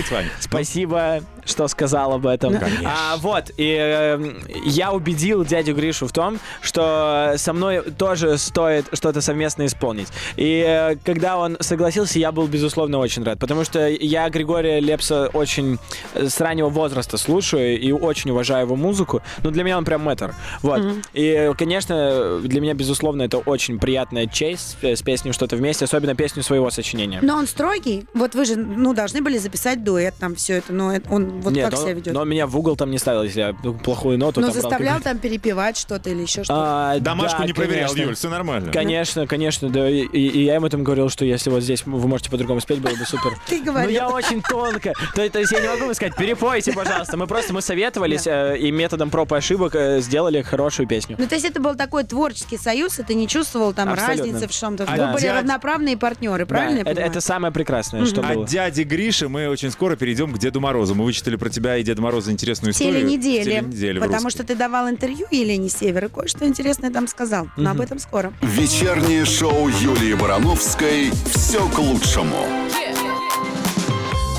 Делать, 0.00 0.10
Вань? 0.10 0.26
Спасибо, 0.40 1.20
что 1.44 1.68
сказал 1.68 2.12
об 2.12 2.26
этом. 2.26 2.56
Конечно. 2.58 2.90
А, 2.90 3.16
вот, 3.16 3.50
и 3.56 3.76
э, 3.78 4.32
я 4.64 4.92
убедил 4.92 5.44
дядю 5.44 5.74
Гришу 5.74 6.06
в 6.06 6.12
том, 6.12 6.38
что 6.60 7.34
со 7.36 7.52
мной 7.52 7.82
тоже 7.82 8.38
стоит 8.38 8.86
что-то 8.92 9.20
совместно 9.20 9.66
исполнить. 9.66 10.08
И 10.36 10.64
э, 10.66 10.96
когда 11.04 11.38
он 11.38 11.56
согласился, 11.60 12.18
я 12.18 12.32
был, 12.32 12.46
безусловно, 12.46 12.98
очень 12.98 13.24
рад, 13.24 13.38
потому 13.38 13.64
что 13.64 13.88
я 13.88 14.28
Григория 14.28 14.80
Лепса 14.80 15.28
очень 15.32 15.78
э, 16.14 16.28
с 16.28 16.40
раннего 16.40 16.68
возраста 16.68 17.16
слушаю 17.16 17.78
и 17.78 17.92
очень 17.92 18.30
уважаю 18.30 18.66
его 18.66 18.76
музыку. 18.76 19.22
Ну, 19.42 19.50
для 19.50 19.64
меня 19.64 19.78
он 19.78 19.84
прям 19.84 20.02
мэтр. 20.02 20.34
Вот. 20.62 20.82
И, 21.14 21.52
конечно, 21.58 22.40
для 22.42 22.60
меня, 22.60 22.74
безусловно, 22.74 23.22
это 23.22 23.38
очень 23.38 23.78
приятная 23.78 24.26
честь 24.26 24.76
э, 24.82 24.94
с 24.96 25.02
песней 25.02 25.32
«Что-то 25.32 25.56
вместе», 25.56 25.84
особенно 25.84 26.14
песню 26.14 26.42
своего 26.42 26.70
сочинения. 26.70 27.18
Но 27.22 27.36
он 27.36 27.46
строгий. 27.46 28.06
Вот 28.14 28.34
вы 28.34 28.44
же, 28.44 28.56
ну, 28.56 28.94
должны 28.94 29.22
были 29.22 29.38
записать 29.38 29.82
дуэт, 29.90 30.14
там 30.18 30.34
все 30.36 30.54
это. 30.58 30.72
Но 30.72 30.92
он 31.10 31.40
вот 31.40 31.52
Нет, 31.52 31.70
как 31.70 31.78
он- 31.78 31.84
себя 31.84 31.94
ведет? 31.94 32.14
но 32.14 32.24
меня 32.24 32.46
в 32.46 32.56
угол 32.56 32.76
там 32.76 32.90
не 32.90 32.98
ставил, 32.98 33.22
если 33.24 33.40
я 33.40 33.54
ну, 33.64 33.74
плохую 33.74 34.18
ноту 34.18 34.40
Но 34.40 34.46
там 34.48 34.54
заставлял 34.54 34.98
какую-то. 34.98 35.08
там 35.10 35.18
перепевать 35.18 35.76
что-то 35.76 36.10
или 36.10 36.22
еще 36.22 36.44
что-то. 36.44 36.92
А, 36.92 36.98
Домашку 37.00 37.40
да, 37.40 37.46
не 37.46 37.52
проверял, 37.52 37.88
конечно. 37.90 38.08
Юль, 38.08 38.14
все 38.14 38.28
нормально. 38.28 38.70
Конечно, 38.72 39.26
конечно, 39.26 39.68
да. 39.70 39.88
И, 39.88 40.02
и- 40.04 40.44
я 40.44 40.54
ему 40.54 40.68
там 40.68 40.84
говорил, 40.84 41.08
что 41.10 41.24
если 41.24 41.50
вот 41.50 41.62
здесь 41.62 41.84
вы 41.86 42.06
можете 42.08 42.30
по-другому 42.30 42.60
спеть, 42.60 42.80
было 42.80 42.90
бы 42.94 43.04
супер. 43.04 43.36
Ты 43.46 43.58
Ну, 43.58 43.64
говорил. 43.66 43.90
я 43.90 44.08
очень 44.08 44.42
тонко. 44.42 44.92
То, 45.14 45.28
то 45.28 45.38
есть 45.38 45.52
я 45.52 45.60
не 45.60 45.68
могу 45.68 45.92
сказать, 45.94 46.14
перепойте, 46.16 46.72
пожалуйста. 46.72 47.16
Мы 47.16 47.26
просто 47.26 47.52
мы 47.52 47.62
советовались 47.62 48.26
э, 48.26 48.56
и 48.58 48.70
методом 48.70 49.10
проб 49.10 49.32
и 49.32 49.36
ошибок 49.36 49.74
э, 49.74 50.00
сделали 50.00 50.42
хорошую 50.42 50.86
песню. 50.86 51.16
Ну, 51.18 51.26
то 51.26 51.34
есть 51.34 51.44
это 51.46 51.60
был 51.60 51.74
такой 51.74 52.04
творческий 52.04 52.58
союз, 52.58 52.98
и 52.98 53.02
ты 53.02 53.14
не 53.14 53.26
чувствовал 53.28 53.72
там 53.72 53.90
Абсолютно. 53.92 54.24
разницы 54.24 54.48
в 54.48 54.52
чем-то. 54.52 54.84
А 54.88 54.96
Вы 55.06 55.12
были 55.14 55.22
дядь- 55.22 55.36
равноправные 55.36 55.96
партнеры, 55.96 56.46
правильно 56.46 56.78
я 56.78 56.84
Да, 56.84 56.90
это, 56.92 57.00
это 57.00 57.20
самое 57.20 57.52
прекрасное, 57.52 58.04
что 58.06 58.20
От 58.20 58.34
было. 58.34 58.46
дяди 58.46 58.82
Гриши 58.82 59.28
мы 59.28 59.48
очень 59.48 59.70
скоро 59.80 59.96
перейдем 59.96 60.30
к 60.34 60.38
Деду 60.38 60.60
Морозу. 60.60 60.94
Мы 60.94 61.04
вычитали 61.06 61.36
про 61.36 61.48
тебя 61.48 61.78
и 61.78 61.82
Деда 61.82 62.02
Мороза 62.02 62.30
интересную 62.30 62.72
историю. 62.72 63.00
Теленедели. 63.00 63.44
Теленедели 63.44 63.98
в 63.98 64.02
Потому 64.02 64.28
что 64.28 64.44
ты 64.44 64.54
давал 64.54 64.90
интервью 64.90 65.26
Елене 65.30 65.70
Север, 65.70 66.04
и 66.04 66.08
кое-что 66.10 66.46
интересное 66.46 66.90
там 66.90 67.08
сказал. 67.08 67.48
Но 67.56 67.70
об 67.70 67.80
этом 67.80 67.98
скоро. 67.98 68.30
Вечернее 68.42 69.24
шоу 69.24 69.68
Юлии 69.68 70.12
Барановской 70.12 71.10
«Все 71.34 71.66
к 71.70 71.78
лучшему». 71.78 72.44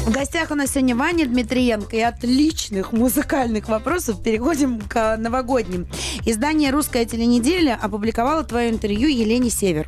В 0.06 0.12
гостях 0.12 0.52
у 0.52 0.56
нас 0.56 0.74
сегодня 0.74 0.96
Ваня 0.96 1.26
Дмитриенко. 1.26 1.96
И 1.96 2.02
от 2.02 2.24
личных 2.24 2.92
музыкальных 2.92 3.68
вопросов 3.68 4.22
переходим 4.22 4.80
к 4.80 5.18
новогодним. 5.18 5.88
Издание 6.24 6.70
«Русская 6.70 7.06
теленеделя» 7.06 7.80
опубликовало 7.82 8.44
твое 8.44 8.70
интервью 8.70 9.10
Елене 9.10 9.50
Север, 9.50 9.88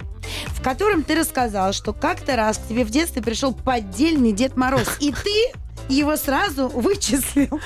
в 0.63 0.65
котором 0.65 1.03
ты 1.03 1.15
рассказал, 1.15 1.73
что 1.73 1.91
как-то 1.91 2.37
раз 2.37 2.57
к 2.57 2.69
тебе 2.69 2.85
в 2.85 2.89
детстве 2.89 3.21
пришел 3.21 3.53
поддельный 3.53 4.31
Дед 4.31 4.55
Мороз, 4.55 4.95
и 5.01 5.11
ты 5.11 5.51
его 5.89 6.15
сразу 6.15 6.69
вычислил. 6.69 7.59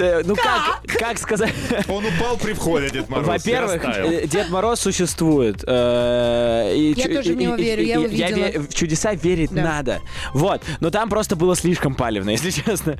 Э, 0.00 0.22
ну 0.24 0.34
как, 0.34 0.82
как 0.98 1.18
сказать? 1.18 1.52
Он 1.88 2.04
упал 2.04 2.36
при 2.36 2.52
входе, 2.54 2.88
Дед 2.90 3.08
Мороз. 3.08 3.26
Во-первых, 3.26 3.84
э, 3.84 4.26
Дед 4.26 4.48
Мороз 4.50 4.80
существует. 4.80 5.62
э, 5.66 6.92
Я 6.96 7.14
тоже 7.16 7.34
в 7.34 7.36
него 7.36 7.54
верю, 7.54 7.82
я 7.82 8.30
видела. 8.30 8.62
В 8.62 8.74
чудеса 8.74 9.14
верить 9.14 9.52
надо. 9.52 10.00
Вот. 10.32 10.62
Но 10.80 10.90
там 10.90 11.08
просто 11.08 11.36
было 11.36 11.54
слишком 11.54 11.94
палевно, 11.94 12.30
если 12.40 12.50
честно. 12.50 12.96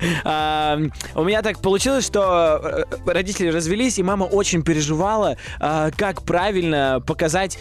У 1.15 1.25
меня 1.25 1.43
так 1.43 1.61
получилось, 1.61 2.07
что 2.07 2.87
родители 3.07 3.49
развелись, 3.49 3.99
и 3.99 4.03
мама 4.03 4.25
очень 4.25 4.63
переживала, 4.63 5.37
как 5.59 6.23
правильно 6.23 7.03
показать 7.07 7.59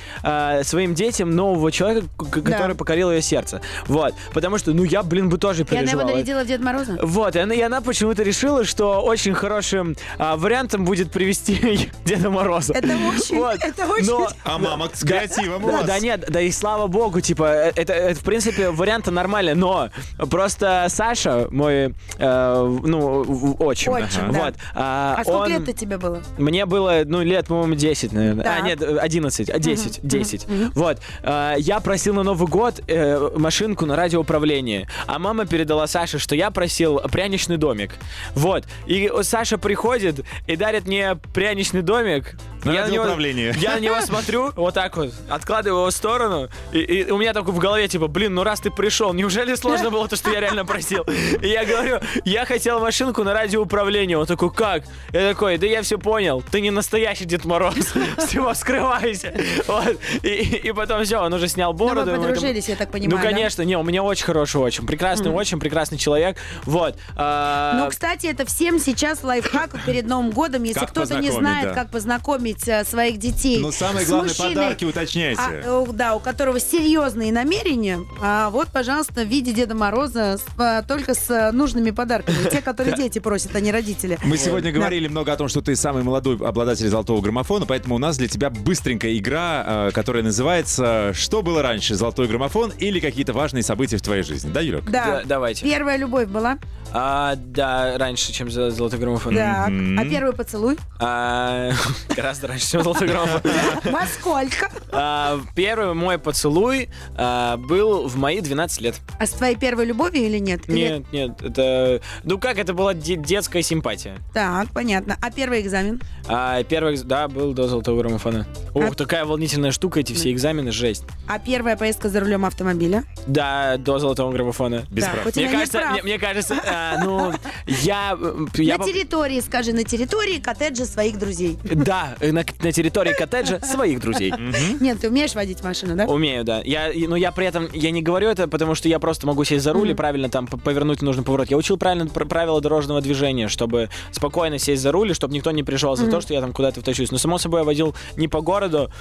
своим 0.64 0.94
детям 0.94 1.36
нового 1.36 1.72
человека, 1.72 2.08
который 2.32 2.76
покорил 2.76 3.12
ее 3.12 3.22
сердце. 3.22 3.62
Вот. 3.88 4.14
Потому 4.34 4.58
что, 4.58 4.74
ну, 4.74 4.84
я, 4.84 5.04
блин, 5.04 5.30
бы 5.30 5.38
тоже 5.38 5.64
И 5.64 5.68
она 5.70 5.80
его 5.80 5.86
переживала. 5.86 6.12
нарядила 6.12 6.44
в 6.44 6.48
Дед 6.48 6.62
Мороза? 6.62 6.98
Вот, 7.02 7.36
и 7.36 7.62
она 7.62 7.82
почему-то 7.82 8.24
решила, 8.24 8.66
что 8.66 9.02
очень 9.02 9.29
хорошим 9.34 9.96
а, 10.18 10.36
вариантом 10.38 10.86
будет 10.86 11.12
привести 11.12 11.90
Деда 12.06 12.30
Мороза. 12.30 12.74
Это 12.74 12.88
очень, 12.94 13.38
Вот. 13.38 13.58
это 13.64 13.88
очень... 13.88 14.06
Но- 14.08 14.28
А 14.44 14.58
мама 14.58 14.90
с 14.94 15.02
креативом 15.04 15.64
у 15.66 15.68
да, 15.68 15.78
вас. 15.78 15.86
да 15.86 16.00
нет, 16.00 16.26
да 16.30 16.42
и 16.42 16.52
слава 16.52 16.88
богу, 16.88 17.22
типа, 17.22 17.44
э, 17.44 17.72
это, 17.76 17.94
это, 17.94 18.20
в 18.20 18.24
принципе 18.24 18.70
вариант 18.72 19.08
нормальный, 19.08 19.56
но 19.56 19.90
просто 20.30 20.86
Саша, 20.90 21.48
мой, 21.52 21.96
э, 22.18 22.80
ну, 22.84 23.56
отчим, 23.60 23.94
Отчим, 23.94 24.32
да. 24.32 24.40
вот, 24.46 24.56
а, 24.76 25.16
А 25.20 25.24
сколько 25.24 25.38
он- 25.44 25.50
лет-то 25.50 25.74
тебе 25.74 25.98
было? 25.98 26.22
мне 26.38 26.66
было, 26.66 27.02
ну, 27.06 27.22
лет, 27.24 27.48
по-моему, 27.48 27.76
10, 27.76 28.12
наверное. 28.14 28.44
Так. 28.44 28.60
А, 28.60 28.62
нет, 28.62 28.82
э, 28.82 28.98
11, 28.98 29.50
а 29.50 29.60
10, 29.60 30.00
10. 30.04 30.48
Вот. 30.76 30.98
А, 31.24 31.56
Я 31.58 31.80
просил 31.80 32.14
на 32.14 32.24
Новый 32.24 32.48
год 32.48 32.82
э, 32.88 33.30
машинку 33.36 33.86
на 33.86 33.96
радиоуправление, 33.96 34.88
а 35.08 35.20
мама 35.20 35.46
передала 35.46 35.88
Саше, 35.88 36.20
что 36.20 36.36
я 36.36 36.52
просил 36.52 37.00
пряничный 37.12 37.58
домик. 37.58 37.96
Вот. 38.36 38.66
И 38.86 39.10
Саша 39.24 39.58
приходит 39.58 40.26
и 40.48 40.56
дарит 40.56 40.88
мне 40.88 41.16
пряничный 41.34 41.82
домик. 41.82 42.36
На 42.64 42.72
я, 42.72 42.82
на 42.82 42.92
него, 42.92 43.04
радиоуправление. 43.04 43.54
я 43.58 43.76
на 43.76 43.80
него 43.80 44.02
смотрю, 44.02 44.52
вот 44.56 44.74
так 44.74 44.96
вот, 44.98 45.14
откладываю 45.30 45.82
его 45.82 45.90
в 45.90 45.94
сторону, 45.94 46.50
и, 46.72 46.80
и 46.80 47.12
у 47.12 47.18
меня 47.18 47.34
такой 47.34 47.54
в 47.54 47.60
голове, 47.60 47.88
типа, 47.88 48.08
блин, 48.08 48.34
ну 48.36 48.44
раз 48.44 48.60
ты 48.60 48.70
пришел, 48.72 49.14
неужели 49.14 49.56
сложно 49.56 49.90
было 49.90 50.08
то, 50.08 50.16
что 50.16 50.30
я 50.32 50.40
реально 50.40 50.66
просил? 50.66 51.04
И 51.42 51.48
я 51.48 51.66
говорю, 51.66 52.00
я 52.26 52.46
хотел 52.46 52.80
машинку 52.80 53.24
на 53.24 53.34
радиоуправление. 53.34 54.18
Он 54.18 54.26
такой, 54.26 54.52
как? 54.52 54.84
Я 55.12 55.30
такой, 55.30 55.58
да 55.58 55.68
я 55.68 55.82
все 55.82 55.98
понял, 55.98 56.44
ты 56.52 56.62
не 56.62 56.72
настоящий 56.72 57.26
Дед 57.26 57.46
Мороз, 57.46 57.76
всего 58.28 58.54
скрывайся. 58.54 59.34
Вот. 59.68 59.98
И, 60.24 60.30
и 60.64 60.72
потом 60.72 61.04
все, 61.04 61.18
он 61.18 61.34
уже 61.34 61.48
снял 61.48 61.72
Ну, 61.74 61.78
бороду. 61.80 62.12
мы 62.12 62.18
подружились, 62.18 62.68
я 62.70 62.76
так 62.76 62.92
понимаю, 62.92 63.18
Ну, 63.18 63.24
да? 63.24 63.30
конечно, 63.30 63.62
не, 63.64 63.78
у 63.78 63.84
меня 63.84 64.04
очень 64.04 64.26
хороший 64.26 64.58
очень, 64.62 64.86
прекрасный 64.86 65.32
очень, 65.32 65.60
прекрасный 65.60 65.98
человек. 65.98 66.38
Вот. 66.64 66.96
А, 67.16 67.80
Ну, 67.84 67.90
кстати, 67.90 68.28
это 68.28 68.46
всем 68.46 68.80
сейчас 68.80 69.24
лайфхак 69.24 69.72
перед 69.86 70.06
Новым 70.08 70.32
годом. 70.32 70.64
Если 70.64 70.86
кто-то 70.86 71.20
не 71.20 71.32
знает, 71.32 71.70
да. 71.70 71.74
как 71.74 71.92
познакомить 71.92 72.49
э, 72.68 72.84
своих 72.86 73.18
детей 73.18 73.60
Ну, 73.60 73.72
самое 73.72 74.06
с 74.06 74.10
главное, 74.10 74.30
мужчиной, 74.30 74.56
подарки 74.56 74.86
уточняйте. 74.86 75.42
а, 75.42 75.86
да, 75.94 76.16
у 76.16 76.20
которого 76.20 76.60
серьезные 76.60 77.32
намерения, 77.32 78.00
а 78.22 78.50
вот, 78.50 78.70
пожалуйста, 78.70 79.24
в 79.24 79.28
виде 79.28 79.52
Деда 79.52 79.76
Мороза 79.76 80.38
с, 80.38 80.46
а, 80.58 80.82
только 80.84 81.14
с 81.14 81.30
э, 81.30 81.52
нужными 81.52 81.92
подарками. 81.92 82.38
Те, 82.52 82.62
которые 82.62 82.96
дети 82.96 83.20
просят, 83.20 83.56
а 83.56 83.60
не 83.60 83.72
родители. 83.72 84.18
Мы 84.24 84.38
сегодня 84.38 84.72
говорили 84.72 85.08
много 85.08 85.34
о 85.34 85.36
том, 85.36 85.48
что 85.48 85.62
ты 85.62 85.76
самый 85.76 86.04
молодой 86.04 86.38
обладатель 86.38 86.88
золотого 86.88 87.22
граммофона, 87.22 87.66
поэтому 87.66 87.96
у 87.96 88.00
нас 88.00 88.18
для 88.18 88.28
тебя 88.28 88.50
быстренькая 88.50 89.18
игра, 89.18 89.90
которая 89.94 90.24
называется 90.24 91.12
«Что 91.14 91.42
было 91.42 91.62
раньше, 91.62 91.96
золотой 91.96 92.28
граммофон 92.28 92.72
или 92.78 93.00
какие-то 93.00 93.34
важные 93.34 93.64
события 93.64 93.98
в 93.98 94.02
твоей 94.02 94.24
жизни?» 94.24 94.50
Да, 94.52 94.62
Юлек? 94.62 94.90
Да. 94.90 95.06
Да, 95.06 95.22
давайте. 95.26 95.66
Первая 95.66 95.98
любовь 95.98 96.28
была. 96.28 96.58
А, 96.92 97.36
да, 97.36 97.98
раньше, 97.98 98.32
чем 98.34 98.50
за 98.50 98.72
золотой 98.72 99.00
граммофон. 99.00 99.36
Так. 99.36 99.70
А 99.70 100.06
первый 100.10 100.34
поцелуй? 100.34 100.78
А, 101.00 101.72
гораздо 102.16 102.48
раньше, 102.48 102.72
чем 102.72 102.84
золотой 102.84 103.08
граммофон. 103.08 103.42
Во 103.92 104.06
сколько? 104.08 104.70
А, 104.92 105.40
Первый 105.56 105.94
мой 105.94 106.18
поцелуй 106.18 106.90
а, 107.16 107.58
был 107.58 108.08
в 108.08 108.16
мои 108.18 108.42
12 108.42 108.82
лет. 108.82 108.96
А 109.20 109.26
с 109.26 109.32
твоей 109.32 109.56
первой 109.56 109.86
любовью 109.86 110.24
или 110.24 110.40
нет? 110.40 110.68
Или- 110.68 110.76
Нет, 110.80 111.12
нет, 111.12 111.42
это... 111.44 112.02
Ну 112.24 112.38
как, 112.40 112.58
это 112.58 112.74
была 112.74 112.94
де- 112.94 113.16
детская 113.16 113.62
симпатия. 113.62 114.18
Так, 114.34 114.70
понятно. 114.74 115.16
А 115.22 115.32
первый 115.32 115.62
экзамен? 115.62 116.02
А 116.28 116.64
первый, 116.64 116.98
да, 116.98 117.28
был 117.28 117.54
до 117.54 117.68
золотого 117.68 118.00
граммофона. 118.02 118.48
Ух, 118.74 118.84
А- 118.86 118.92
такая 118.94 119.26
волнительная 119.26 119.72
штука, 119.72 120.00
эти 120.00 120.14
все 120.14 120.32
экзамены, 120.32 120.72
жесть. 120.72 121.04
А 121.28 121.38
первая 121.40 121.78
поездка 121.78 122.10
за 122.10 122.20
рулем 122.20 122.46
автомобиля? 122.46 123.04
Да, 123.28 123.78
до 123.78 124.00
золотого 124.00 124.32
граммофона. 124.32 124.86
Без 124.90 125.04
Так, 125.04 125.14
прав. 125.22 125.36
Мне 125.36 125.44
нет 125.44 125.52
кажется, 125.54 125.78
прав. 125.80 125.92
мне, 125.94 126.04
мне 126.04 126.20
кажется, 126.20 126.56
а, 126.66 126.79
ну, 127.04 127.34
я... 127.68 128.18
я 128.56 128.78
на 128.78 128.86
территории, 128.86 129.40
скажи, 129.42 129.74
на 129.74 129.84
территории 129.84 130.40
коттеджа 130.40 130.86
своих 130.86 131.18
друзей. 131.18 131.58
Да, 131.64 132.16
э, 132.20 132.32
на, 132.32 132.44
на 132.62 132.72
территории 132.72 133.14
коттеджа 133.14 133.60
своих 133.62 134.00
друзей. 134.00 134.34
Нет, 134.80 135.00
ты 135.00 135.10
умеешь 135.10 135.36
водить 135.36 135.64
машину, 135.64 135.96
да? 135.96 136.06
Умею, 136.06 136.44
да. 136.44 136.62
Я, 136.64 136.92
но 137.08 137.16
я 137.16 137.32
при 137.32 137.46
этом, 137.46 137.68
я 137.74 137.92
не 137.92 138.02
говорю 138.02 138.30
это, 138.30 138.48
потому 138.48 138.76
что 138.76 138.88
я 138.90 139.00
просто 139.00 139.28
могу 139.28 139.44
сесть 139.44 139.64
за 139.64 139.74
руль 139.74 139.92
и 139.92 139.94
правильно 139.94 140.30
там 140.30 140.48
повернуть 140.48 141.02
нужный 141.02 141.24
поворот. 141.24 141.50
Я 141.50 141.58
учил 141.58 141.78
правильно 141.78 142.08
пр- 142.08 142.26
правила 142.26 142.62
дорожного 142.62 143.02
движения, 143.02 143.48
чтобы 143.48 143.90
спокойно 144.12 144.60
сесть 144.60 144.82
за 144.82 144.92
руль, 144.92 145.12
и 145.12 145.14
чтобы 145.14 145.34
никто 145.34 145.52
не 145.52 145.64
прижал 145.64 145.96
за 145.96 146.10
то, 146.10 146.22
что 146.22 146.34
я 146.34 146.42
там 146.42 146.54
куда-то 146.54 146.82
втащусь. 146.82 147.12
Но, 147.12 147.18
само 147.18 147.38
собой, 147.38 147.62
я 147.62 147.64
водил 147.64 147.96
не 148.16 148.28
по 148.28 148.42
городу, 148.42 148.92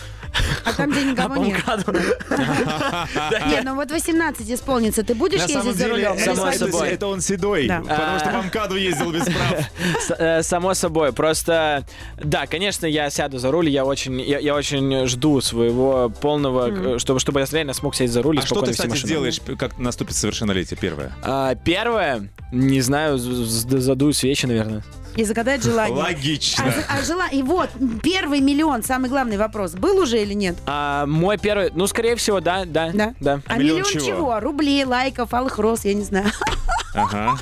А 0.64 0.72
там, 0.72 0.90
где 0.90 1.00
а 1.02 1.04
никого 1.04 1.34
по 1.34 1.38
нет. 1.40 1.58
Нет, 3.48 3.64
ну 3.64 3.74
вот 3.74 3.90
18 3.90 4.50
исполнится. 4.50 5.02
Ты 5.02 5.14
будешь 5.14 5.44
ездить 5.44 5.76
за 5.76 5.88
рулем? 5.88 6.18
само 6.18 6.52
собой. 6.52 6.88
это 6.90 7.06
он 7.06 7.20
седой, 7.20 7.67
Да. 7.68 7.80
потому 7.80 8.18
что 8.18 8.30
по 8.30 8.42
МКАДу 8.46 8.76
ездил 8.76 9.12
без 9.12 9.24
прав. 9.24 9.70
Э, 10.18 10.42
Само 10.42 10.74
собой, 10.74 11.12
просто, 11.12 11.84
да, 12.16 12.46
конечно, 12.46 12.86
я 12.86 13.10
сяду 13.10 13.38
за 13.38 13.50
руль, 13.50 13.68
я 13.68 13.84
очень, 13.84 14.20
я, 14.20 14.38
я 14.38 14.54
очень 14.54 15.06
жду 15.06 15.40
своего 15.40 16.08
полного, 16.08 16.94
э, 16.94 16.98
чтобы, 16.98 17.20
чтобы 17.20 17.40
я 17.40 17.46
реально 17.50 17.74
смог 17.74 17.94
сесть 17.94 18.12
за 18.12 18.22
руль 18.22 18.36
и 18.36 18.40
А 18.40 18.46
что 18.46 18.62
ты, 18.62 18.72
кстати, 18.72 18.88
машину. 18.88 19.06
сделаешь, 19.06 19.40
как 19.58 19.78
наступит 19.78 20.16
совершеннолетие 20.16 20.78
первое? 20.80 21.12
А, 21.22 21.54
первое, 21.56 22.28
не 22.52 22.80
знаю, 22.80 23.18
задую 23.18 24.12
свечи, 24.14 24.46
наверное. 24.46 24.82
И 25.16 25.24
загадать 25.24 25.64
желание. 25.64 25.96
Логично. 25.98 26.64
А, 26.88 26.98
а 26.98 27.02
жела- 27.02 27.28
И 27.32 27.42
вот, 27.42 27.70
первый 28.02 28.40
миллион, 28.40 28.84
самый 28.84 29.10
главный 29.10 29.36
вопрос. 29.36 29.72
Был 29.72 29.98
уже 29.98 30.22
или 30.22 30.32
нет? 30.34 30.56
А, 30.66 31.06
мой 31.06 31.38
первый, 31.38 31.70
ну, 31.74 31.86
скорее 31.88 32.14
всего, 32.14 32.40
да, 32.40 32.64
да, 32.64 32.90
Да? 32.94 33.14
да. 33.18 33.40
А 33.46 33.56
миллион 33.58 33.78
миллион 33.80 33.92
чего? 33.92 34.06
чего? 34.06 34.40
Рублей, 34.40 34.84
лайков, 34.84 35.34
алых 35.34 35.58
роз, 35.58 35.84
я 35.84 35.94
не 35.94 36.04
знаю. 36.04 36.26
Ага. 36.94 37.36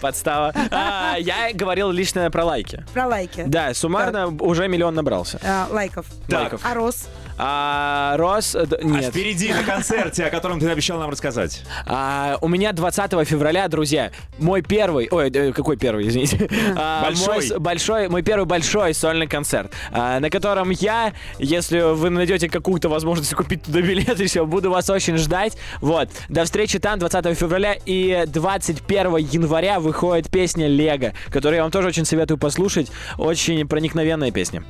Подстава. 0.00 0.52
А, 0.70 1.16
я 1.18 1.52
говорил 1.52 1.90
лично 1.90 2.30
про 2.30 2.44
лайки. 2.44 2.84
Про 2.92 3.06
лайки. 3.06 3.44
Да, 3.46 3.74
суммарно 3.74 4.28
уже 4.40 4.68
миллион 4.68 4.94
набрался. 4.94 5.38
А, 5.44 5.66
лайков. 5.70 6.06
Лайков. 6.30 6.60
А 6.64 6.74
Рос? 6.74 7.08
А 7.38 8.16
Рос... 8.16 8.56
А 8.56 8.66
Нет. 8.82 9.06
впереди 9.06 9.52
на 9.52 9.62
концерте, 9.62 10.24
о 10.24 10.30
котором 10.30 10.58
ты 10.58 10.68
обещал 10.68 10.98
нам 10.98 11.08
рассказать. 11.10 11.62
А, 11.86 12.36
у 12.40 12.48
меня 12.48 12.72
20 12.72 13.12
февраля, 13.26 13.68
друзья, 13.68 14.10
мой 14.38 14.62
первый, 14.62 15.08
ой, 15.10 15.30
э, 15.30 15.52
какой 15.52 15.76
первый, 15.76 16.08
извините, 16.08 16.48
А, 16.76 17.02
Большой. 17.04 17.48
мой, 17.48 17.58
большой, 17.58 18.08
мой 18.08 18.22
первый 18.22 18.44
большой 18.44 18.92
сольный 18.92 19.26
концерт, 19.28 19.72
а, 19.92 20.18
на 20.18 20.30
котором 20.30 20.70
я, 20.70 21.12
если 21.38 21.80
вы 21.94 22.10
найдете 22.10 22.48
какую-то 22.48 22.88
возможность 22.88 23.32
купить 23.34 23.62
туда 23.62 23.80
билет, 23.82 24.18
еще 24.18 24.44
буду 24.44 24.70
вас 24.70 24.90
очень 24.90 25.16
ждать. 25.16 25.56
Вот, 25.80 26.08
до 26.28 26.44
встречи 26.44 26.78
там 26.78 26.98
20 26.98 27.38
февраля 27.38 27.76
и 27.86 28.24
21 28.26 29.16
января 29.18 29.78
выходит 29.78 30.28
песня 30.30 30.66
Лего, 30.66 31.12
которую 31.30 31.56
я 31.56 31.62
вам 31.62 31.70
тоже 31.70 31.88
очень 31.88 32.04
советую 32.04 32.38
послушать, 32.38 32.90
очень 33.16 33.66
проникновенная 33.68 34.32
песня. 34.32 34.64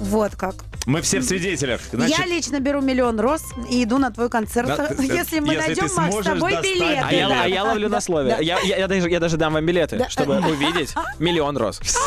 Вот 0.00 0.34
как. 0.36 0.54
Мы 0.86 1.00
все 1.00 1.20
в 1.20 1.24
свидетелях. 1.24 1.80
Значит, 1.92 2.18
я 2.18 2.26
лично 2.26 2.60
беру 2.60 2.82
миллион 2.82 3.18
роз 3.18 3.42
и 3.70 3.84
иду 3.84 3.96
на 3.98 4.10
твой 4.10 4.28
концерт. 4.28 4.66
Да, 4.66 4.88
если 4.98 5.40
мы 5.40 5.54
если 5.54 5.66
найдем, 5.68 5.94
Макс, 5.96 6.14
с 6.16 6.24
тобой 6.24 6.52
достать 6.52 6.74
билеты. 6.74 7.00
А 7.02 7.12
я, 7.12 7.28
да. 7.28 7.42
а 7.44 7.48
я 7.48 7.64
ловлю 7.64 7.88
на 7.88 8.00
слове. 8.02 8.30
Да. 8.32 8.38
Я, 8.38 8.60
я- 8.60 8.76
я 8.78 8.88
даже, 8.88 9.08
я 9.08 9.18
даже 9.20 9.36
дам 9.38 9.54
вам 9.54 9.64
билеты, 9.64 9.96
Да. 9.96 10.10
чтобы 10.10 10.36
увидеть 10.40 10.92
миллион 11.18 11.56
роз. 11.56 11.78
все. 11.80 12.00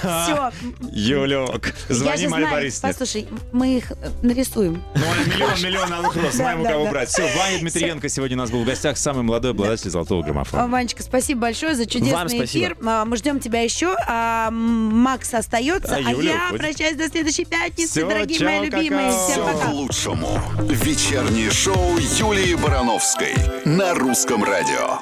Все. 0.00 0.50
Юлек, 0.90 1.74
Я 1.88 1.94
звони 1.94 2.28
знаю. 2.28 2.50
Борисовне. 2.50 2.92
Послушай, 2.92 3.28
мы 3.52 3.76
их 3.76 3.90
э, 3.92 3.94
нарисуем. 4.22 4.82
Ну, 4.94 5.00
миллион, 5.32 5.62
миллион 5.62 5.92
алых 5.92 6.16
роз. 6.16 6.34
Знаем, 6.34 6.62
у 6.62 6.64
кого 6.64 6.86
брать. 6.86 7.08
Все, 7.10 7.22
Ваня 7.36 7.58
Дмитриенко 7.58 8.08
сегодня 8.08 8.36
у 8.36 8.40
нас 8.40 8.50
был 8.50 8.62
в 8.62 8.66
гостях. 8.66 8.96
Самый 8.96 9.22
молодой 9.22 9.50
обладатель 9.50 9.90
золотого 9.90 10.22
граммофона. 10.22 10.66
Ванечка, 10.68 11.02
спасибо 11.02 11.42
большое 11.42 11.74
за 11.74 11.84
чудесный 11.84 12.44
эфир. 12.44 12.76
А, 12.84 13.04
Мы 13.04 13.16
ждем 13.16 13.40
тебя 13.40 13.60
еще. 13.60 13.96
А, 14.06 14.50
Макс 14.50 15.32
остается, 15.34 15.94
А 15.94 15.98
а, 15.98 16.10
я 16.12 16.50
прощаюсь 16.56 16.96
до 16.96 17.08
следующей 17.24 17.44
пятницы, 17.46 17.90
Всё, 17.92 18.08
дорогие 18.08 18.38
чао, 18.38 18.48
мои 18.48 18.66
любимые. 18.66 19.10
какао. 19.10 19.28
Всем 19.28 19.44
Все 19.44 19.52
пока. 19.54 19.66
к 19.66 19.72
лучшему. 19.72 20.40
Вечернее 20.68 21.50
шоу 21.50 21.96
Юлии 22.18 22.54
Барановской 22.54 23.34
на 23.64 23.94
русском 23.94 24.44
радио. 24.44 24.98